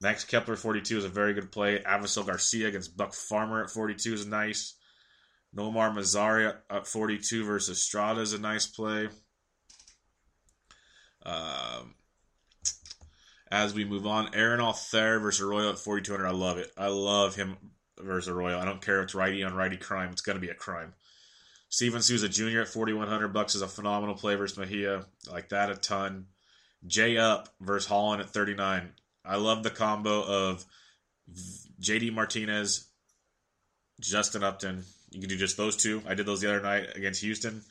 Max 0.02 0.24
Kepler 0.24 0.56
42 0.56 0.98
is 0.98 1.06
a 1.06 1.10
very 1.10 1.34
good 1.34 1.52
play. 1.52 1.80
Avisail 1.80 2.26
Garcia 2.26 2.68
against 2.68 2.98
Buck 2.98 3.14
Farmer 3.14 3.64
at 3.64 3.70
42 3.70 4.14
is 4.14 4.26
nice. 4.26 4.76
Nomar 5.56 5.94
Mazara 5.94 6.58
at 6.70 6.88
42 6.88 7.44
versus 7.44 7.84
Strada 7.84 8.22
is 8.22 8.34
a 8.34 8.40
nice 8.40 8.68
play. 8.68 9.10
Um, 11.26 11.96
as 13.52 13.74
we 13.74 13.86
move 13.86 14.06
on. 14.06 14.34
Aaron 14.34 14.60
Altherr 14.60 15.22
versus 15.22 15.42
Arroyo 15.42 15.70
at 15.70 15.80
4,200. 15.80 16.26
I 16.26 16.32
love 16.32 16.58
it. 16.58 16.72
I 16.78 16.88
love 16.88 17.36
him 17.36 17.58
versus 18.00 18.30
Arroyo. 18.30 18.60
I 18.60 18.66
don't 18.66 18.82
care 18.82 19.00
if 19.00 19.06
it's 19.06 19.16
righty 19.16 19.44
on 19.44 19.54
righty 19.54 19.78
crime. 19.78 20.12
It's 20.12 20.22
going 20.22 20.38
to 20.38 20.46
be 20.46 20.52
a 20.52 20.56
crime. 20.56 20.94
Steven 21.70 22.02
Souza 22.02 22.28
Jr. 22.28 22.62
at 22.62 22.68
4,100 22.68 23.28
bucks 23.30 23.56
is 23.56 23.62
a 23.62 23.68
phenomenal 23.68 24.16
play 24.16 24.36
versus 24.36 24.58
Mejia. 24.58 25.06
I 25.30 25.32
like 25.32 25.50
that 25.50 25.70
a 25.70 25.76
ton. 25.76 26.26
Jay 26.88 27.18
Up 27.18 27.50
versus 27.60 27.88
Holland 27.88 28.22
at 28.22 28.30
39. 28.30 28.90
I 29.26 29.36
love 29.36 29.64
the 29.64 29.70
combo 29.70 30.24
of 30.24 30.66
JD 31.80 32.14
Martinez, 32.14 32.88
Justin 34.00 34.44
Upton. 34.44 34.84
You 35.12 35.20
can 35.20 35.30
do 35.30 35.38
just 35.38 35.58
those 35.58 35.76
two. 35.76 36.02
I 36.08 36.16
did 36.16 36.26
those 36.26 36.42
the 36.42 36.50
other 36.50 36.62
night 36.62 36.96
against 36.96 37.22
Houston. 37.22 37.62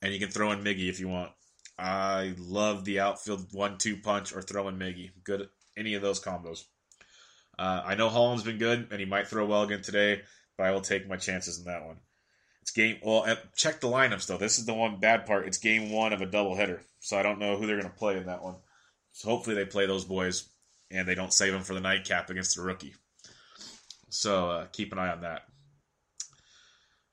And 0.00 0.12
you 0.12 0.20
can 0.20 0.30
throw 0.30 0.52
in 0.52 0.62
Miggy 0.62 0.88
if 0.88 1.00
you 1.00 1.08
want. 1.08 1.32
I 1.78 2.34
love 2.38 2.84
the 2.84 3.00
outfield 3.00 3.48
one-two 3.52 3.98
punch 3.98 4.32
or 4.32 4.42
throwing 4.42 4.76
Miggy. 4.76 5.10
Good 5.24 5.48
any 5.76 5.94
of 5.94 6.02
those 6.02 6.22
combos. 6.22 6.64
Uh, 7.58 7.82
I 7.84 7.94
know 7.94 8.08
Holland's 8.08 8.44
been 8.44 8.58
good, 8.58 8.88
and 8.90 9.00
he 9.00 9.06
might 9.06 9.28
throw 9.28 9.46
well 9.46 9.62
again 9.62 9.82
today, 9.82 10.22
but 10.56 10.66
I 10.66 10.70
will 10.70 10.80
take 10.80 11.08
my 11.08 11.16
chances 11.16 11.58
in 11.58 11.64
that 11.64 11.84
one. 11.84 11.96
It's 12.62 12.70
game. 12.70 12.98
Well, 13.02 13.24
uh, 13.26 13.36
check 13.54 13.80
the 13.80 13.88
lineups 13.88 14.26
though. 14.26 14.38
This 14.38 14.58
is 14.58 14.66
the 14.66 14.74
one 14.74 14.98
bad 14.98 15.26
part. 15.26 15.46
It's 15.46 15.58
game 15.58 15.90
one 15.90 16.12
of 16.12 16.22
a 16.22 16.26
doubleheader, 16.26 16.80
so 17.00 17.18
I 17.18 17.22
don't 17.22 17.38
know 17.38 17.56
who 17.56 17.66
they're 17.66 17.80
going 17.80 17.90
to 17.90 17.98
play 17.98 18.16
in 18.16 18.26
that 18.26 18.42
one. 18.42 18.56
So 19.12 19.28
hopefully 19.28 19.54
they 19.54 19.66
play 19.66 19.86
those 19.86 20.04
boys, 20.04 20.48
and 20.90 21.06
they 21.06 21.14
don't 21.14 21.32
save 21.32 21.52
them 21.52 21.62
for 21.62 21.74
the 21.74 21.80
nightcap 21.80 22.30
against 22.30 22.56
the 22.56 22.62
rookie. 22.62 22.94
So 24.08 24.50
uh, 24.50 24.66
keep 24.72 24.92
an 24.92 24.98
eye 24.98 25.12
on 25.12 25.20
that. 25.22 25.42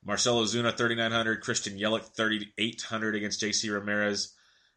Marcell 0.03 0.41
Ozuna, 0.41 0.76
3,900. 0.76 1.41
Christian 1.41 1.78
Yelich, 1.78 2.16
3,800 2.16 3.16
against 3.16 3.41
JC 3.41 3.72
Ramirez. 3.72 4.34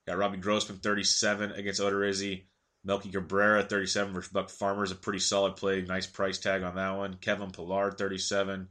Got 0.07 0.19
Robbie 0.19 0.39
Grossman, 0.39 0.79
37 0.79 1.53
against 1.53 1.81
Odorizzi. 1.81 2.45
Melky 2.85 3.11
Cabrera, 3.11 3.63
37 3.63 4.13
versus 4.13 4.31
Buck 4.31 4.51
Farmer 4.51 4.85
is 4.85 4.91
a 4.91 4.97
pretty 4.97 5.19
solid 5.19 5.57
play. 5.57 5.81
Nice 5.81 6.07
price 6.07 6.39
tag 6.39 6.63
on 6.63 6.75
that 6.75 6.97
one. 6.97 7.15
Kevin 7.15 7.51
Pillar, 7.51 7.91
37. 7.91 8.69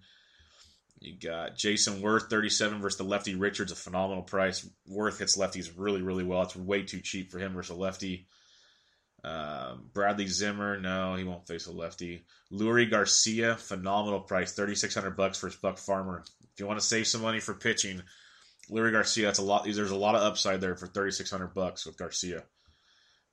You 0.99 1.15
got 1.19 1.57
Jayson 1.57 2.01
Werth, 2.01 2.29
37 2.29 2.79
versus 2.79 2.97
the 2.97 3.03
lefty 3.03 3.35
Richards, 3.35 3.71
a 3.71 3.75
phenomenal 3.75 4.23
price. 4.23 4.69
Werth 4.89 5.17
hits 5.17 5.35
lefties 5.35 5.71
really, 5.75 6.01
really 6.01 6.23
well. 6.23 6.43
It's 6.43 6.55
way 6.55 6.83
too 6.83 7.01
cheap 7.01 7.31
for 7.31 7.39
him 7.39 7.53
versus 7.53 7.75
a 7.75 7.79
lefty. 7.79 8.27
Um, 9.23 9.89
Bradley 9.93 10.27
Zimmer, 10.27 10.79
no, 10.79 11.15
he 11.15 11.23
won't 11.23 11.47
face 11.47 11.65
a 11.65 11.71
lefty. 11.71 12.23
Leury 12.51 12.89
Garcia, 12.89 13.55
phenomenal 13.55 14.19
price, 14.19 14.53
3600 14.53 15.11
bucks 15.17 15.39
for 15.39 15.49
Buck 15.61 15.77
Farmer. 15.77 16.23
If 16.53 16.59
you 16.59 16.67
want 16.67 16.79
to 16.79 16.85
save 16.85 17.07
some 17.07 17.21
money 17.21 17.39
for 17.39 17.53
pitching, 17.53 18.03
Leury 18.69 18.91
Garcia, 18.91 19.25
that's 19.25 19.39
a 19.39 19.43
lot. 19.43 19.65
There's 19.65 19.91
a 19.91 19.95
lot 19.95 20.15
of 20.15 20.21
upside 20.21 20.61
there 20.61 20.75
for 20.75 20.87
3600 20.87 21.53
bucks 21.53 21.85
with 21.85 21.97
Garcia. 21.97 22.43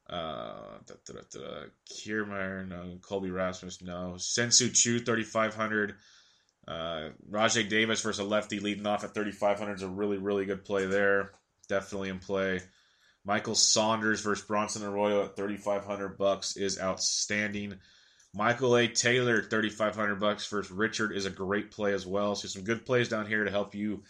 Uh, 0.08 0.78
da, 0.86 0.94
da, 1.06 1.20
da. 1.32 1.64
Kiermaier, 1.88 2.66
no. 2.66 2.98
Colby 3.00 3.30
Rasmus, 3.30 3.80
no. 3.80 4.16
Shin-Soo 4.18 4.70
Choo, 4.70 4.98
3500 4.98 5.94
uh, 6.66 7.10
Rajai 7.30 7.68
Davis 7.68 8.00
versus 8.00 8.20
a 8.20 8.24
lefty 8.24 8.60
leading 8.60 8.86
off 8.86 9.04
at 9.04 9.14
3,500 9.14 9.74
is 9.74 9.82
a 9.82 9.88
really, 9.88 10.18
really 10.18 10.44
good 10.44 10.64
play 10.64 10.86
there. 10.86 11.32
Definitely 11.68 12.08
in 12.08 12.18
play. 12.18 12.60
Michael 13.24 13.54
Saunders 13.54 14.20
versus 14.20 14.44
Bronson 14.44 14.84
Arroyo 14.84 15.24
at 15.24 15.36
3,500 15.36 16.16
bucks 16.16 16.56
is 16.56 16.80
outstanding. 16.80 17.74
Michael 18.34 18.76
A. 18.76 18.86
Taylor, 18.86 19.42
3,500 19.42 20.16
bucks 20.16 20.46
versus 20.46 20.70
Richard 20.70 21.12
is 21.12 21.26
a 21.26 21.30
great 21.30 21.70
play 21.70 21.92
as 21.92 22.06
well. 22.06 22.34
So 22.34 22.48
some 22.48 22.62
good 22.62 22.86
plays 22.86 23.08
down 23.08 23.26
here 23.26 23.44
to 23.44 23.50
help 23.50 23.74
you 23.74 24.02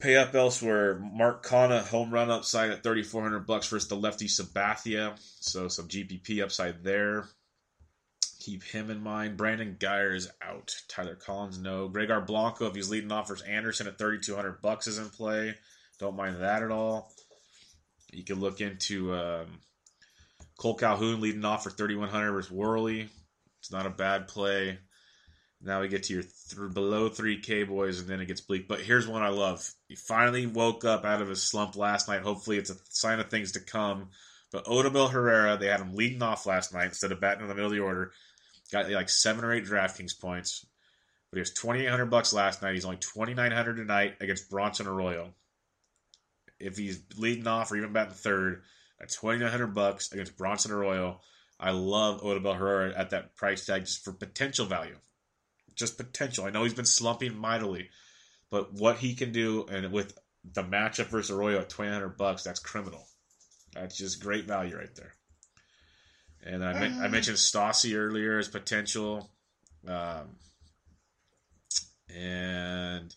pay 0.00 0.16
up 0.16 0.34
elsewhere. 0.34 0.98
Mark 0.98 1.44
Canha, 1.44 1.82
home 1.82 2.10
run 2.10 2.30
upside 2.30 2.70
at 2.70 2.82
3,400 2.82 3.46
bucks 3.46 3.68
versus 3.68 3.88
the 3.88 3.96
lefty 3.96 4.26
Sabathia. 4.26 5.18
So 5.40 5.68
some 5.68 5.88
GPP 5.88 6.42
upside 6.42 6.84
there. 6.84 7.28
Keep 8.40 8.62
him 8.64 8.90
in 8.90 9.02
mind. 9.02 9.36
Brandon 9.36 9.76
Guyer 9.78 10.14
is 10.14 10.30
out. 10.40 10.74
Tyler 10.88 11.16
Collins, 11.16 11.58
no. 11.58 11.88
Gregor 11.88 12.20
Blanco, 12.20 12.66
if 12.66 12.74
he's 12.74 12.90
leading 12.90 13.10
off 13.10 13.28
versus 13.28 13.46
Anderson 13.46 13.88
at 13.88 13.98
3,200 13.98 14.62
bucks 14.62 14.86
is 14.86 14.98
in 14.98 15.08
play. 15.08 15.54
Don't 15.98 16.16
mind 16.16 16.40
that 16.40 16.62
at 16.62 16.70
all. 16.70 17.10
You 18.12 18.24
can 18.24 18.38
look 18.38 18.60
into 18.60 19.14
um, 19.14 19.46
Cole 20.58 20.74
Calhoun 20.74 21.20
leading 21.20 21.44
off 21.44 21.64
for 21.64 21.70
3,100 21.70 22.32
versus 22.32 22.52
Worley. 22.52 23.08
It's 23.58 23.72
not 23.72 23.86
a 23.86 23.90
bad 23.90 24.28
play. 24.28 24.78
Now 25.62 25.80
we 25.80 25.88
get 25.88 26.04
to 26.04 26.14
your 26.14 26.22
th- 26.22 26.74
below 26.74 27.08
3K 27.08 27.66
boys, 27.66 27.98
and 27.98 28.08
then 28.08 28.20
it 28.20 28.26
gets 28.26 28.40
bleak. 28.40 28.68
But 28.68 28.80
here's 28.80 29.08
one 29.08 29.22
I 29.22 29.28
love. 29.28 29.68
He 29.88 29.96
finally 29.96 30.46
woke 30.46 30.84
up 30.84 31.04
out 31.04 31.22
of 31.22 31.28
his 31.28 31.42
slump 31.42 31.76
last 31.76 32.08
night. 32.08 32.22
Hopefully, 32.22 32.58
it's 32.58 32.70
a 32.70 32.76
sign 32.90 33.20
of 33.20 33.30
things 33.30 33.52
to 33.52 33.60
come. 33.60 34.10
But 34.52 34.66
Odubel 34.66 35.10
Herrera, 35.10 35.56
they 35.56 35.66
had 35.66 35.80
him 35.80 35.94
leading 35.94 36.22
off 36.22 36.46
last 36.46 36.72
night 36.72 36.86
instead 36.86 37.12
of 37.12 37.20
batting 37.20 37.42
in 37.42 37.48
the 37.48 37.54
middle 37.54 37.70
of 37.70 37.76
the 37.76 37.82
order. 37.82 38.12
Got 38.70 38.90
like 38.90 39.08
seven 39.08 39.44
or 39.44 39.52
eight 39.52 39.64
DraftKings 39.64 40.18
points. 40.20 40.66
But 41.30 41.38
he 41.38 41.40
was 41.40 41.52
2,800 41.52 42.06
bucks 42.06 42.32
last 42.32 42.62
night. 42.62 42.74
He's 42.74 42.84
only 42.84 42.98
2,900 42.98 43.76
tonight 43.76 44.16
against 44.20 44.50
Bronson 44.50 44.86
Arroyo. 44.86 45.34
If 46.60 46.76
he's 46.76 47.02
leading 47.16 47.46
off 47.46 47.72
or 47.72 47.76
even 47.76 47.92
batting 47.92 48.14
third, 48.14 48.62
at 49.00 49.10
2,900 49.10 49.74
bucks 49.74 50.12
against 50.12 50.36
Bronson 50.36 50.72
Arroyo, 50.72 51.20
I 51.58 51.70
love 51.70 52.22
Odubel 52.22 52.56
Herrera 52.56 52.94
at 52.96 53.10
that 53.10 53.36
price 53.36 53.66
tag 53.66 53.84
just 53.84 54.04
for 54.04 54.12
potential 54.12 54.66
value. 54.66 54.96
Just 55.76 55.98
potential. 55.98 56.44
I 56.44 56.50
know 56.50 56.64
he's 56.64 56.74
been 56.74 56.84
slumping 56.86 57.36
mightily, 57.36 57.90
but 58.50 58.72
what 58.72 58.96
he 58.96 59.14
can 59.14 59.32
do 59.32 59.66
and 59.70 59.92
with 59.92 60.18
the 60.54 60.62
matchup 60.62 61.06
versus 61.06 61.30
Arroyo 61.30 61.60
at 61.60 61.68
2,900 61.68 62.16
bucks, 62.16 62.44
that's 62.44 62.60
criminal. 62.60 63.06
That's 63.74 63.96
just 63.96 64.22
great 64.22 64.46
value 64.46 64.76
right 64.76 64.94
there. 64.94 65.14
And 66.44 66.64
I, 66.64 66.80
me- 66.80 67.00
I 67.00 67.08
mentioned 67.08 67.36
Stassi 67.36 67.96
earlier 67.96 68.38
as 68.38 68.48
potential. 68.48 69.30
Um, 69.86 70.36
and 72.14 73.14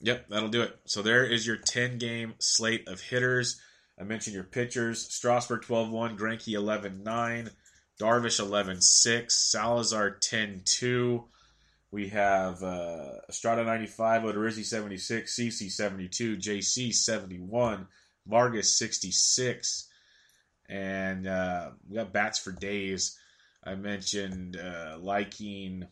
yep, 0.00 0.28
that'll 0.28 0.48
do 0.48 0.62
it. 0.62 0.78
So 0.86 1.02
there 1.02 1.24
is 1.24 1.46
your 1.46 1.56
10 1.56 1.98
game 1.98 2.34
slate 2.38 2.88
of 2.88 3.00
hitters. 3.00 3.60
I 3.98 4.04
mentioned 4.04 4.34
your 4.34 4.44
pitchers 4.44 5.12
Strasburg 5.12 5.62
12 5.62 5.90
1, 5.90 6.18
Greinke 6.18 6.54
11 6.54 7.02
9, 7.02 7.50
Darvish 8.00 8.40
11 8.40 8.80
6, 8.80 9.50
Salazar 9.50 10.10
10 10.10 10.62
2. 10.64 11.24
We 11.90 12.08
have 12.08 12.62
uh, 12.62 13.20
Estrada 13.28 13.64
95, 13.64 14.22
Odorizzi 14.22 14.64
76, 14.64 15.34
CC 15.34 15.70
72, 15.70 16.36
JC 16.36 16.92
71, 16.92 17.86
Vargas 18.26 18.76
66. 18.78 19.88
And 20.68 21.26
uh, 21.26 21.70
we 21.88 21.96
got 21.96 22.12
bats 22.12 22.38
for 22.38 22.50
days. 22.50 23.18
I 23.64 23.76
mentioned 23.76 24.56
uh, 24.56 24.98
liking 25.00 25.86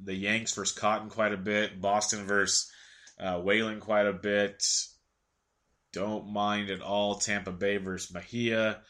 the 0.00 0.14
Yanks 0.14 0.54
versus 0.54 0.76
Cotton 0.76 1.08
quite 1.08 1.32
a 1.32 1.38
bit, 1.38 1.80
Boston 1.80 2.26
versus 2.26 2.70
uh, 3.18 3.40
Whalen 3.40 3.80
quite 3.80 4.06
a 4.06 4.12
bit. 4.12 4.64
Don't 5.92 6.32
mind 6.32 6.70
at 6.70 6.82
all 6.82 7.14
Tampa 7.14 7.52
Bay 7.52 7.78
versus 7.78 8.12
Mejia, 8.12 8.80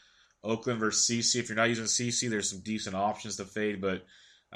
Oakland 0.43 0.79
versus 0.79 1.07
CC. 1.09 1.39
If 1.39 1.49
you're 1.49 1.55
not 1.55 1.69
using 1.69 1.85
CC, 1.85 2.29
there's 2.29 2.49
some 2.49 2.59
decent 2.59 2.95
options 2.95 3.37
to 3.37 3.45
fade, 3.45 3.79
but 3.79 4.03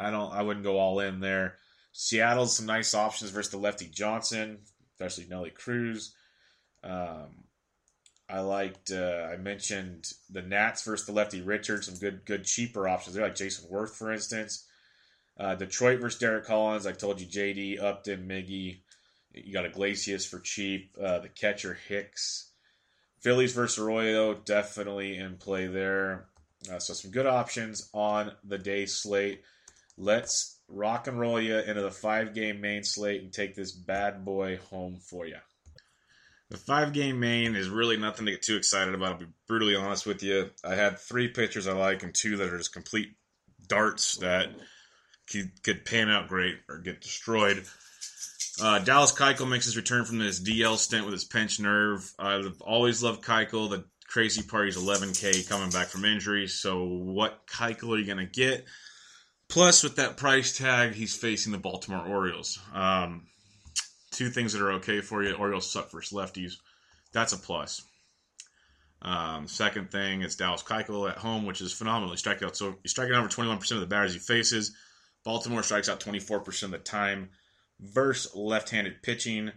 I 0.02 0.12
don't. 0.12 0.34
I 0.34 0.42
wouldn't 0.42 0.66
go 0.66 0.78
all 0.78 1.00
in 1.00 1.20
there. 1.20 1.56
Seattle's 1.94 2.56
some 2.56 2.66
nice 2.66 2.94
options 2.94 3.32
versus 3.32 3.52
the 3.52 3.58
lefty 3.58 3.88
Johnson, 3.88 4.60
especially 4.94 5.28
Nelly 5.30 5.52
Cruz. 5.52 6.16
Um, 6.84 7.46
I 8.30 8.40
liked. 8.40 8.92
Uh, 8.92 9.30
I 9.32 9.38
mentioned 9.38 10.12
the 10.30 10.42
Nats 10.42 10.84
versus 10.84 11.06
the 11.06 11.12
lefty 11.12 11.42
Richard. 11.42 11.84
Some 11.84 11.96
good, 11.96 12.26
good 12.26 12.46
cheaper 12.46 12.88
options 12.88 13.16
there, 13.16 13.26
like 13.26 13.36
Jayson 13.36 13.70
Werth, 13.70 13.92
for 13.92 14.12
instance. 14.12 14.66
Uh, 15.40 15.56
Detroit 15.56 16.00
versus 16.00 16.20
Derek 16.20 16.46
Collins. 16.46 16.86
I 16.86 16.94
told 16.94 17.20
you, 17.20 17.28
JD 17.28 17.82
Upton, 17.82 18.28
Miggy. 18.28 18.80
You 19.34 19.54
got 19.54 19.66
Iglesias 19.66 20.26
for 20.26 20.40
cheap. 20.40 20.96
Uh, 21.02 21.20
the 21.20 21.30
catcher 21.30 21.78
Hicks. 21.88 22.52
Phillies 23.20 23.54
versus 23.54 23.78
Arroyo, 23.78 24.34
definitely 24.34 25.18
in 25.18 25.38
play 25.38 25.68
there. 25.68 26.26
Uh, 26.72 26.80
so 26.80 26.94
some 26.94 27.12
good 27.12 27.28
options 27.28 27.90
on 27.94 28.32
the 28.44 28.58
day 28.58 28.86
slate. 28.86 29.42
Let's 29.98 30.60
rock 30.68 31.08
and 31.08 31.20
roll 31.20 31.40
you 31.40 31.58
into 31.58 31.82
the 31.82 31.92
five 31.92 32.34
game 32.34 32.62
main 32.62 32.84
slate 32.84 33.22
and 33.22 33.32
take 33.32 33.56
this 33.56 33.72
bad 33.72 34.26
boy 34.26 34.58
home 34.70 34.98
for 34.98 35.26
you. 35.26 35.38
The 36.50 36.58
five 36.58 36.92
game 36.92 37.20
main 37.20 37.56
is 37.56 37.70
really 37.70 37.98
nothing 37.98 38.26
to 38.26 38.34
get 38.34 38.42
too 38.42 38.58
excited 38.58 38.94
about. 38.94 39.14
I'll 39.14 39.20
be 39.20 39.28
brutally 39.48 39.76
honest 39.76 40.06
with 40.06 40.22
you. 40.22 40.50
I 40.66 40.76
had 40.76 41.00
three 41.00 41.30
pitchers 41.30 41.68
I 41.68 41.74
like 41.74 42.04
and 42.04 42.14
two 42.14 42.38
that 42.38 42.52
are 42.52 42.58
just 42.58 42.74
complete 42.74 43.16
darts 43.68 44.16
that 44.18 44.50
could, 45.32 45.64
could 45.64 45.86
pan 45.86 46.10
out 46.10 46.28
great 46.28 46.58
or 46.68 46.80
get 46.80 47.00
destroyed. 47.00 47.64
Uh, 48.62 48.80
Dallas 48.80 49.14
Keuchel 49.14 49.50
makes 49.50 49.66
his 49.66 49.78
return 49.78 50.04
from 50.04 50.20
this 50.20 50.42
DL 50.42 50.78
stint 50.78 51.06
with 51.06 51.14
his 51.14 51.24
pinch 51.24 51.60
nerve. 51.60 52.12
I've 52.20 52.62
always 52.62 53.02
loved 53.02 53.24
Keuchel. 53.24 53.70
The 53.70 53.86
crazy 54.08 54.44
part, 54.44 54.66
he's 54.66 54.78
11K 54.78 55.48
coming 55.48 55.70
back 55.70 55.88
from 55.88 56.04
injury. 56.04 56.48
So, 56.48 56.84
what 56.84 57.48
Keuchel 57.48 57.96
are 57.96 57.98
you 57.98 58.06
going 58.06 58.18
to 58.18 58.26
get? 58.26 58.66
Plus, 59.52 59.84
with 59.84 59.98
that 59.98 60.16
price 60.16 60.58
tag, 60.58 60.94
he's 60.94 61.14
facing 61.14 61.52
the 61.52 61.58
Baltimore 61.58 62.08
Orioles. 62.08 62.58
Um, 62.74 63.28
two 64.12 64.30
things 64.30 64.54
that 64.54 64.62
are 64.62 64.72
okay 64.74 65.02
for 65.02 65.22
you. 65.22 65.34
Orioles 65.34 65.70
suck 65.70 65.92
versus 65.92 66.18
lefties. 66.18 66.54
That's 67.12 67.34
a 67.34 67.38
plus. 67.38 67.82
Um, 69.02 69.50
second 69.50 69.92
thing 69.92 70.22
is 70.22 70.38
Dallas 70.38 70.64
Keuchel 70.64 71.10
at 71.10 71.18
home, 71.18 71.46
which 71.46 71.60
is 71.60 71.74
phenomenal. 71.74 72.16
He 72.16 72.30
out 72.30 72.56
so 72.56 72.76
he's 72.82 72.92
striking 72.92 73.14
out 73.14 73.20
over 73.20 73.28
21% 73.28 73.72
of 73.72 73.82
the 73.82 73.88
batters 73.88 74.14
he 74.14 74.20
faces. 74.20 74.74
Baltimore 75.26 75.64
strikes 75.64 75.90
out 75.90 76.00
24% 76.00 76.64
of 76.64 76.72
the 76.72 76.78
time 76.78 77.32
versus 77.82 78.34
left-handed 78.34 79.04
pitching, 79.04 79.52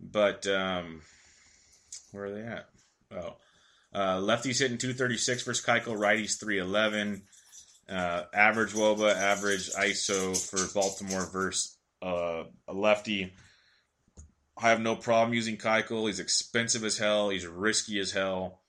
but 0.00 0.48
um, 0.48 1.02
where 2.10 2.24
are 2.24 2.30
they 2.32 2.42
at? 2.42 2.68
Oh, 3.12 3.36
uh, 3.94 4.16
lefties 4.16 4.58
hitting 4.58 4.78
236 4.78 5.44
versus 5.44 5.64
Keuchel, 5.64 5.96
righties 5.96 6.40
311. 6.40 7.22
Uh, 7.88 8.24
average 8.34 8.72
WOBA, 8.74 9.14
average 9.14 9.70
ISO 9.70 10.36
for 10.36 10.72
Baltimore 10.74 11.26
versus 11.32 11.78
uh, 12.02 12.44
a 12.66 12.72
lefty. 12.72 13.32
I 14.56 14.70
have 14.70 14.80
no 14.80 14.96
problem 14.96 15.34
using 15.34 15.56
Keuchel. 15.56 16.06
He's 16.06 16.20
expensive 16.20 16.84
as 16.84 16.98
hell. 16.98 17.30
He's 17.30 17.46
risky 17.46 17.98
as 18.00 18.12
hell. 18.12 18.60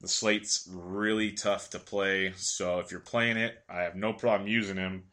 The 0.00 0.08
slate's 0.08 0.68
really 0.70 1.32
tough 1.32 1.70
to 1.70 1.78
play. 1.78 2.32
So 2.36 2.78
if 2.78 2.90
you're 2.90 3.00
playing 3.00 3.36
it, 3.36 3.56
I 3.68 3.82
have 3.82 3.96
no 3.96 4.12
problem 4.12 4.48
using 4.48 4.76
him. 4.76 5.04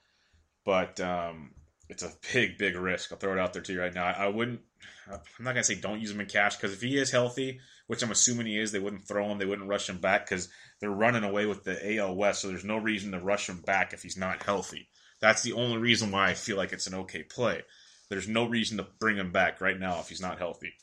But 0.66 1.00
um, 1.00 1.52
it's 1.90 2.04
a 2.04 2.12
big, 2.34 2.58
big 2.58 2.76
risk. 2.76 3.12
I'll 3.12 3.18
throw 3.18 3.34
it 3.34 3.40
out 3.40 3.54
there 3.54 3.62
to 3.62 3.74
you 3.74 3.82
right 3.82 3.94
now. 3.94 4.06
I, 4.06 4.26
I 4.26 4.28
wouldn't. 4.28 4.62
I'm 5.10 5.20
not 5.40 5.52
gonna 5.52 5.64
say 5.64 5.76
don't 5.76 6.00
use 6.00 6.12
him 6.12 6.22
in 6.22 6.28
cash 6.28 6.56
because 6.56 6.74
if 6.74 6.82
he 6.82 6.98
is 6.98 7.12
healthy, 7.12 7.60
which 7.88 8.02
I'm 8.02 8.12
assuming 8.12 8.48
he 8.48 8.58
is, 8.58 8.72
they 8.72 8.80
wouldn't 8.80 9.08
throw 9.08 9.30
him. 9.30 9.38
They 9.38 9.46
wouldn't 9.46 9.68
rush 9.68 9.90
him 9.90 10.00
back 10.00 10.28
because 10.28 10.50
they're 10.80 10.90
running 10.90 11.24
away 11.24 11.46
with 11.46 11.64
the 11.64 11.98
AL 11.98 12.16
West. 12.16 12.42
So 12.42 12.48
there's 12.48 12.64
no 12.64 12.78
reason 12.78 13.12
to 13.12 13.20
rush 13.20 13.50
him 13.50 13.62
back 13.62 13.94
if 13.94 14.02
he's 14.02 14.18
not 14.18 14.44
healthy. 14.44 14.88
That's 15.20 15.42
the 15.42 15.54
only 15.54 15.78
reason 15.78 16.12
why 16.12 16.30
I 16.30 16.34
feel 16.34 16.58
like 16.58 16.74
it's 16.74 16.88
an 16.88 16.96
okay 16.96 17.24
play. 17.24 17.64
There's 18.10 18.28
no 18.28 18.48
reason 18.48 18.78
to 18.78 18.88
bring 19.00 19.18
him 19.18 19.32
back 19.32 19.62
right 19.62 19.80
now 19.80 20.00
if 20.00 20.10
he's 20.10 20.22
not 20.22 20.38
healthy. 20.38 20.74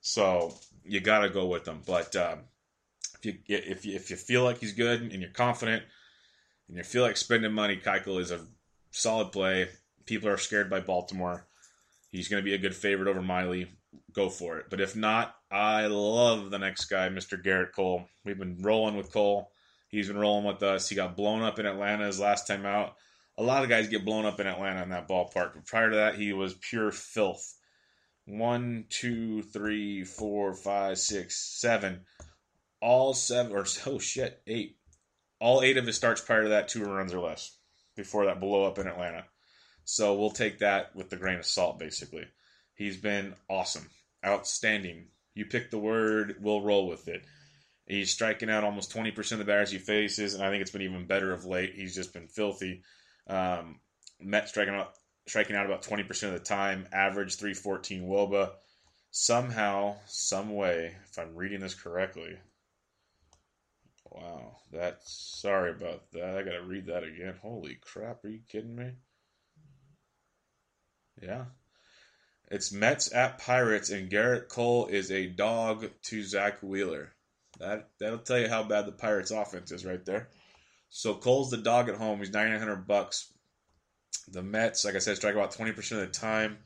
So 0.00 0.54
you 0.84 1.00
got 1.00 1.20
to 1.20 1.30
go 1.30 1.46
with 1.46 1.66
him. 1.66 1.82
But 1.86 2.14
um, 2.16 2.40
if 3.22 3.24
you 3.24 3.38
if 3.48 3.84
you 3.84 3.94
if 3.94 4.10
you 4.10 4.16
feel 4.16 4.44
like 4.44 4.58
he's 4.58 4.72
good 4.72 5.00
and 5.02 5.12
you're 5.12 5.30
confident 5.30 5.84
and 6.68 6.76
you 6.76 6.82
feel 6.82 7.02
like 7.02 7.16
spending 7.16 7.52
money, 7.52 7.76
Keuchel 7.76 8.20
is 8.20 8.30
a 8.30 8.40
solid 8.90 9.32
play. 9.32 9.68
People 10.06 10.28
are 10.28 10.38
scared 10.38 10.70
by 10.70 10.80
Baltimore. 10.80 11.46
He's 12.10 12.28
going 12.28 12.42
to 12.42 12.44
be 12.44 12.54
a 12.54 12.58
good 12.58 12.76
favorite 12.76 13.08
over 13.08 13.22
Miley. 13.22 13.68
Go 14.12 14.28
for 14.28 14.58
it. 14.58 14.66
But 14.70 14.80
if 14.80 14.94
not, 14.94 15.34
I 15.50 15.86
love 15.86 16.50
the 16.50 16.58
next 16.58 16.86
guy, 16.86 17.08
Mr. 17.08 17.42
Gerrit 17.42 17.72
Cole. 17.72 18.06
We've 18.24 18.38
been 18.38 18.58
rolling 18.60 18.96
with 18.96 19.12
Cole. 19.12 19.50
He's 19.88 20.08
been 20.08 20.18
rolling 20.18 20.46
with 20.46 20.62
us. 20.62 20.88
He 20.88 20.96
got 20.96 21.16
blown 21.16 21.42
up 21.42 21.58
in 21.58 21.66
Atlanta 21.66 22.06
his 22.06 22.20
last 22.20 22.46
time 22.46 22.64
out. 22.64 22.96
A 23.38 23.42
lot 23.42 23.62
of 23.62 23.68
guys 23.68 23.88
get 23.88 24.04
blown 24.04 24.26
up 24.26 24.40
in 24.40 24.46
Atlanta 24.46 24.82
in 24.82 24.90
that 24.90 25.08
ballpark. 25.08 25.54
But 25.54 25.66
prior 25.66 25.90
to 25.90 25.96
that, 25.96 26.14
he 26.16 26.32
was 26.32 26.54
pure 26.54 26.90
filth. 26.90 27.54
One, 28.26 28.86
two, 28.88 29.42
three, 29.42 30.04
four, 30.04 30.54
five, 30.54 30.98
six, 30.98 31.36
seven. 31.60 32.02
All 32.80 33.14
seven, 33.14 33.52
or 33.52 33.66
oh 33.86 33.98
shit, 33.98 34.40
eight. 34.46 34.76
All 35.40 35.62
eight 35.62 35.76
of 35.76 35.86
his 35.86 35.96
starts 35.96 36.20
prior 36.20 36.44
to 36.44 36.48
that, 36.50 36.68
two 36.68 36.84
runs 36.84 37.12
or 37.12 37.20
less 37.20 37.56
before 37.96 38.26
that 38.26 38.40
blow 38.40 38.64
up 38.64 38.78
in 38.78 38.86
Atlanta. 38.86 39.24
So 39.84 40.14
we'll 40.14 40.30
take 40.30 40.58
that 40.60 40.94
with 40.94 41.10
the 41.10 41.16
grain 41.16 41.38
of 41.38 41.46
salt, 41.46 41.78
basically. 41.78 42.26
He's 42.74 42.96
been 42.96 43.34
awesome, 43.48 43.88
outstanding. 44.24 45.06
You 45.34 45.46
pick 45.46 45.70
the 45.70 45.78
word, 45.78 46.36
we'll 46.40 46.62
roll 46.62 46.88
with 46.88 47.08
it. 47.08 47.24
He's 47.86 48.10
striking 48.10 48.48
out 48.48 48.64
almost 48.64 48.94
20% 48.94 49.32
of 49.32 49.38
the 49.38 49.44
batters 49.44 49.70
he 49.70 49.78
faces, 49.78 50.34
and 50.34 50.42
I 50.42 50.50
think 50.50 50.62
it's 50.62 50.70
been 50.70 50.82
even 50.82 51.06
better 51.06 51.32
of 51.32 51.44
late. 51.44 51.74
He's 51.74 51.94
just 51.94 52.12
been 52.12 52.28
filthy. 52.28 52.82
Um, 53.26 53.80
Met 54.20 54.48
striking 54.48 54.74
out, 54.74 54.92
striking 55.26 55.56
out 55.56 55.66
about 55.66 55.82
20% 55.82 56.08
of 56.28 56.32
the 56.32 56.38
time, 56.38 56.86
average 56.92 57.36
314 57.36 58.04
Woba. 58.04 58.52
Somehow, 59.10 59.96
some 60.06 60.54
way, 60.54 60.94
if 61.10 61.18
I'm 61.18 61.34
reading 61.34 61.60
this 61.60 61.74
correctly, 61.74 62.38
wow, 64.10 64.56
that's 64.72 65.12
sorry 65.40 65.72
about 65.72 66.10
that. 66.12 66.38
I 66.38 66.42
gotta 66.42 66.62
read 66.62 66.86
that 66.86 67.04
again. 67.04 67.34
Holy 67.42 67.74
crap, 67.74 68.24
are 68.24 68.28
you 68.28 68.40
kidding 68.48 68.74
me? 68.74 68.92
Yeah. 71.20 71.44
It's 72.50 72.70
Mets 72.70 73.14
at 73.14 73.38
Pirates, 73.38 73.90
and 73.90 74.10
Gerrit 74.10 74.48
Cole 74.48 74.86
is 74.86 75.10
a 75.10 75.26
dog 75.26 75.90
to 76.02 76.22
Zack 76.22 76.62
Wheeler. 76.62 77.12
That 77.58 77.88
that'll 77.98 78.18
tell 78.18 78.38
you 78.38 78.48
how 78.48 78.62
bad 78.62 78.86
the 78.86 78.92
Pirates 78.92 79.30
offense 79.30 79.72
is 79.72 79.84
right 79.84 80.04
there. 80.04 80.28
So 80.90 81.14
Cole's 81.14 81.50
the 81.50 81.56
dog 81.56 81.88
at 81.88 81.96
home. 81.96 82.18
He's 82.18 82.30
nine 82.30 82.56
hundred 82.58 82.86
bucks. 82.86 83.32
The 84.28 84.42
Mets, 84.42 84.84
like 84.84 84.94
I 84.94 84.98
said, 84.98 85.16
strike 85.16 85.34
about 85.34 85.52
twenty 85.52 85.72
percent 85.72 86.02
of 86.02 86.12
the 86.12 86.18
time. 86.18 86.58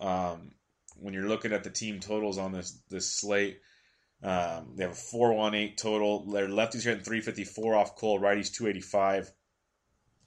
Um, 0.00 0.52
when 0.96 1.14
you're 1.14 1.28
looking 1.28 1.52
at 1.52 1.62
the 1.62 1.70
team 1.70 2.00
totals 2.00 2.38
on 2.38 2.50
this 2.52 2.82
this 2.90 3.06
slate, 3.06 3.60
um, 4.24 4.72
they 4.74 4.82
have 4.82 4.92
a 4.92 4.96
four 4.96 5.32
one 5.34 5.54
eight 5.54 5.78
total. 5.78 6.30
Their 6.30 6.48
lefties 6.48 6.82
hitting 6.84 7.04
three 7.04 7.20
fifty 7.20 7.44
four 7.44 7.76
off 7.76 7.94
Cole, 7.94 8.20
righties 8.20 8.52
two 8.52 8.66
eighty 8.66 8.80
five. 8.80 9.30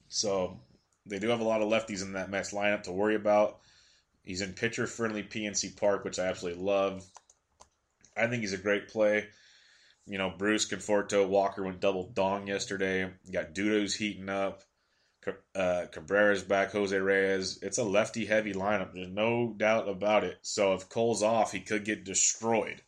So 0.08 0.62
they 1.06 1.20
do 1.20 1.30
have 1.30 1.40
a 1.40 1.46
lot 1.46 1.62
of 1.62 1.70
lefties 1.70 2.02
in 2.02 2.14
that 2.14 2.30
Mets 2.30 2.54
lineup 2.54 2.84
to 2.84 2.92
worry 2.92 3.16
about. 3.16 3.60
He's 4.24 4.42
in 4.42 4.54
pitcher 4.54 4.88
friendly 4.88 5.24
PNC 5.24 5.80
Park, 5.80 6.04
which 6.04 6.20
I 6.20 6.26
absolutely 6.26 6.64
love. 6.64 7.06
I 8.18 8.28
think 8.28 8.42
he's 8.42 8.54
a 8.54 8.58
great 8.58 8.88
play. 8.88 9.28
You 10.08 10.18
know, 10.18 10.32
Bruce 10.36 10.68
Conforto, 10.68 11.28
Walker 11.28 11.64
went 11.64 11.80
double 11.80 12.10
dong 12.10 12.48
yesterday. 12.48 13.12
You 13.26 13.34
got 13.34 13.54
Duda's 13.54 13.96
heating 13.96 14.30
up. 14.30 14.62
Uh, 15.56 15.86
Cabrera's 15.92 16.44
back, 16.44 16.72
Jose 16.72 16.96
Reyes. 16.96 17.58
It's 17.64 17.80
a 17.80 17.84
lefty 17.84 18.26
heavy 18.26 18.54
lineup. 18.54 18.94
There's 18.94 19.10
no 19.10 19.54
doubt 19.58 19.90
about 19.90 20.24
it. 20.24 20.38
So 20.44 20.74
if 20.74 20.90
Cole's 20.90 21.24
off, 21.24 21.52
he 21.52 21.60
could 21.60 21.84
get 21.84 22.04
destroyed. 22.04 22.82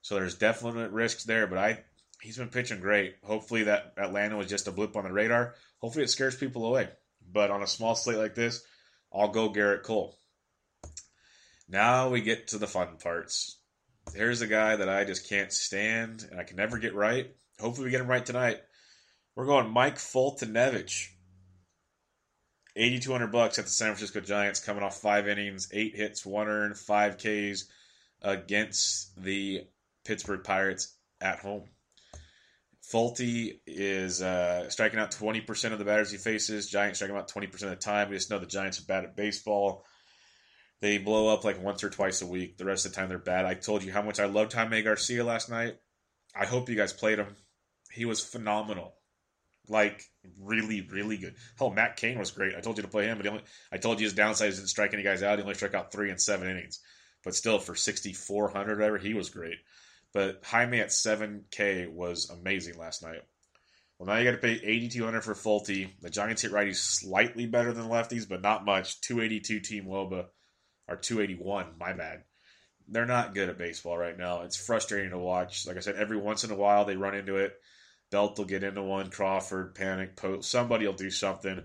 So 0.00 0.14
there's 0.14 0.34
definite 0.34 0.92
risks 0.92 1.24
there. 1.24 1.46
But 1.46 1.58
I, 1.58 1.84
he's 2.22 2.38
been 2.38 2.48
pitching 2.48 2.80
great. 2.80 3.16
Hopefully 3.22 3.64
that 3.64 3.92
Atlanta 3.98 4.38
was 4.38 4.48
just 4.48 4.68
a 4.68 4.72
blip 4.72 4.96
on 4.96 5.04
the 5.04 5.12
radar. 5.12 5.54
Hopefully 5.80 6.04
it 6.04 6.10
scares 6.10 6.36
people 6.36 6.64
away. 6.64 6.88
But 7.30 7.50
on 7.50 7.62
a 7.62 7.66
small 7.66 7.94
slate 7.94 8.18
like 8.18 8.34
this, 8.34 8.62
I'll 9.12 9.28
go 9.28 9.50
Gerrit 9.50 9.82
Cole. 9.82 10.16
Now 11.68 12.08
we 12.08 12.20
get 12.22 12.48
to 12.48 12.58
the 12.58 12.66
fun 12.66 12.96
parts. 13.02 13.58
Here's 14.14 14.40
a 14.40 14.46
guy 14.46 14.76
that 14.76 14.88
I 14.88 15.04
just 15.04 15.28
can't 15.28 15.52
stand 15.52 16.26
and 16.30 16.40
I 16.40 16.44
can 16.44 16.56
never 16.56 16.78
get 16.78 16.94
right. 16.94 17.30
Hopefully 17.60 17.86
we 17.86 17.90
get 17.90 18.00
him 18.00 18.06
right 18.06 18.24
tonight. 18.24 18.58
We're 19.34 19.46
going 19.46 19.70
Mike 19.70 19.96
Foltynewicz. 19.96 21.08
8200 22.76 23.26
bucks 23.32 23.58
at 23.58 23.64
the 23.64 23.70
San 23.70 23.88
Francisco 23.88 24.20
Giants 24.20 24.60
coming 24.60 24.82
off 24.82 25.00
5 25.00 25.28
innings, 25.28 25.68
8 25.72 25.96
hits, 25.96 26.24
1 26.24 26.48
earned, 26.48 26.76
5 26.76 27.18
Ks 27.18 27.64
against 28.22 29.20
the 29.22 29.66
Pittsburgh 30.04 30.44
Pirates 30.44 30.96
at 31.20 31.40
home. 31.40 31.64
Folty 32.92 33.60
is 33.66 34.22
uh, 34.22 34.70
striking 34.70 34.98
out 34.98 35.10
20% 35.10 35.72
of 35.72 35.78
the 35.78 35.84
batters 35.84 36.10
he 36.10 36.16
faces. 36.16 36.70
Giants 36.70 36.98
striking 36.98 37.16
out 37.16 37.30
20% 37.30 37.52
of 37.52 37.70
the 37.70 37.76
time. 37.76 38.08
We 38.08 38.16
just 38.16 38.30
know 38.30 38.38
the 38.38 38.46
Giants 38.46 38.80
are 38.80 38.86
bad 38.86 39.04
at 39.04 39.16
baseball. 39.16 39.84
They 40.80 40.98
blow 40.98 41.28
up 41.28 41.44
like 41.44 41.62
once 41.62 41.84
or 41.84 41.90
twice 41.90 42.22
a 42.22 42.26
week. 42.26 42.56
The 42.56 42.64
rest 42.64 42.86
of 42.86 42.92
the 42.92 42.96
time 42.96 43.08
they're 43.08 43.18
bad. 43.18 43.44
I 43.44 43.54
told 43.54 43.82
you 43.82 43.92
how 43.92 44.02
much 44.02 44.20
I 44.20 44.26
loved 44.26 44.52
Jaime 44.52 44.80
Garcia 44.82 45.24
last 45.24 45.50
night. 45.50 45.76
I 46.34 46.46
hope 46.46 46.68
you 46.68 46.76
guys 46.76 46.92
played 46.92 47.18
him. 47.18 47.36
He 47.92 48.04
was 48.04 48.24
phenomenal. 48.24 48.94
Like 49.68 50.02
really, 50.40 50.80
really 50.80 51.18
good. 51.18 51.34
Hell, 51.58 51.70
Matt 51.70 51.96
Cain 51.96 52.18
was 52.18 52.30
great. 52.30 52.54
I 52.54 52.60
told 52.60 52.78
you 52.78 52.82
to 52.82 52.88
play 52.88 53.04
him, 53.04 53.18
but 53.18 53.26
only, 53.26 53.42
I 53.70 53.76
told 53.76 54.00
you 54.00 54.06
his 54.06 54.14
downside 54.14 54.48
is 54.48 54.56
didn't 54.56 54.68
strike 54.68 54.94
any 54.94 55.02
guys 55.02 55.22
out. 55.22 55.38
He 55.38 55.42
only 55.42 55.54
struck 55.54 55.74
out 55.74 55.92
three 55.92 56.10
in 56.10 56.18
seven 56.18 56.48
innings. 56.48 56.80
But 57.24 57.34
still, 57.34 57.58
for 57.58 57.74
6,400 57.74 58.78
whatever, 58.78 58.96
he 58.96 59.12
was 59.12 59.28
great. 59.28 59.56
But 60.18 60.44
Jaime 60.46 60.80
at 60.80 60.88
7K 60.88 61.92
was 61.92 62.28
amazing 62.28 62.76
last 62.76 63.04
night. 63.04 63.22
Well, 63.96 64.08
now 64.08 64.16
you 64.16 64.24
got 64.24 64.32
to 64.32 64.38
pay 64.38 64.60
8200 64.64 65.20
for 65.22 65.34
Folty. 65.34 65.90
The 66.00 66.10
Giants 66.10 66.42
hit 66.42 66.50
righties 66.50 66.78
slightly 66.78 67.46
better 67.46 67.72
than 67.72 67.84
lefties, 67.84 68.28
but 68.28 68.42
not 68.42 68.64
much. 68.64 69.00
282 69.02 69.60
Team 69.60 69.84
Woba, 69.84 70.26
or 70.88 70.96
281, 70.96 71.66
my 71.78 71.92
bad. 71.92 72.24
They're 72.88 73.06
not 73.06 73.32
good 73.32 73.48
at 73.48 73.58
baseball 73.58 73.96
right 73.96 74.18
now. 74.18 74.42
It's 74.42 74.56
frustrating 74.56 75.10
to 75.10 75.18
watch. 75.18 75.68
Like 75.68 75.76
I 75.76 75.80
said, 75.80 75.94
every 75.94 76.16
once 76.16 76.42
in 76.42 76.50
a 76.50 76.56
while 76.56 76.84
they 76.84 76.96
run 76.96 77.14
into 77.14 77.36
it. 77.36 77.52
Belt 78.10 78.38
will 78.38 78.44
get 78.44 78.64
into 78.64 78.82
one, 78.82 79.10
Crawford, 79.10 79.76
Panik, 79.76 80.16
post. 80.16 80.50
Somebody 80.50 80.84
will 80.84 80.94
do 80.94 81.12
something. 81.12 81.62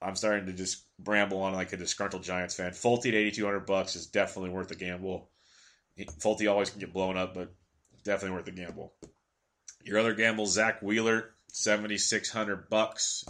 I'm 0.00 0.16
starting 0.16 0.46
to 0.46 0.52
just 0.52 0.84
bramble 0.98 1.42
on 1.42 1.52
like 1.52 1.72
a 1.72 1.76
disgruntled 1.76 2.24
Giants 2.24 2.56
fan. 2.56 2.72
Folty 2.72 3.10
at 3.10 3.14
8200 3.14 3.60
bucks 3.66 3.94
is 3.94 4.08
definitely 4.08 4.50
worth 4.50 4.66
the 4.66 4.74
gamble. 4.74 5.28
Folty 5.98 6.50
always 6.50 6.70
can 6.70 6.80
get 6.80 6.92
blown 6.92 7.16
up, 7.16 7.34
but 7.34 7.52
definitely 8.04 8.36
worth 8.36 8.46
the 8.46 8.52
gamble. 8.52 8.92
Your 9.84 9.98
other 9.98 10.14
gamble, 10.14 10.46
Zack 10.46 10.80
Wheeler, 10.80 11.30
seventy 11.52 11.98
six 11.98 12.30
hundred 12.30 12.70
bucks 12.70 13.24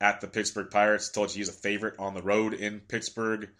at 0.00 0.20
the 0.20 0.26
Pittsburgh 0.26 0.70
Pirates. 0.70 1.10
Told 1.10 1.30
you 1.30 1.38
he's 1.38 1.48
a 1.48 1.52
favorite 1.52 1.98
on 1.98 2.14
the 2.14 2.22
road 2.22 2.54
in 2.54 2.80
Pittsburgh. 2.80 3.50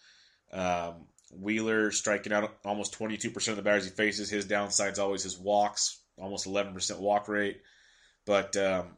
Um, 0.53 1.07
Wheeler 1.30 1.93
striking 1.93 2.32
out 2.32 2.57
almost 2.64 2.95
twenty 2.95 3.16
two 3.16 3.30
percent 3.30 3.57
of 3.57 3.64
the 3.64 3.68
batters 3.68 3.84
he 3.84 3.90
faces. 3.90 4.28
His 4.28 4.47
downside's 4.47 4.99
always 4.99 5.22
his 5.22 5.38
walks, 5.38 6.01
almost 6.18 6.47
eleven 6.47 6.74
percent 6.74 7.01
walk 7.01 7.28
rate. 7.28 7.62
But 8.26 8.57
um, 8.57 8.97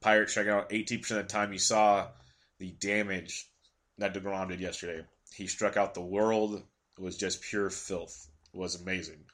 Pirates 0.00 0.32
striking 0.32 0.52
out 0.52 0.72
eighteen 0.72 1.00
percent 1.00 1.20
of 1.20 1.28
the 1.28 1.32
time. 1.32 1.52
You 1.52 1.58
saw 1.58 2.08
the 2.58 2.70
damage 2.70 3.46
that 3.98 4.14
Degrom 4.14 4.48
did 4.48 4.60
yesterday. 4.60 5.04
He 5.34 5.48
struck 5.48 5.76
out 5.76 5.94
the 5.94 6.00
world. 6.00 6.62
It 6.98 7.02
was 7.02 7.16
just 7.16 7.42
pure 7.42 7.68
filth 7.68 8.29
was 8.52 8.80
amazing. 8.80 9.24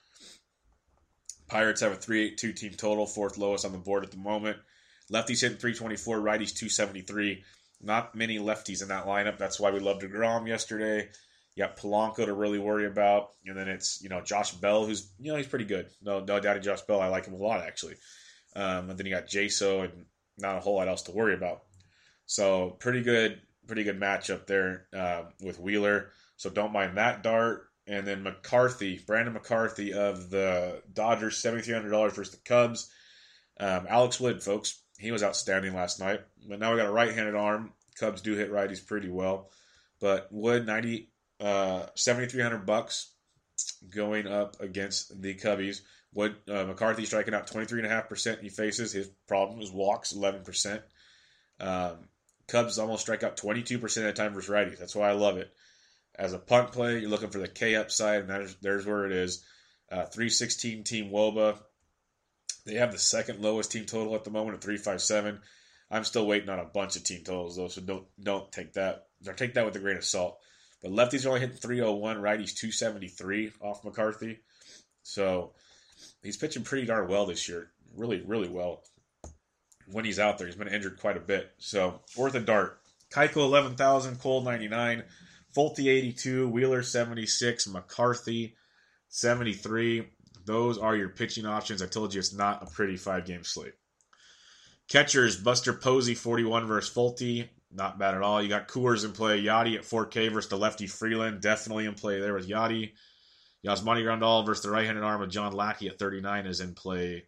Pirates 1.48 1.80
have 1.80 1.92
a 1.92 1.96
382 1.96 2.52
team 2.52 2.72
total, 2.72 3.06
fourth 3.06 3.38
lowest 3.38 3.64
on 3.64 3.72
the 3.72 3.78
board 3.78 4.04
at 4.04 4.10
the 4.10 4.16
moment. 4.16 4.58
Lefties 5.12 5.40
hitting 5.40 5.58
324, 5.58 6.18
righties 6.18 6.54
273. 6.54 7.44
Not 7.80 8.14
many 8.14 8.38
lefties 8.38 8.82
in 8.82 8.88
that 8.88 9.06
lineup. 9.06 9.38
That's 9.38 9.60
why 9.60 9.70
we 9.70 9.78
loved 9.78 10.02
DeGrom 10.02 10.48
yesterday. 10.48 11.08
You 11.54 11.64
got 11.64 11.76
Polanco 11.76 12.26
to 12.26 12.34
really 12.34 12.58
worry 12.58 12.86
about. 12.86 13.30
And 13.46 13.56
then 13.56 13.68
it's, 13.68 14.02
you 14.02 14.08
know, 14.08 14.20
Josh 14.20 14.52
Bell, 14.52 14.84
who's, 14.84 15.10
you 15.18 15.30
know, 15.30 15.38
he's 15.38 15.46
pretty 15.46 15.64
good. 15.64 15.88
No, 16.02 16.20
no 16.20 16.40
doubt 16.40 16.60
Josh 16.62 16.82
Bell. 16.82 17.00
I 17.00 17.08
like 17.08 17.26
him 17.26 17.34
a 17.34 17.38
lot, 17.38 17.60
actually. 17.60 17.94
Um, 18.56 18.90
and 18.90 18.98
then 18.98 19.06
you 19.06 19.14
got 19.14 19.28
Jaso 19.28 19.84
and 19.84 20.06
not 20.38 20.56
a 20.56 20.60
whole 20.60 20.76
lot 20.76 20.88
else 20.88 21.02
to 21.02 21.12
worry 21.12 21.34
about. 21.34 21.62
So 22.26 22.70
pretty 22.70 23.02
good, 23.02 23.40
pretty 23.66 23.84
good 23.84 24.00
matchup 24.00 24.46
there 24.46 24.86
uh, 24.96 25.24
with 25.40 25.60
Wheeler. 25.60 26.10
So 26.36 26.50
don't 26.50 26.72
mind 26.72 26.96
that 26.96 27.22
dart. 27.22 27.65
And 27.86 28.06
then 28.06 28.22
McCarthy, 28.22 29.00
Brandon 29.06 29.34
McCarthy 29.34 29.92
of 29.92 30.30
the 30.30 30.82
Dodgers, 30.92 31.40
$7,300 31.40 32.12
versus 32.12 32.32
the 32.32 32.40
Cubs. 32.44 32.90
Um, 33.60 33.86
Alex 33.88 34.18
Wood, 34.18 34.42
folks, 34.42 34.82
he 34.98 35.12
was 35.12 35.22
outstanding 35.22 35.74
last 35.74 36.00
night. 36.00 36.20
But 36.48 36.58
now 36.58 36.72
we 36.72 36.78
got 36.78 36.88
a 36.88 36.92
right 36.92 37.14
handed 37.14 37.36
arm. 37.36 37.72
Cubs 37.98 38.22
do 38.22 38.34
hit 38.34 38.50
righties 38.50 38.84
pretty 38.84 39.08
well. 39.08 39.50
But 40.00 40.28
Wood, 40.30 40.66
90, 40.66 41.10
uh, 41.40 41.86
7,300 41.94 42.66
bucks 42.66 43.12
going 43.88 44.26
up 44.26 44.60
against 44.60 45.20
the 45.22 45.34
Cubbies. 45.34 45.80
Wood, 46.12 46.36
uh, 46.48 46.64
McCarthy 46.64 47.04
striking 47.04 47.34
out 47.34 47.46
23.5% 47.46 48.40
he 48.40 48.48
faces. 48.48 48.92
His 48.92 49.08
problem 49.28 49.60
is 49.60 49.70
walks, 49.70 50.12
11%. 50.12 50.82
Um, 51.60 52.08
Cubs 52.48 52.78
almost 52.78 53.02
strike 53.02 53.22
out 53.22 53.36
22% 53.36 53.82
of 53.82 54.02
the 54.02 54.12
time 54.12 54.34
versus 54.34 54.50
righties. 54.50 54.78
That's 54.78 54.96
why 54.96 55.08
I 55.08 55.12
love 55.12 55.36
it. 55.36 55.52
As 56.18 56.32
a 56.32 56.38
punt 56.38 56.72
play, 56.72 56.98
you're 56.98 57.10
looking 57.10 57.30
for 57.30 57.38
the 57.38 57.48
K 57.48 57.76
upside, 57.76 58.20
and 58.20 58.30
there's, 58.30 58.54
there's 58.56 58.86
where 58.86 59.04
it 59.04 59.12
is. 59.12 59.44
Uh, 59.90 60.06
316 60.06 60.84
team 60.84 61.10
Woba. 61.10 61.58
They 62.64 62.74
have 62.74 62.90
the 62.90 62.98
second 62.98 63.40
lowest 63.40 63.70
team 63.70 63.84
total 63.84 64.14
at 64.14 64.24
the 64.24 64.30
moment 64.30 64.56
at 64.56 64.62
357. 64.62 65.40
I'm 65.90 66.04
still 66.04 66.26
waiting 66.26 66.48
on 66.48 66.58
a 66.58 66.64
bunch 66.64 66.96
of 66.96 67.04
team 67.04 67.22
totals 67.22 67.56
though, 67.56 67.68
so 67.68 67.80
don't 67.80 68.06
don't 68.20 68.50
take 68.50 68.72
that 68.72 69.06
or 69.26 69.34
take 69.34 69.54
that 69.54 69.64
with 69.64 69.76
a 69.76 69.78
grain 69.78 69.96
of 69.96 70.04
salt. 70.04 70.38
But 70.82 70.90
lefties 70.90 71.24
are 71.24 71.28
only 71.28 71.40
hitting 71.40 71.56
301, 71.56 72.16
righties 72.16 72.54
273 72.54 73.52
off 73.60 73.84
McCarthy. 73.84 74.40
So 75.02 75.52
he's 76.22 76.36
pitching 76.36 76.64
pretty 76.64 76.86
darn 76.86 77.08
well 77.08 77.26
this 77.26 77.48
year. 77.48 77.70
Really, 77.94 78.20
really 78.20 78.48
well. 78.48 78.82
When 79.90 80.04
he's 80.04 80.18
out 80.18 80.38
there, 80.38 80.48
he's 80.48 80.56
been 80.56 80.68
injured 80.68 81.00
quite 81.00 81.16
a 81.16 81.20
bit. 81.20 81.52
So 81.58 82.00
worth 82.16 82.34
a 82.34 82.40
dart. 82.40 82.80
Keuchel 83.10 83.44
11,000, 83.44 84.18
Cole 84.18 84.42
99, 84.42 85.04
Folty 85.56 85.88
82, 85.88 86.48
Wheeler 86.48 86.82
76, 86.82 87.68
McCarthy 87.68 88.56
73. 89.08 90.06
Those 90.44 90.76
are 90.76 90.94
your 90.94 91.08
pitching 91.08 91.46
options. 91.46 91.80
I 91.80 91.86
told 91.86 92.12
you 92.12 92.18
it's 92.18 92.34
not 92.34 92.62
a 92.62 92.70
pretty 92.70 92.98
five 92.98 93.24
game 93.24 93.42
slate. 93.42 93.72
Catchers, 94.88 95.36
Buster 95.36 95.72
Posey, 95.72 96.14
41 96.14 96.66
versus 96.66 96.94
Folty. 96.94 97.48
Not 97.72 97.98
bad 97.98 98.14
at 98.14 98.22
all. 98.22 98.42
You 98.42 98.50
got 98.50 98.68
Coors 98.68 99.04
in 99.04 99.12
play. 99.12 99.42
Yadi 99.42 99.76
at 99.76 99.82
4K 99.82 100.30
versus 100.30 100.50
the 100.50 100.58
lefty 100.58 100.86
Freeland. 100.86 101.40
Definitely 101.40 101.86
in 101.86 101.94
play 101.94 102.20
there 102.20 102.34
with 102.34 102.48
Yadi. 102.48 102.92
Yasmani 103.66 104.04
Grandal 104.04 104.44
versus 104.44 104.62
the 104.62 104.70
right-handed 104.70 105.02
arm 105.02 105.22
of 105.22 105.30
John 105.30 105.52
Lackey 105.52 105.88
at 105.88 105.98
39 105.98 106.46
is 106.46 106.60
in 106.60 106.74
play. 106.74 107.24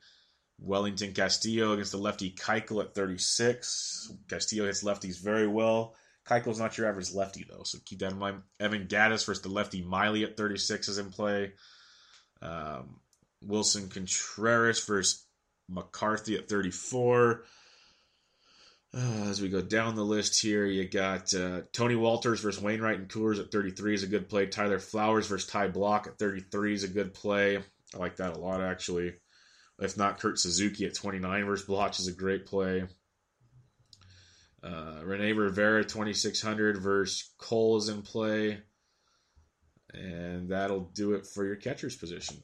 Wellington 0.61 1.15
Castillo 1.15 1.73
against 1.73 1.93
the 1.93 1.99
lefty 1.99 2.31
Keuchel 2.31 2.85
at 2.85 2.95
36. 2.95 4.13
Castillo 4.29 4.67
hits 4.67 4.85
lefties 4.85 5.19
very 5.19 5.47
well. 5.47 5.95
Keuchel's 6.29 6.59
not 6.59 6.77
your 6.77 6.89
average 6.89 7.13
lefty, 7.13 7.47
though, 7.49 7.63
so 7.65 7.79
keep 7.85 8.01
that 8.01 8.13
in 8.13 8.19
mind. 8.19 8.43
Evan 8.61 8.87
Gattis 8.87 9.25
versus 9.25 9.43
the 9.43 9.49
lefty 9.49 9.83
Miley 9.83 10.25
at 10.25 10.37
36 10.37 10.89
is 10.89 10.99
in 10.99 11.11
play. 11.11 11.53
Um, 12.43 13.01
Willson 13.45 13.89
Contreras 13.89 14.85
versus 14.85 15.25
McCarthy 15.69 16.37
at 16.37 16.49
34. 16.49 17.45
Uh, 18.95 19.01
as 19.29 19.41
we 19.41 19.49
go 19.49 19.61
down 19.61 19.95
the 19.95 20.05
list 20.05 20.41
here, 20.41 20.65
you 20.65 20.89
got 20.89 21.33
uh, 21.35 21.61
Tony 21.73 21.95
Wolters 21.95 22.41
versus 22.41 22.63
Wainwright 22.63 22.99
and 22.99 23.09
Coors 23.09 23.39
at 23.39 23.53
33 23.53 23.95
is 23.95 24.03
a 24.03 24.07
good 24.07 24.29
play. 24.29 24.47
Tyler 24.47 24.79
Flowers 24.79 25.27
versus 25.27 25.49
Ty 25.49 25.69
Blach 25.69 26.07
at 26.07 26.19
33 26.19 26.75
is 26.75 26.85
a 26.85 26.89
good 26.89 27.13
play. 27.13 27.59
I 27.59 27.99
like 27.99 28.17
that 28.17 28.35
a 28.35 28.39
lot, 28.39 28.63
actually. 28.63 29.15
If 29.79 29.97
not, 29.97 30.19
Kurt 30.19 30.39
Suzuki 30.39 30.87
at 30.87 30.95
29 30.95 31.45
versus 31.45 31.67
Blach 31.67 32.01
is 32.01 32.09
a 32.09 32.13
great 32.13 32.47
play. 32.47 32.85
Uh, 34.63 35.01
Rene 35.05 35.33
Rivera 35.33 35.85
2600 35.85 36.79
versus 36.79 37.31
Cole 37.39 37.77
is 37.77 37.89
in 37.89 38.03
play. 38.03 38.59
And 39.95 40.51
that'll 40.51 40.91
do 40.95 41.13
it 41.15 41.27
for 41.27 41.47
your 41.47 41.57
catcher's 41.57 41.97
position. 41.97 42.37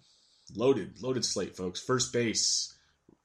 Loaded, 0.55 1.03
loaded 1.03 1.25
slate, 1.25 1.57
folks. 1.57 1.81
First 1.81 2.13
base, 2.13 2.75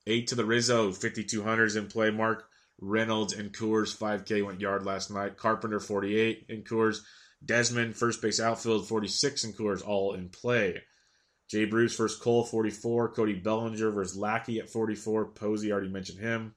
eight 0.07 0.27
to 0.27 0.35
the 0.35 0.45
Rizzo, 0.45 0.91
5200 0.91 1.65
is 1.65 1.75
in 1.75 1.87
play. 1.87 2.11
Mark 2.11 2.49
Reynolds 2.81 3.33
and 3.33 3.53
Coors 3.53 3.95
5K 3.95 4.45
went 4.45 4.61
yard 4.61 4.85
last 4.85 5.11
night. 5.11 5.37
Carpenter 5.37 5.79
48 5.79 6.45
in 6.49 6.63
Coors. 6.63 6.99
Desmond 7.43 7.95
first 7.95 8.21
base 8.21 8.39
outfield 8.39 8.87
46 8.87 9.45
in 9.45 9.53
Coors 9.53 9.85
all 9.85 10.13
in 10.13 10.29
play. 10.29 10.81
Jay 11.49 11.65
Bruce 11.65 11.95
versus 11.95 12.19
Cole 12.19 12.43
44. 12.43 13.09
Cody 13.09 13.33
Bellinger 13.33 13.91
versus 13.91 14.17
Lackey 14.17 14.59
at 14.59 14.69
44. 14.69 15.31
Posey 15.31 15.71
already 15.71 15.89
mentioned 15.89 16.19
him. 16.19 16.53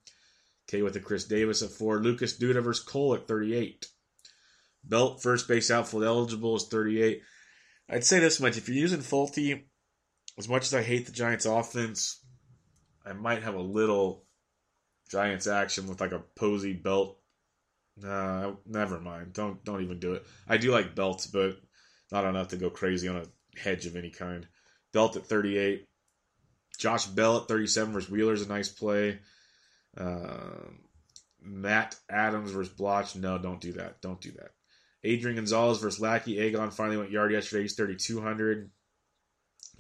K 0.69 0.83
with 0.83 0.97
a 0.97 1.01
Chris 1.01 1.25
Davis 1.25 1.63
at 1.63 1.71
4. 1.71 2.01
Lucas 2.01 2.39
Duda 2.39 2.63
versus 2.63 2.85
Cole 2.85 3.15
at 3.15 3.29
38. 3.29 3.87
Belt 4.85 5.23
first 5.23 5.47
base 5.49 5.71
outfield 5.71 6.05
eligible 6.05 6.57
is 6.57 6.67
38. 6.69 7.23
I'd 7.89 8.05
say 8.05 8.21
this 8.21 8.41
much. 8.41 8.57
If 8.57 8.69
you're 8.69 8.79
using 8.79 9.01
Folty, 9.01 9.65
as 10.39 10.49
much 10.49 10.63
as 10.63 10.75
I 10.75 10.83
hate 10.83 11.07
the 11.07 11.13
Giants 11.13 11.47
offense, 11.47 12.25
I 13.05 13.13
might 13.13 13.43
have 13.43 13.55
a 13.55 13.61
little 13.61 14.25
Giants 15.11 15.47
action 15.47 15.87
with 15.87 16.01
like 16.01 16.13
a 16.13 16.23
Posey 16.37 16.73
belt. 16.73 17.19
Nah, 17.97 18.53
never 18.67 18.99
mind. 18.99 19.35
Don't 19.35 19.63
don't 19.65 19.83
even 19.83 19.99
do 19.99 20.15
it. 20.15 20.27
I 20.49 20.57
do 20.57 20.73
like 20.73 20.95
belts, 20.95 21.27
but 21.27 21.57
not 22.11 22.25
enough 22.25 22.49
to 22.49 22.57
go 22.57 22.71
crazy 22.71 23.09
on 23.09 23.17
a 23.17 23.59
hedge 23.59 23.87
of 23.87 23.97
any 23.97 24.11
kind. 24.11 24.47
Belt 24.93 25.17
at 25.17 25.27
38. 25.27 25.87
Josh 26.79 27.07
Bell 27.07 27.39
at 27.39 27.49
37 27.49 27.93
versus 27.93 28.11
Wheeler's 28.11 28.43
a 28.43 28.49
nice 28.49 28.69
play. 28.69 29.21
Uh, 29.97 30.71
Matt 31.41 31.97
Adams 32.11 32.53
versus 32.53 32.73
Blach. 32.73 33.17
No, 33.17 33.39
don't 33.39 33.61
do 33.61 33.73
that. 33.75 34.01
Don't 34.01 34.21
do 34.21 34.33
that. 34.33 34.51
Adrian 35.05 35.37
Gonzalez 35.37 35.81
versus 35.81 36.01
Lackey. 36.01 36.41
Agon 36.41 36.71
finally 36.71 36.97
went 36.97 37.11
yard 37.11 37.33
yesterday. 37.33 37.63
He's 37.63 37.75
3,200. 37.75 38.71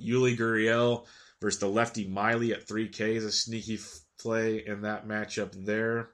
Yuli 0.00 0.36
Gurriel 0.36 1.06
versus 1.40 1.60
the 1.60 1.68
lefty 1.68 2.08
Miley 2.08 2.52
at 2.52 2.66
3K 2.66 3.16
is 3.16 3.24
a 3.24 3.32
sneaky 3.32 3.78
play 4.18 4.64
in 4.64 4.82
that 4.82 5.06
matchup 5.06 5.52
there 5.64 6.10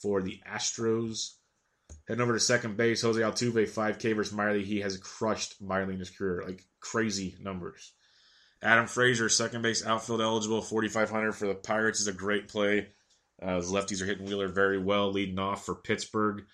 for 0.00 0.20
the 0.20 0.40
Astros. 0.50 1.34
Heading 2.08 2.22
over 2.22 2.34
to 2.34 2.40
second 2.40 2.76
base, 2.76 3.02
Jose 3.02 3.20
Altuve, 3.20 3.68
5K 3.68 4.14
versus 4.14 4.34
Miley. 4.34 4.64
He 4.64 4.80
has 4.80 4.96
crushed 4.98 5.60
Miley 5.60 5.94
in 5.94 6.00
his 6.00 6.10
career, 6.10 6.42
like 6.46 6.64
crazy 6.80 7.36
numbers. 7.40 7.92
Adam 8.62 8.86
Frazier, 8.86 9.28
second 9.28 9.62
base 9.62 9.86
outfield 9.86 10.20
eligible, 10.20 10.62
4,500 10.62 11.32
for 11.32 11.46
the 11.46 11.54
Pirates 11.54 12.00
is 12.00 12.06
a 12.06 12.12
great 12.12 12.48
play. 12.48 12.88
Uh, 13.42 13.60
the 13.60 13.66
lefties 13.66 14.00
are 14.00 14.06
hitting 14.06 14.26
Wheeler 14.26 14.48
very 14.48 14.78
well, 14.78 15.10
leading 15.10 15.38
off 15.38 15.66
for 15.66 15.74
Pittsburgh. 15.74 16.44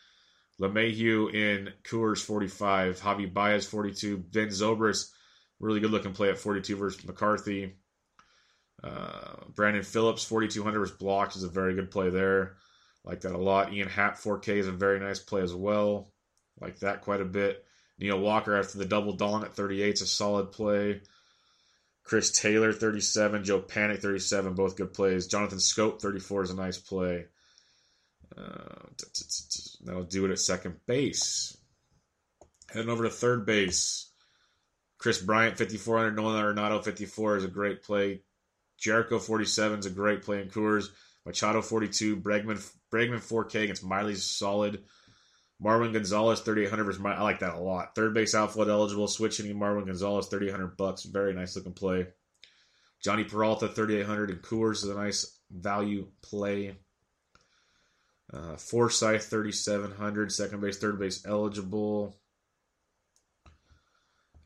LeMahieu 0.61 1.33
in 1.33 1.73
Coors, 1.85 2.19
45. 2.19 3.01
Javi 3.01 3.33
Baez, 3.33 3.67
42. 3.67 4.19
Ben 4.19 4.49
Zobrist, 4.49 5.11
really 5.61 5.81
good 5.81 5.91
looking 5.91 6.13
play 6.13 6.29
at 6.29 6.39
42 6.39 6.77
versus 6.77 7.05
McCarthy. 7.05 7.77
Uh, 8.83 9.37
Brandon 9.55 9.83
Phillips, 9.83 10.25
4,200 10.25 10.81
was 10.81 10.91
blocked, 10.91 11.37
is 11.37 11.45
a 11.45 11.49
very 11.49 11.75
good 11.75 11.91
play 11.91 12.11
there. 12.11 12.57
Like 13.05 13.23
that 13.23 13.33
a 13.33 13.39
lot. 13.39 13.73
Ian 13.73 13.89
Happ, 13.89 14.17
4K 14.17 14.49
is 14.57 14.69
a 14.69 14.73
very 14.73 15.01
nice 15.01 15.19
play 15.19 15.43
as 15.43 15.55
well. 15.55 16.13
Like 16.61 16.79
that 16.81 17.03
quite 17.03 17.21
a 17.21 17.25
bit. 17.25 17.65
Neil 17.99 18.19
Walker 18.19 18.57
after 18.57 18.79
the 18.79 18.85
double 18.85 19.13
dawn 19.13 19.45
at 19.45 19.55
38 19.55 19.95
is 19.95 20.03
a 20.03 20.07
solid 20.07 20.53
play. 20.53 21.01
Chris 22.13 22.31
Taylor, 22.31 22.75
37. 22.75 23.43
Joe 23.43 23.63
Panik, 23.63 24.03
37. 24.03 24.53
Both 24.53 24.77
good 24.77 24.93
plays. 24.93 25.29
Jonathan 25.29 25.57
Schoop, 25.57 25.99
34 25.99 26.43
is 26.43 26.51
a 26.51 26.55
nice 26.55 26.77
play. 26.77 27.25
Uh, 28.37 28.85
that'll 29.83 30.03
do 30.03 30.27
it 30.27 30.31
at 30.31 30.39
second 30.39 30.77
base. 30.85 31.57
Heading 32.71 32.91
over 32.91 33.05
to 33.05 33.09
third 33.09 33.47
base. 33.47 34.11
Kris 34.99 35.23
Bryant, 35.23 35.57
5,400. 35.57 36.15
Nolan 36.15 36.55
Arenado, 36.55 36.85
54 36.85 37.39
is 37.39 37.45
a 37.45 37.49
great 37.49 37.83
play. 37.83 38.21
Gyorko 38.79 39.19
47 39.19 39.79
is 39.79 39.87
a 39.87 39.91
great 39.91 40.21
play 40.21 40.43
in 40.43 40.51
Coors. 40.51 40.89
Machado 41.25 41.63
42. 41.63 42.19
Bregman 42.19 42.63
Bregman 42.93 43.27
4K 43.27 43.63
against 43.63 43.85
Miley's 43.85 44.23
solid. 44.23 44.85
Marwin 45.63 45.93
Gonzalez 45.93 46.41
3800 46.41 46.85
versus 46.85 47.01
Miley. 47.01 47.17
I 47.17 47.23
like 47.23 47.41
that 47.41 47.55
a 47.55 47.61
lot. 47.61 47.95
Third 47.95 48.15
base 48.15 48.35
outfield 48.35 48.69
eligible. 48.69 49.07
Switching 49.07 49.55
Marwin 49.55 49.87
Gonzalez 49.87 50.27
3800 50.27 50.77
bucks. 50.77 51.05
Very 51.05 51.33
nice 51.35 51.55
looking 51.55 51.73
play. 51.73 52.07
Jhonny 53.05 53.29
Peralta 53.29 53.69
3800 53.69 54.31
and 54.31 54.43
Coors 54.43 54.85
is 54.85 54.89
a 54.89 54.95
nice 54.95 55.39
value 55.51 56.09
play. 56.23 56.77
Uh, 58.33 58.57
Forsythe 58.57 59.23
3700 59.23 60.33
second 60.33 60.61
base 60.61 60.79
third 60.79 60.99
base 60.99 61.25
eligible. 61.27 62.17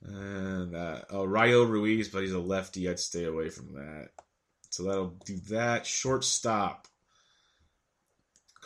And 0.03 0.75
uh, 0.75 1.03
oh, 1.11 1.25
Rio 1.25 1.65
Ruiz, 1.65 2.09
but 2.09 2.23
he's 2.23 2.33
a 2.33 2.39
lefty. 2.39 2.89
I'd 2.89 2.99
stay 2.99 3.25
away 3.25 3.49
from 3.49 3.75
that. 3.75 4.09
So 4.71 4.85
that'll 4.85 5.17
do 5.25 5.37
that. 5.49 5.87
Shortstop. 5.87 6.89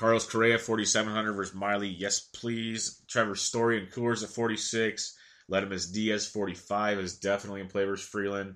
Carlos 0.01 0.25
Correa, 0.25 0.59
4,700 0.59 1.35
versus 1.35 1.55
Miley. 1.55 1.89
Yes, 1.89 2.21
please. 2.21 3.03
Trevor 3.07 3.35
Story 3.35 3.79
and 3.79 3.91
Coors 3.91 4.23
at 4.23 4.31
46. 4.31 5.15
Aledmys 5.51 5.93
Diaz, 5.93 6.27
45, 6.27 7.01
is 7.01 7.19
definitely 7.19 7.61
in 7.61 7.67
play 7.67 7.85
versus 7.85 8.09
Freeland. 8.09 8.55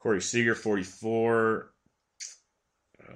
Corey 0.00 0.20
Seager, 0.20 0.54
44. 0.54 1.72
Uh, 3.08 3.14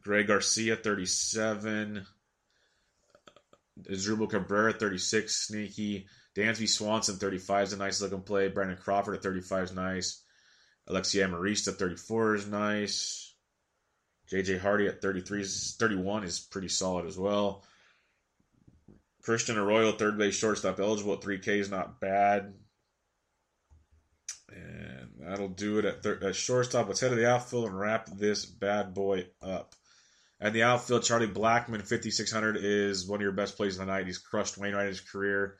Greg 0.00 0.26
Garcia, 0.26 0.76
37. 0.76 2.06
Asdrubal 3.82 4.30
Cabrera, 4.30 4.72
36. 4.72 5.36
Sneaky. 5.36 6.06
Dansby 6.34 6.66
Swanson, 6.66 7.16
35 7.16 7.62
is 7.64 7.72
a 7.74 7.76
nice 7.76 8.00
looking 8.00 8.22
play. 8.22 8.48
Brandon 8.48 8.78
Crawford 8.78 9.16
at 9.16 9.22
35 9.22 9.64
is 9.64 9.74
nice. 9.74 10.22
Alexi 10.88 11.22
Amarista, 11.22 11.74
34 11.74 12.36
is 12.36 12.46
nice. 12.46 13.23
JJ 14.30 14.60
Hardy 14.60 14.86
at 14.86 15.02
33 15.02 15.44
31 15.44 16.24
is 16.24 16.40
pretty 16.40 16.68
solid 16.68 17.06
as 17.06 17.18
well. 17.18 17.64
Christian 19.22 19.56
Arroyo, 19.56 19.92
third 19.92 20.18
base 20.18 20.34
shortstop, 20.34 20.78
eligible 20.78 21.14
at 21.14 21.20
3K 21.20 21.48
is 21.48 21.70
not 21.70 22.00
bad. 22.00 22.52
And 24.54 25.08
that'll 25.18 25.48
do 25.48 25.78
it 25.78 25.86
at, 25.86 26.02
thir- 26.02 26.20
at 26.22 26.36
shortstop. 26.36 26.88
Let's 26.88 27.00
head 27.00 27.08
to 27.08 27.16
the 27.16 27.28
outfield 27.28 27.66
and 27.66 27.78
wrap 27.78 28.06
this 28.06 28.44
bad 28.44 28.92
boy 28.92 29.26
up. 29.42 29.74
At 30.40 30.52
the 30.52 30.64
outfield, 30.64 31.04
Charlie 31.04 31.26
Blackmon, 31.26 31.80
5,600, 31.80 32.58
is 32.60 33.06
one 33.06 33.18
of 33.18 33.22
your 33.22 33.32
best 33.32 33.56
plays 33.56 33.78
of 33.78 33.86
the 33.86 33.92
night. 33.92 34.06
He's 34.06 34.18
crushed 34.18 34.58
Wainwright 34.58 34.84
in 34.84 34.88
his 34.88 35.00
career. 35.00 35.56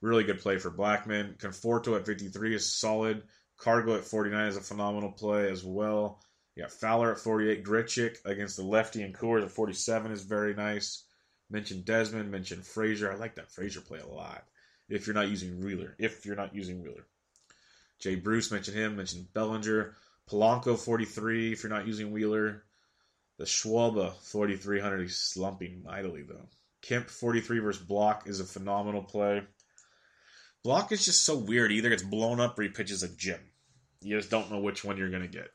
Really 0.00 0.22
good 0.22 0.40
play 0.40 0.58
for 0.58 0.70
Blackmon. 0.70 1.36
Conforto 1.38 1.96
at 1.96 2.06
53 2.06 2.54
is 2.54 2.72
solid. 2.72 3.24
Cargo 3.56 3.96
at 3.96 4.04
49 4.04 4.46
is 4.46 4.56
a 4.56 4.60
phenomenal 4.60 5.10
play 5.10 5.50
as 5.50 5.64
well. 5.64 6.22
You 6.60 6.66
got 6.66 6.72
Fowler 6.72 7.12
at 7.12 7.18
48. 7.18 7.64
Grichuk 7.64 8.22
against 8.26 8.58
the 8.58 8.62
lefty 8.62 9.02
and 9.02 9.14
Coors 9.14 9.42
at 9.42 9.50
47 9.50 10.12
is 10.12 10.24
very 10.24 10.52
nice. 10.52 11.04
Mentioned 11.48 11.86
Desmond, 11.86 12.30
mentioned 12.30 12.66
Frazier. 12.66 13.10
I 13.10 13.14
like 13.14 13.36
that 13.36 13.50
Frazier 13.50 13.80
play 13.80 13.98
a 13.98 14.06
lot. 14.06 14.44
If 14.86 15.06
you're 15.06 15.14
not 15.14 15.30
using 15.30 15.64
Wheeler. 15.64 15.96
If 15.98 16.26
you're 16.26 16.36
not 16.36 16.54
using 16.54 16.82
Wheeler. 16.82 17.06
Jay 17.98 18.14
Bruce 18.14 18.50
mentioned 18.50 18.76
him, 18.76 18.96
mentioned 18.96 19.32
Bellinger. 19.32 19.96
Polanco 20.28 20.78
43 20.78 21.52
if 21.52 21.62
you're 21.62 21.72
not 21.72 21.86
using 21.86 22.12
Wheeler. 22.12 22.62
The 23.38 23.44
Schwarber 23.44 24.12
4300, 24.12 25.00
he's 25.00 25.16
slumping 25.16 25.82
mightily 25.82 26.24
though. 26.24 26.46
Kemp 26.82 27.08
43 27.08 27.60
versus 27.60 27.86
Blach 27.86 28.28
is 28.28 28.40
a 28.40 28.44
phenomenal 28.44 29.02
play. 29.02 29.44
Blach 30.62 30.92
is 30.92 31.06
just 31.06 31.24
so 31.24 31.38
weird. 31.38 31.72
Either 31.72 31.88
gets 31.88 32.02
blown 32.02 32.38
up 32.38 32.58
or 32.58 32.64
he 32.64 32.68
pitches 32.68 33.02
a 33.02 33.08
gym. 33.08 33.40
You 34.02 34.18
just 34.18 34.30
don't 34.30 34.50
know 34.52 34.60
which 34.60 34.84
one 34.84 34.98
you're 34.98 35.08
going 35.08 35.22
to 35.22 35.26
get. 35.28 35.48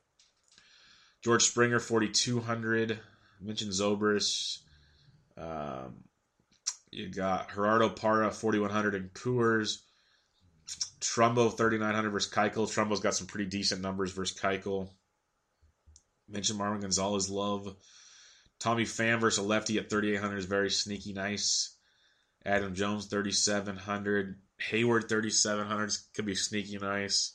George 1.26 1.42
Springer 1.42 1.80
4200. 1.80 2.92
I 2.92 3.44
mentioned 3.44 3.72
Zobrist. 3.72 4.60
Um, 5.36 6.04
you 6.92 7.10
got 7.10 7.52
Gerardo 7.52 7.90
Parra 7.90 8.30
4100 8.30 8.94
and 8.94 9.12
Coors. 9.12 9.80
Trumbo 11.02 11.52
3900 11.52 12.12
versus 12.12 12.32
Keuchel. 12.32 12.72
Trumbo's 12.72 13.00
got 13.00 13.16
some 13.16 13.26
pretty 13.26 13.50
decent 13.50 13.82
numbers 13.82 14.12
versus 14.12 14.40
Keuchel. 14.40 14.92
Mentioned 16.30 16.60
Marwin 16.60 16.82
Gonzalez 16.82 17.28
love. 17.28 17.76
Tommy 18.60 18.84
Pham 18.84 19.20
versus 19.20 19.44
a 19.44 19.48
lefty 19.48 19.80
at 19.80 19.90
3800 19.90 20.38
is 20.38 20.46
very 20.46 20.70
sneaky 20.70 21.14
nice. 21.14 21.76
Adam 22.46 22.76
Jones 22.76 23.08
3700. 23.08 24.40
Heyward, 24.70 25.10
3700 25.10 25.92
could 26.14 26.28
be 26.28 26.36
sneaky 26.36 26.78
nice. 26.78 27.35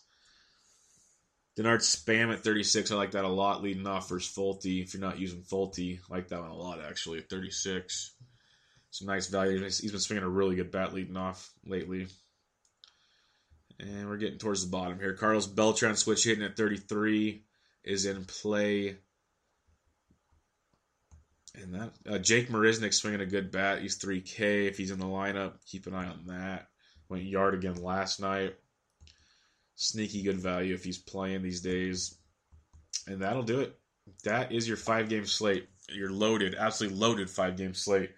Denard 1.59 1.83
Span 1.83 2.31
at 2.31 2.41
36. 2.41 2.91
I 2.91 2.95
like 2.95 3.11
that 3.13 3.25
a 3.25 3.29
lot 3.29 3.63
leading 3.63 3.87
off 3.87 4.09
versus 4.09 4.33
Folty. 4.35 4.83
If 4.83 4.95
you're 4.95 5.01
not 5.01 5.19
using 5.19 5.43
Folty, 5.43 5.99
I 5.99 6.15
like 6.15 6.29
that 6.29 6.41
one 6.41 6.51
a 6.51 6.57
lot 6.57 6.81
actually 6.81 7.19
at 7.19 7.29
36. 7.29 8.13
Some 8.91 9.09
nice 9.09 9.29
value. 9.29 9.63
He's 9.63 9.91
been 9.91 10.01
swinging 10.01 10.25
a 10.25 10.29
really 10.29 10.57
good 10.57 10.71
bat 10.71 10.93
leading 10.93 11.17
off 11.17 11.51
lately. 11.65 12.07
And 13.79 14.09
we're 14.09 14.19
getting 14.19 14.39
towards 14.39 14.65
the 14.65 14.71
bottom 14.71 14.99
here. 14.99 15.15
Carlos 15.15 15.47
Beltran 15.47 15.97
switch 15.97 16.25
hitting 16.25 16.45
at 16.45 16.57
33 16.57 17.45
is 17.85 18.05
in 18.05 18.25
play. 18.25 18.97
And 21.55 21.75
that 21.75 21.93
uh, 22.09 22.19
Jake 22.19 22.49
Marisnick 22.49 22.95
swinging 22.95 23.21
a 23.21 23.27
good 23.27 23.51
bat. 23.51 23.81
He's 23.81 23.99
3K. 23.99 24.69
If 24.69 24.77
he's 24.77 24.91
in 24.91 24.99
the 24.99 25.07
lineup, 25.07 25.55
keep 25.67 25.87
an 25.87 25.95
eye 25.95 26.07
on 26.07 26.27
that. 26.27 26.69
Went 27.09 27.25
yard 27.25 27.55
again 27.55 27.83
last 27.83 28.21
night. 28.21 28.55
Sneaky 29.81 30.23
good 30.23 30.39
value 30.39 30.75
if 30.75 30.85
he's 30.85 30.99
playing 30.99 31.43
these 31.43 31.63
days. 31.63 32.15
And 33.07 33.23
that'll 33.23 33.43
do 33.43 33.61
it. 33.61 33.79
That 34.25 34.53
is 34.53 34.69
your 34.69 34.77
five 34.77 35.09
game 35.09 35.25
slate. 35.25 35.71
Your 35.89 36.11
loaded, 36.11 36.55
absolutely 36.55 36.99
loaded 36.99 37.31
five 37.31 37.57
game 37.57 37.73
slate. 37.73 38.11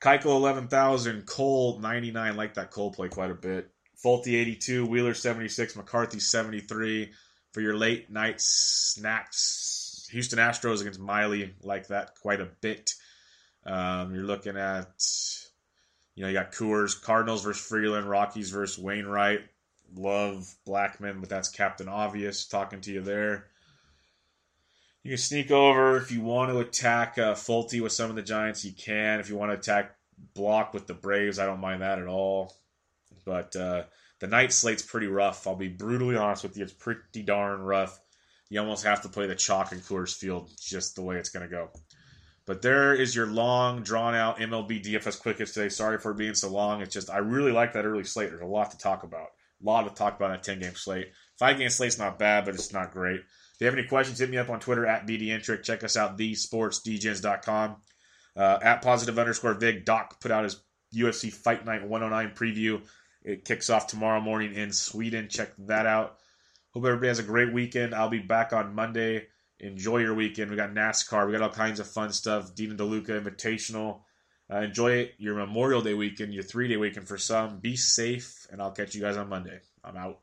Keuchel 0.00 0.34
11,000, 0.34 1.26
Cole 1.26 1.78
99. 1.78 2.36
Like 2.36 2.54
that 2.54 2.70
Cole 2.70 2.90
play 2.90 3.08
quite 3.08 3.30
a 3.30 3.34
bit. 3.34 3.70
Folty 4.02 4.40
82, 4.40 4.86
Wheeler 4.86 5.12
76, 5.12 5.76
McCarthy 5.76 6.18
73. 6.18 7.12
For 7.52 7.60
your 7.60 7.76
late 7.76 8.10
night 8.10 8.40
snacks, 8.40 10.08
Houston 10.10 10.38
Astros 10.38 10.80
against 10.80 10.98
Miley. 10.98 11.54
Like 11.62 11.88
that 11.88 12.14
quite 12.22 12.40
a 12.40 12.48
bit. 12.62 12.94
Um, 13.66 14.14
you're 14.14 14.24
looking 14.24 14.56
at, 14.56 14.88
you 16.14 16.22
know, 16.22 16.30
you 16.30 16.34
got 16.34 16.52
Coors, 16.52 17.00
Cardinals 17.00 17.44
versus 17.44 17.62
Freeland, 17.62 18.08
Rockies 18.08 18.48
versus 18.48 18.82
Wainwright. 18.82 19.40
Love 19.94 20.54
Blackmon, 20.66 21.20
but 21.20 21.28
that's 21.28 21.48
Captain 21.48 21.88
Obvious 21.88 22.46
talking 22.46 22.80
to 22.80 22.92
you 22.92 23.00
there. 23.00 23.46
You 25.02 25.10
can 25.10 25.18
sneak 25.18 25.50
over 25.50 25.96
if 25.96 26.12
you 26.12 26.20
want 26.20 26.52
to 26.52 26.58
attack 26.60 27.18
uh, 27.18 27.34
with 27.34 27.92
some 27.92 28.10
of 28.10 28.16
the 28.16 28.22
Giants. 28.22 28.64
You 28.64 28.72
can. 28.72 29.18
If 29.18 29.28
you 29.28 29.36
want 29.36 29.50
to 29.50 29.58
attack 29.58 29.96
Blach 30.34 30.72
with 30.72 30.86
the 30.86 30.94
Braves, 30.94 31.38
I 31.38 31.46
don't 31.46 31.60
mind 31.60 31.82
that 31.82 31.98
at 31.98 32.06
all. 32.06 32.54
But 33.24 33.54
uh, 33.56 33.84
the 34.20 34.28
night 34.28 34.52
slate's 34.52 34.82
pretty 34.82 35.08
rough. 35.08 35.46
I'll 35.46 35.56
be 35.56 35.68
brutally 35.68 36.16
honest 36.16 36.44
with 36.44 36.56
you. 36.56 36.62
It's 36.62 36.72
pretty 36.72 37.22
darn 37.22 37.62
rough. 37.62 37.98
You 38.48 38.60
almost 38.60 38.84
have 38.84 39.02
to 39.02 39.08
play 39.08 39.26
the 39.26 39.34
chalk 39.34 39.72
in 39.72 39.80
Coors 39.80 40.16
Field, 40.16 40.50
just 40.60 40.94
the 40.94 41.02
way 41.02 41.16
it's 41.16 41.30
going 41.30 41.48
to 41.48 41.50
go. 41.50 41.70
But 42.44 42.62
there 42.62 42.94
is 42.94 43.14
your 43.14 43.26
long, 43.26 43.82
drawn 43.82 44.14
out 44.14 44.38
MLB 44.38 44.84
DFS 44.84 45.20
quick 45.20 45.38
today. 45.38 45.68
Sorry 45.68 45.98
for 45.98 46.12
being 46.12 46.34
so 46.34 46.48
long. 46.48 46.80
It's 46.82 46.92
just 46.92 47.10
I 47.10 47.18
really 47.18 47.52
like 47.52 47.72
that 47.72 47.84
early 47.84 48.04
slate. 48.04 48.30
There's 48.30 48.42
a 48.42 48.46
lot 48.46 48.70
to 48.72 48.78
talk 48.78 49.04
about. 49.04 49.28
Lot 49.62 49.88
to 49.88 49.94
talk 49.94 50.16
about 50.16 50.30
in 50.30 50.36
a 50.36 50.42
10 50.42 50.60
game 50.60 50.74
slate. 50.74 51.08
Five 51.38 51.58
game 51.58 51.70
slate's 51.70 51.98
not 51.98 52.18
bad, 52.18 52.44
but 52.44 52.54
it's 52.54 52.72
not 52.72 52.92
great. 52.92 53.20
If 53.20 53.60
you 53.60 53.66
have 53.66 53.74
any 53.74 53.86
questions, 53.86 54.18
hit 54.18 54.30
me 54.30 54.38
up 54.38 54.50
on 54.50 54.60
Twitter 54.60 54.86
at 54.86 55.06
BDintric. 55.06 55.62
Check 55.62 55.84
us 55.84 55.96
out, 55.96 56.18
thesportsdgens.com. 56.18 57.76
Uh, 58.34 58.58
at 58.62 58.82
positive 58.82 59.18
underscore 59.18 59.54
Vig. 59.54 59.84
Doc 59.84 60.20
put 60.20 60.30
out 60.30 60.44
his 60.44 60.62
UFC 60.94 61.32
Fight 61.32 61.64
Night 61.64 61.86
109 61.86 62.34
preview. 62.34 62.82
It 63.22 63.44
kicks 63.44 63.70
off 63.70 63.86
tomorrow 63.86 64.20
morning 64.20 64.54
in 64.54 64.72
Sweden. 64.72 65.28
Check 65.28 65.52
that 65.58 65.86
out. 65.86 66.16
Hope 66.72 66.84
everybody 66.84 67.08
has 67.08 67.18
a 67.18 67.24
great 67.24 67.52
weekend. 67.52 67.94
I'll 67.94 68.08
be 68.08 68.18
back 68.18 68.52
on 68.52 68.74
Monday. 68.74 69.26
Enjoy 69.60 69.98
your 69.98 70.14
weekend. 70.14 70.50
We 70.50 70.56
got 70.56 70.74
NASCAR. 70.74 71.26
We 71.26 71.32
got 71.32 71.42
all 71.42 71.50
kinds 71.50 71.78
of 71.78 71.86
fun 71.86 72.12
stuff. 72.12 72.50
And 72.58 72.78
DeLuca 72.78 73.22
Invitational. 73.22 74.00
Uh, 74.52 74.60
enjoy 74.60 75.10
your 75.16 75.34
Memorial 75.34 75.80
Day 75.80 75.94
weekend, 75.94 76.34
your 76.34 76.42
three 76.42 76.68
day 76.68 76.76
weekend 76.76 77.08
for 77.08 77.16
some. 77.16 77.58
Be 77.58 77.74
safe, 77.76 78.46
and 78.50 78.60
I'll 78.60 78.72
catch 78.72 78.94
you 78.94 79.00
guys 79.00 79.16
on 79.16 79.28
Monday. 79.28 79.60
I'm 79.82 79.96
out. 79.96 80.20